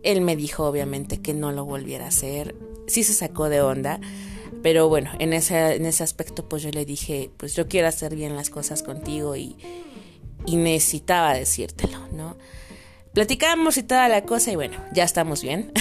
Él 0.02 0.20
me 0.20 0.36
dijo 0.36 0.66
obviamente 0.66 1.22
que 1.22 1.32
no 1.32 1.52
lo 1.52 1.64
volviera 1.64 2.04
a 2.04 2.08
hacer. 2.08 2.54
Sí 2.86 3.02
se 3.02 3.14
sacó 3.14 3.48
de 3.48 3.62
onda. 3.62 3.98
Pero 4.62 4.90
bueno, 4.90 5.10
en 5.20 5.32
ese, 5.32 5.76
en 5.76 5.86
ese 5.86 6.02
aspecto 6.02 6.46
pues 6.46 6.62
yo 6.62 6.70
le 6.70 6.84
dije, 6.84 7.30
pues 7.38 7.54
yo 7.54 7.66
quiero 7.66 7.88
hacer 7.88 8.14
bien 8.14 8.36
las 8.36 8.50
cosas 8.50 8.82
contigo 8.82 9.36
y, 9.36 9.56
y 10.46 10.56
necesitaba 10.56 11.34
decírtelo, 11.34 12.08
¿no? 12.12 12.36
Platicamos 13.12 13.76
y 13.76 13.82
toda 13.82 14.08
la 14.08 14.22
cosa 14.22 14.52
y 14.52 14.56
bueno, 14.56 14.78
ya 14.92 15.02
estamos 15.02 15.42
bien. 15.42 15.72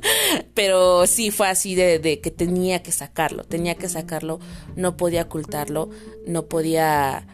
Pero 0.54 1.06
sí 1.06 1.30
fue 1.30 1.48
así 1.48 1.74
de, 1.74 2.20
que 2.22 2.30
tenía 2.30 2.82
que 2.82 2.92
sacarlo, 2.92 3.44
tenía 3.44 3.74
que 3.74 3.88
sacarlo, 3.88 4.38
no 4.76 4.96
podía 4.96 5.22
ocultarlo, 5.22 5.88
no 6.26 6.46
podía 6.46 7.26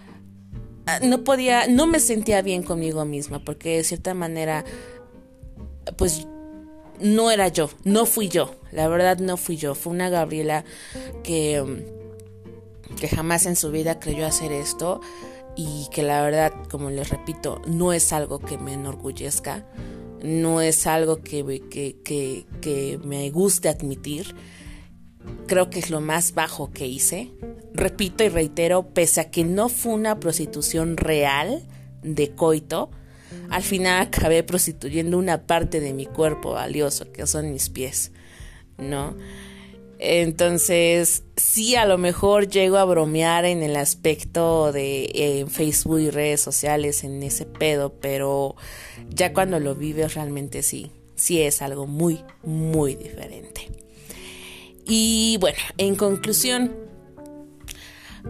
Ah, 0.86 0.98
no 1.00 1.22
podía, 1.22 1.68
no 1.68 1.86
me 1.86 2.00
sentía 2.00 2.42
bien 2.42 2.62
conmigo 2.62 3.04
misma, 3.04 3.44
porque 3.44 3.76
de 3.76 3.84
cierta 3.84 4.12
manera, 4.12 4.64
pues 5.96 6.26
no 6.98 7.30
era 7.30 7.46
yo, 7.46 7.70
no 7.84 8.06
fui 8.06 8.28
yo, 8.28 8.56
la 8.72 8.88
verdad 8.88 9.18
no 9.18 9.36
fui 9.36 9.56
yo, 9.56 9.76
fue 9.76 9.92
una 9.92 10.08
Gabriela 10.08 10.64
que, 11.22 11.84
que 12.98 13.08
jamás 13.08 13.46
en 13.46 13.54
su 13.54 13.70
vida 13.70 14.00
creyó 14.00 14.26
hacer 14.26 14.50
esto 14.50 15.00
y 15.56 15.88
que 15.92 16.02
la 16.02 16.22
verdad, 16.22 16.52
como 16.70 16.90
les 16.90 17.10
repito, 17.10 17.60
no 17.66 17.92
es 17.92 18.12
algo 18.12 18.38
que 18.38 18.58
me 18.58 18.74
enorgullezca, 18.74 19.66
no 20.22 20.60
es 20.60 20.86
algo 20.86 21.22
que, 21.22 21.62
que, 21.70 22.46
que, 22.60 23.00
me 23.04 23.30
guste 23.30 23.68
admitir. 23.68 24.34
Creo 25.46 25.70
que 25.70 25.78
es 25.78 25.90
lo 25.90 26.00
más 26.00 26.34
bajo 26.34 26.70
que 26.70 26.86
hice. 26.86 27.32
Repito 27.72 28.24
y 28.24 28.28
reitero, 28.28 28.88
pese 28.88 29.20
a 29.20 29.30
que 29.30 29.44
no 29.44 29.68
fue 29.68 29.92
una 29.92 30.20
prostitución 30.20 30.96
real 30.96 31.66
de 32.02 32.34
coito, 32.34 32.90
al 33.50 33.62
final 33.62 34.02
acabé 34.02 34.42
prostituyendo 34.42 35.18
una 35.18 35.46
parte 35.46 35.80
de 35.80 35.92
mi 35.92 36.06
cuerpo 36.06 36.52
valioso, 36.52 37.12
que 37.12 37.26
son 37.26 37.52
mis 37.52 37.68
pies, 37.68 38.12
¿no? 38.78 39.16
Entonces, 40.02 41.24
sí, 41.36 41.76
a 41.76 41.84
lo 41.84 41.98
mejor 41.98 42.48
llego 42.48 42.78
a 42.78 42.86
bromear 42.86 43.44
en 43.44 43.62
el 43.62 43.76
aspecto 43.76 44.72
de 44.72 45.46
Facebook 45.50 46.00
y 46.00 46.08
redes 46.08 46.40
sociales, 46.40 47.04
en 47.04 47.22
ese 47.22 47.44
pedo, 47.44 47.92
pero 48.00 48.56
ya 49.10 49.34
cuando 49.34 49.60
lo 49.60 49.74
vives 49.74 50.14
realmente 50.14 50.62
sí, 50.62 50.90
sí 51.16 51.42
es 51.42 51.60
algo 51.60 51.86
muy, 51.86 52.24
muy 52.42 52.94
diferente. 52.94 53.70
Y 54.86 55.36
bueno, 55.38 55.58
en 55.76 55.96
conclusión, 55.96 56.74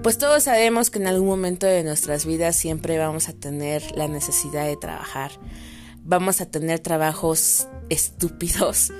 pues 0.02 0.18
todos 0.18 0.42
sabemos 0.42 0.90
que 0.90 0.98
en 0.98 1.06
algún 1.06 1.28
momento 1.28 1.68
de 1.68 1.84
nuestras 1.84 2.26
vidas 2.26 2.56
siempre 2.56 2.98
vamos 2.98 3.28
a 3.28 3.32
tener 3.32 3.96
la 3.96 4.08
necesidad 4.08 4.66
de 4.66 4.76
trabajar. 4.76 5.30
Vamos 6.02 6.40
a 6.40 6.46
tener 6.46 6.80
trabajos 6.80 7.68
estúpidos 7.90 8.92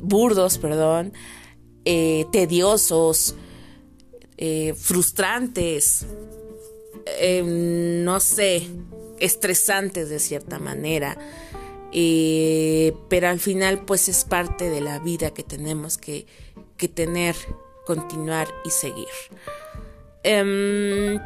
burdos, 0.00 0.58
perdón, 0.58 1.12
eh, 1.84 2.26
tediosos, 2.32 3.34
eh, 4.36 4.74
frustrantes, 4.74 6.06
em, 7.18 8.04
no 8.04 8.20
sé, 8.20 8.68
estresantes 9.20 10.08
de 10.08 10.18
cierta 10.18 10.58
manera. 10.58 11.16
Eh, 11.92 12.94
pero 13.08 13.28
al 13.28 13.40
final 13.40 13.84
pues 13.86 14.08
es 14.08 14.24
parte 14.24 14.68
de 14.68 14.82
la 14.82 14.98
vida 14.98 15.32
que 15.32 15.42
tenemos 15.42 15.96
que, 15.96 16.26
que 16.76 16.88
tener, 16.88 17.34
continuar 17.86 18.48
y 18.64 18.70
seguir. 18.70 19.08
Em, 20.22 21.18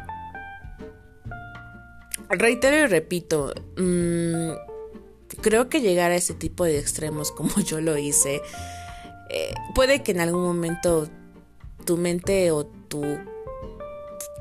reitero 2.29 2.77
y 2.77 2.87
repito, 2.87 3.53
mm, 3.77 4.51
creo 5.41 5.69
que 5.69 5.81
llegar 5.81 6.11
a 6.11 6.15
ese 6.15 6.33
tipo 6.33 6.63
de 6.63 6.79
extremos 6.79 7.31
como 7.31 7.59
yo 7.65 7.81
lo 7.81 7.97
hice, 7.97 8.41
eh, 9.29 9.53
puede 9.75 10.03
que 10.03 10.11
en 10.11 10.21
algún 10.21 10.43
momento 10.43 11.07
tu 11.85 11.97
mente 11.97 12.51
o 12.51 12.65
tu, 12.65 13.03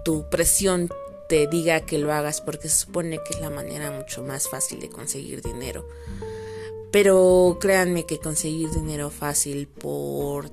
tu 0.04 0.28
presión 0.30 0.88
te 1.28 1.46
diga 1.46 1.80
que 1.80 1.98
lo 1.98 2.12
hagas 2.12 2.40
porque 2.40 2.68
se 2.68 2.76
supone 2.76 3.18
que 3.24 3.34
es 3.34 3.40
la 3.40 3.50
manera 3.50 3.90
mucho 3.90 4.22
más 4.22 4.48
fácil 4.48 4.80
de 4.80 4.90
conseguir 4.90 5.40
dinero. 5.42 5.88
Pero 6.90 7.56
créanme 7.58 8.04
que 8.04 8.18
conseguir 8.18 8.70
dinero 8.70 9.08
fácil 9.08 9.66
por 9.66 10.50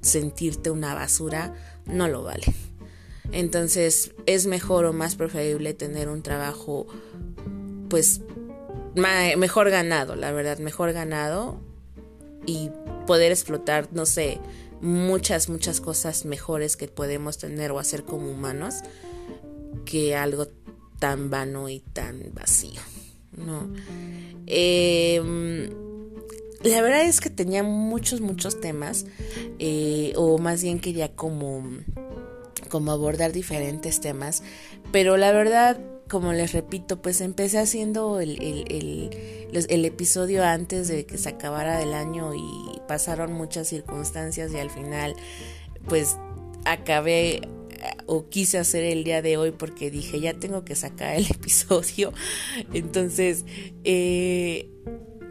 sentirte 0.00 0.70
una 0.70 0.94
basura 0.94 1.54
no 1.84 2.08
lo 2.08 2.22
vale. 2.22 2.46
Entonces 3.32 4.12
es 4.26 4.46
mejor 4.46 4.86
o 4.86 4.92
más 4.92 5.16
preferible 5.16 5.74
tener 5.74 6.08
un 6.08 6.22
trabajo 6.22 6.86
pues 7.90 8.22
mejor 8.94 9.70
ganado, 9.70 10.16
la 10.16 10.32
verdad, 10.32 10.58
mejor 10.58 10.92
ganado 10.92 11.60
y 12.46 12.70
poder 13.06 13.32
explotar, 13.32 13.88
no 13.92 14.06
sé, 14.06 14.40
muchas, 14.80 15.48
muchas 15.48 15.80
cosas 15.80 16.24
mejores 16.24 16.76
que 16.76 16.88
podemos 16.88 17.38
tener 17.38 17.70
o 17.72 17.78
hacer 17.78 18.04
como 18.04 18.30
humanos 18.30 18.76
que 19.84 20.14
algo 20.14 20.46
tan 20.98 21.30
vano 21.30 21.68
y 21.68 21.80
tan 21.80 22.32
vacío, 22.34 22.80
¿no? 23.36 23.72
Em, 24.46 25.70
la 26.62 26.80
verdad 26.80 27.02
es 27.02 27.20
que 27.20 27.30
tenía 27.30 27.62
muchos, 27.62 28.20
muchos 28.20 28.60
temas, 28.60 29.06
eh, 29.58 30.12
o 30.16 30.38
más 30.38 30.62
bien 30.62 30.80
quería 30.80 31.14
como, 31.14 31.62
como 32.68 32.92
abordar 32.92 33.32
diferentes 33.32 34.00
temas, 34.00 34.42
pero 34.92 35.16
la 35.16 35.32
verdad 35.32 35.78
como 36.08 36.32
les 36.32 36.52
repito, 36.52 37.00
pues 37.00 37.20
empecé 37.20 37.58
haciendo 37.58 38.20
el, 38.20 38.38
el, 38.40 39.84
episodio 39.84 40.44
antes 40.44 40.88
de 40.88 41.06
que 41.06 41.16
se 41.16 41.30
acabara 41.30 41.82
el 41.82 41.94
año 41.94 42.34
y 42.34 42.80
pasaron 42.86 43.32
muchas 43.32 43.68
circunstancias 43.68 44.52
y 44.52 44.58
al 44.58 44.70
final 44.70 45.16
pues 45.88 46.16
acabé 46.64 47.40
o 48.06 48.28
quise 48.28 48.58
hacer 48.58 48.84
el 48.84 49.04
día 49.04 49.22
de 49.22 49.36
hoy 49.36 49.50
porque 49.50 49.90
dije 49.90 50.20
ya 50.20 50.34
tengo 50.34 50.64
que 50.64 50.74
sacar 50.74 51.16
el 51.16 51.26
episodio. 51.30 52.12
Entonces, 52.72 53.44
eh, 53.84 54.68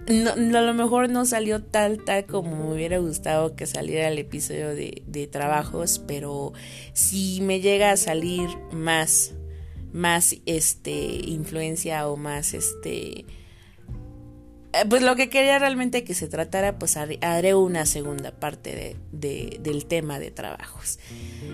no, 0.08 0.58
a 0.58 0.62
lo 0.62 0.74
mejor 0.74 1.10
no 1.10 1.26
salió 1.26 1.62
tal, 1.62 2.04
tal 2.04 2.26
como 2.26 2.68
me 2.68 2.74
hubiera 2.74 2.98
gustado 2.98 3.56
que 3.56 3.66
saliera 3.66 4.10
el 4.10 4.18
episodio 4.18 4.76
de, 4.76 5.30
trabajos, 5.32 6.02
pero 6.06 6.54
si 6.94 7.40
me 7.42 7.62
llega 7.62 7.92
a 7.92 7.98
salir 7.98 8.50
más 8.72 9.34
más 9.94 10.36
este 10.48 10.92
influencia 10.92 12.08
o 12.08 12.18
más 12.18 12.56
este 12.56 13.26
eh, 14.74 14.86
pues 14.90 15.04
lo 15.04 15.16
que 15.16 15.30
quería 15.30 15.60
realmente 15.60 16.04
que 16.04 16.16
se 16.16 16.28
tratara 16.28 16.80
pues 16.80 16.98
haré 16.98 17.54
una 17.54 17.86
segunda 17.86 18.32
parte 18.32 18.98
de, 19.12 19.60
del 19.62 19.86
tema 19.86 20.18
de 20.18 20.32
trabajos. 20.32 20.98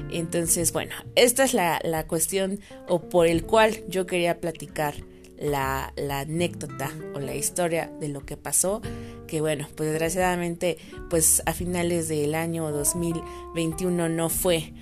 Entonces 0.10 0.72
bueno 0.72 0.95
esta 1.16 1.43
es 1.43 1.54
la, 1.54 1.82
la, 1.84 2.08
cuestión 2.08 2.62
o 2.88 3.10
por 3.10 3.28
el 3.28 3.43
cual 3.43 3.84
yo 3.89 4.06
quería 4.06 4.39
platicar 4.39 4.95
la, 5.40 5.94
anécdota 6.10 6.92
o 7.16 7.20
la 7.20 7.36
historia 7.36 7.92
de 8.00 8.10
lo 8.10 8.26
que 8.26 8.38
pasó 8.38 8.82
que 9.28 9.42
bueno 9.42 9.68
pues 9.76 9.90
desgraciadamente 9.90 10.78
pues 11.10 11.42
a 11.46 11.54
finales 11.54 12.08
del 12.08 12.36
año 12.36 12.70
2021 12.72 14.10
no 14.10 14.30
fue 14.30 14.74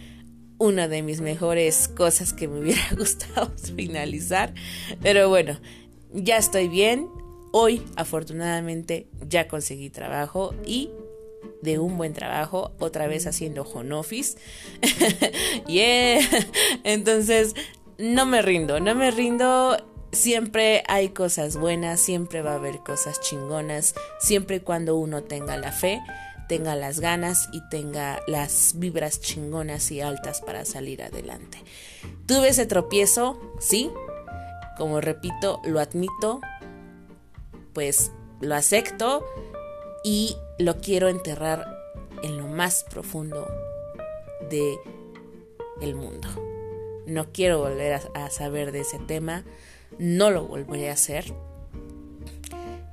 una 0.57 0.87
de 0.87 1.03
mis 1.03 1.21
mejores 1.21 1.87
cosas 1.87 2.33
que 2.33 2.47
me 2.47 2.59
hubiera 2.59 2.81
gustado 2.97 3.51
finalizar. 3.75 4.53
Pero 5.01 5.29
bueno, 5.29 5.59
ya 6.13 6.37
estoy 6.37 6.67
bien. 6.67 7.07
Hoy, 7.51 7.81
afortunadamente, 7.95 9.07
ya 9.27 9.47
conseguí 9.47 9.89
trabajo 9.89 10.53
y 10.65 10.91
de 11.61 11.79
un 11.79 11.97
buen 11.97 12.13
trabajo, 12.13 12.73
otra 12.79 13.07
vez 13.07 13.25
haciendo 13.25 13.63
home 13.63 13.93
office. 13.95 14.37
yeah. 15.67 16.19
Entonces, 16.83 17.55
no 17.97 18.25
me 18.25 18.41
rindo, 18.41 18.79
no 18.79 18.95
me 18.95 19.11
rindo. 19.11 19.77
Siempre 20.11 20.83
hay 20.87 21.09
cosas 21.09 21.57
buenas, 21.57 21.99
siempre 21.99 22.41
va 22.41 22.51
a 22.51 22.55
haber 22.55 22.79
cosas 22.79 23.19
chingonas, 23.21 23.93
siempre 24.19 24.57
y 24.57 24.59
cuando 24.61 24.95
uno 24.95 25.23
tenga 25.23 25.57
la 25.57 25.71
fe 25.71 26.01
tenga 26.47 26.75
las 26.75 26.99
ganas 26.99 27.49
y 27.51 27.61
tenga 27.69 28.21
las 28.27 28.73
vibras 28.77 29.19
chingonas 29.19 29.91
y 29.91 30.01
altas 30.01 30.41
para 30.41 30.65
salir 30.65 31.03
adelante. 31.03 31.61
Tuve 32.25 32.49
ese 32.49 32.65
tropiezo, 32.65 33.39
sí, 33.59 33.91
como 34.77 35.01
repito, 35.01 35.61
lo 35.65 35.79
admito, 35.79 36.41
pues 37.73 38.11
lo 38.39 38.55
acepto 38.55 39.25
y 40.03 40.37
lo 40.57 40.77
quiero 40.77 41.09
enterrar 41.09 41.67
en 42.23 42.37
lo 42.37 42.47
más 42.47 42.85
profundo 42.89 43.47
de 44.49 44.77
el 45.81 45.95
mundo. 45.95 46.27
No 47.05 47.31
quiero 47.31 47.59
volver 47.59 47.93
a, 47.93 48.25
a 48.25 48.29
saber 48.29 48.71
de 48.71 48.81
ese 48.81 48.99
tema, 48.99 49.43
no 49.99 50.31
lo 50.31 50.47
volveré 50.47 50.89
a 50.89 50.93
hacer. 50.93 51.33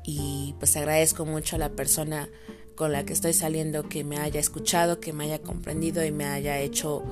Y 0.05 0.55
pues 0.59 0.77
agradezco 0.77 1.25
mucho 1.25 1.57
a 1.57 1.59
la 1.59 1.71
persona 1.71 2.29
con 2.75 2.93
la 2.93 3.05
que 3.05 3.13
estoy 3.13 3.33
saliendo 3.33 3.89
que 3.89 4.05
me 4.05 4.19
haya 4.19 4.41
escuchado, 4.41 5.01
que 5.01 5.13
me 5.13 5.25
haya 5.25 5.41
comprendido 5.41 6.05
y 6.05 6.11
me 6.11 6.27
haya 6.27 6.59
hecho 6.59 7.05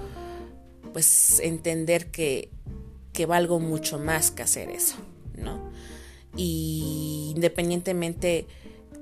pues 0.93 1.41
entender 1.41 2.11
que, 2.11 2.51
que 3.13 3.27
valgo 3.27 3.61
mucho 3.61 3.99
más 3.99 4.31
que 4.31 4.43
hacer 4.43 4.71
eso, 4.71 4.97
¿no? 5.37 5.71
Y 6.37 7.33
independientemente, 7.35 8.47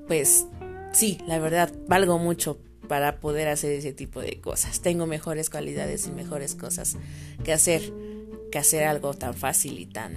pues 0.07 0.47
sí, 0.93 1.19
la 1.27 1.39
verdad, 1.39 1.73
valgo 1.89 2.19
mucho 2.19 2.59
para 2.89 3.21
poder 3.21 3.49
hacer 3.49 3.73
ese 3.73 3.93
tipo 3.93 4.21
de 4.21 4.41
cosas. 4.41 4.81
Tengo 4.81 5.07
mejores 5.07 5.51
cualidades 5.51 6.07
y 6.07 6.11
mejores 6.11 6.55
cosas 6.55 6.97
que 7.45 7.53
hacer 7.53 7.93
que 8.51 8.59
hacer 8.59 8.85
algo 8.85 9.15
tan 9.15 9.35
fácil 9.35 9.79
y 9.79 9.87
tan 9.87 10.15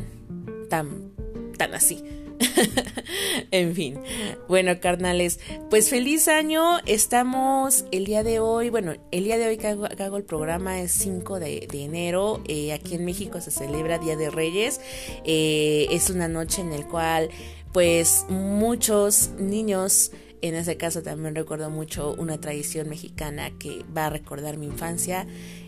tan 0.73 1.13
tan 1.55 1.75
así. 1.75 2.03
en 3.51 3.75
fin. 3.75 3.99
Bueno, 4.47 4.79
carnales, 4.79 5.39
pues 5.69 5.91
feliz 5.91 6.27
año. 6.27 6.79
Estamos 6.87 7.85
el 7.91 8.05
día 8.05 8.23
de 8.23 8.39
hoy, 8.39 8.71
bueno, 8.71 8.95
el 9.11 9.23
día 9.23 9.37
de 9.37 9.47
hoy 9.49 9.57
que 9.57 9.67
hago, 9.67 10.17
el 10.17 10.23
programa 10.23 10.81
es 10.81 10.91
5 10.93 11.39
de, 11.39 11.67
enero. 11.73 12.41
Eh, 12.47 12.73
aquí 12.73 12.95
en 12.95 13.05
México 13.05 13.39
se 13.39 13.51
celebra 13.51 13.99
Día 13.99 14.17
de 14.17 14.31
Reyes. 14.31 14.81
Eh, 15.25 15.85
es 15.91 16.09
una 16.09 16.27
noche 16.27 16.61
en 16.61 16.71
la 16.71 16.83
cual, 16.87 17.29
pues, 17.71 18.25
muchos 18.29 19.29
niños 19.37 20.11
En 20.41 20.55
ese 20.55 20.75
caso 20.75 21.03
también 21.03 21.35
recuerdo 21.35 21.69
mucho 21.69 22.15
una 22.17 22.41
tradición 22.41 22.89
mexicana 22.89 23.51
que 23.59 23.85
va 23.95 24.07
a 24.07 24.09
recordar 24.09 24.57
mi 24.57 24.65
infancia, 24.65 25.25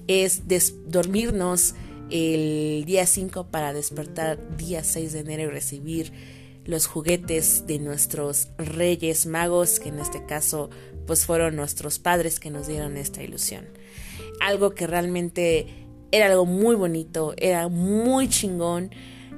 es 0.08 0.42
dormirnos 0.88 1.76
el 2.10 2.84
día 2.86 3.06
5 3.06 3.48
para 3.48 3.74
despertar 3.74 4.58
día 4.58 4.84
6 4.84 5.14
de 5.14 5.20
enero 5.20 5.44
y 5.44 5.48
recibir 5.48 6.12
los 6.66 6.88
juguetes 6.88 7.68
de 7.68 7.80
nuestros 7.80 8.50
reyes 8.58 9.26
magos, 9.26 9.80
que 9.80 9.90
en 9.90 10.00
este 10.00 10.26
caso 10.26 10.70
pues 11.06 11.26
fueron 11.26 11.56
nuestros 11.56 12.00
padres 12.00 12.40
que 12.40 12.50
nos 12.50 12.68
dieron 12.68 12.98
esta 12.98 13.24
ilusión. 13.24 13.66
Algo 14.42 14.72
que 14.74 14.88
realmente 14.88 15.68
era 16.12 16.28
algo 16.28 16.46
muy 16.46 16.76
bonito, 16.76 17.34
era 17.38 17.68
muy 17.68 18.30
chingón. 18.30 18.92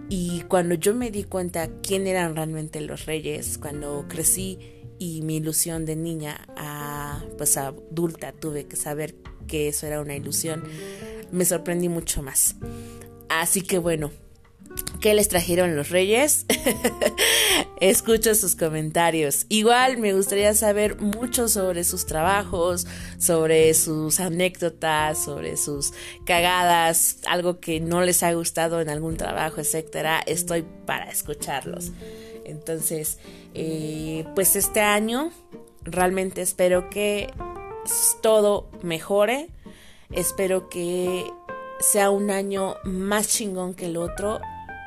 Y 0.09 0.41
cuando 0.47 0.75
yo 0.75 0.95
me 0.95 1.11
di 1.11 1.23
cuenta 1.25 1.69
quién 1.81 2.07
eran 2.07 2.35
realmente 2.35 2.79
los 2.79 3.05
reyes, 3.05 3.57
cuando 3.57 4.05
crecí 4.07 4.57
y 4.99 5.21
mi 5.21 5.37
ilusión 5.37 5.85
de 5.85 5.95
niña 5.95 6.47
a 6.55 7.23
pues 7.37 7.57
adulta 7.57 8.31
tuve 8.31 8.65
que 8.65 8.77
saber 8.77 9.15
que 9.47 9.67
eso 9.67 9.85
era 9.85 10.01
una 10.01 10.15
ilusión, 10.15 10.63
me 11.31 11.45
sorprendí 11.45 11.89
mucho 11.89 12.21
más. 12.23 12.55
Así 13.29 13.61
que 13.61 13.77
bueno, 13.77 14.11
¿qué 15.01 15.13
les 15.13 15.27
trajeron 15.27 15.75
los 15.75 15.89
reyes? 15.89 16.45
Escucho 17.79 18.35
sus 18.35 18.55
comentarios. 18.55 19.45
Igual 19.49 19.97
me 19.97 20.13
gustaría 20.13 20.53
saber 20.53 20.99
mucho 20.99 21.47
sobre 21.47 21.83
sus 21.83 22.05
trabajos, 22.05 22.87
sobre 23.19 23.73
sus 23.73 24.19
anécdotas, 24.19 25.23
sobre 25.23 25.57
sus 25.57 25.93
cagadas, 26.25 27.17
algo 27.27 27.59
que 27.59 27.79
no 27.79 28.01
les 28.01 28.23
ha 28.23 28.33
gustado 28.33 28.81
en 28.81 28.89
algún 28.89 29.17
trabajo, 29.17 29.61
etcétera. 29.61 30.21
Estoy 30.25 30.65
para 30.85 31.09
escucharlos. 31.09 31.91
Entonces, 32.45 33.19
eh, 33.53 34.25
pues 34.35 34.55
este 34.55 34.81
año 34.81 35.31
realmente 35.83 36.41
espero 36.41 36.89
que 36.89 37.31
todo 38.21 38.69
mejore. 38.81 39.49
Espero 40.11 40.69
que 40.69 41.31
sea 41.79 42.09
un 42.09 42.31
año 42.31 42.75
más 42.83 43.27
chingón 43.27 43.73
que 43.73 43.87
el 43.87 43.97
otro. 43.97 44.39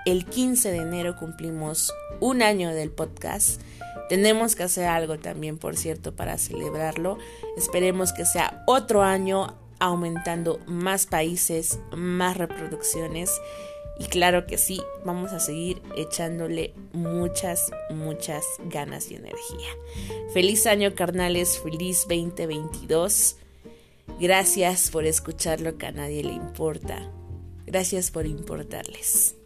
El 0.07 0.25
15 0.25 0.71
de 0.71 0.79
enero 0.79 1.16
cumplimos 1.16 1.93
un 2.21 2.43
año 2.43 2.71
del 2.71 2.91
podcast. 2.91 3.61
Tenemos 4.09 4.57
que 4.57 4.64
hacer 4.64 4.87
algo 4.87 5.18
también, 5.18 5.59
por 5.59 5.77
cierto, 5.77 6.16
para 6.16 6.39
celebrarlo. 6.39 7.18
Esperemos 7.57 8.12
que 8.12 8.25
sea 8.25 8.64
otro 8.66 9.03
año 9.03 9.57
aumentando 9.79 10.59
más 10.66 11.07
países, 11.07 11.79
más 11.97 12.37
reproducciones. 12.37 13.31
Y 13.99 14.07
claro 14.07 14.47
que 14.47 14.57
sí, 14.57 14.81
vamos 15.05 15.33
a 15.33 15.41
seguir 15.41 15.83
echándole 15.97 16.73
muchas, 16.93 17.71
muchas 17.91 18.45
ganas 18.64 19.11
y 19.11 19.16
energía. 19.16 19.68
Feliz 20.33 20.66
año, 20.66 20.95
carnales, 20.95 21.59
feliz 21.59 22.07
2022. 22.09 23.37
Gracias 24.18 24.90
por 24.90 25.04
escuchar 25.04 25.61
lo 25.61 25.78
que 25.78 25.86
a 25.86 25.92
nadie 25.92 26.22
le 26.22 26.32
importa. 26.32 27.11
Gracias 27.66 28.11
por 28.11 28.26
importarles. 28.26 29.36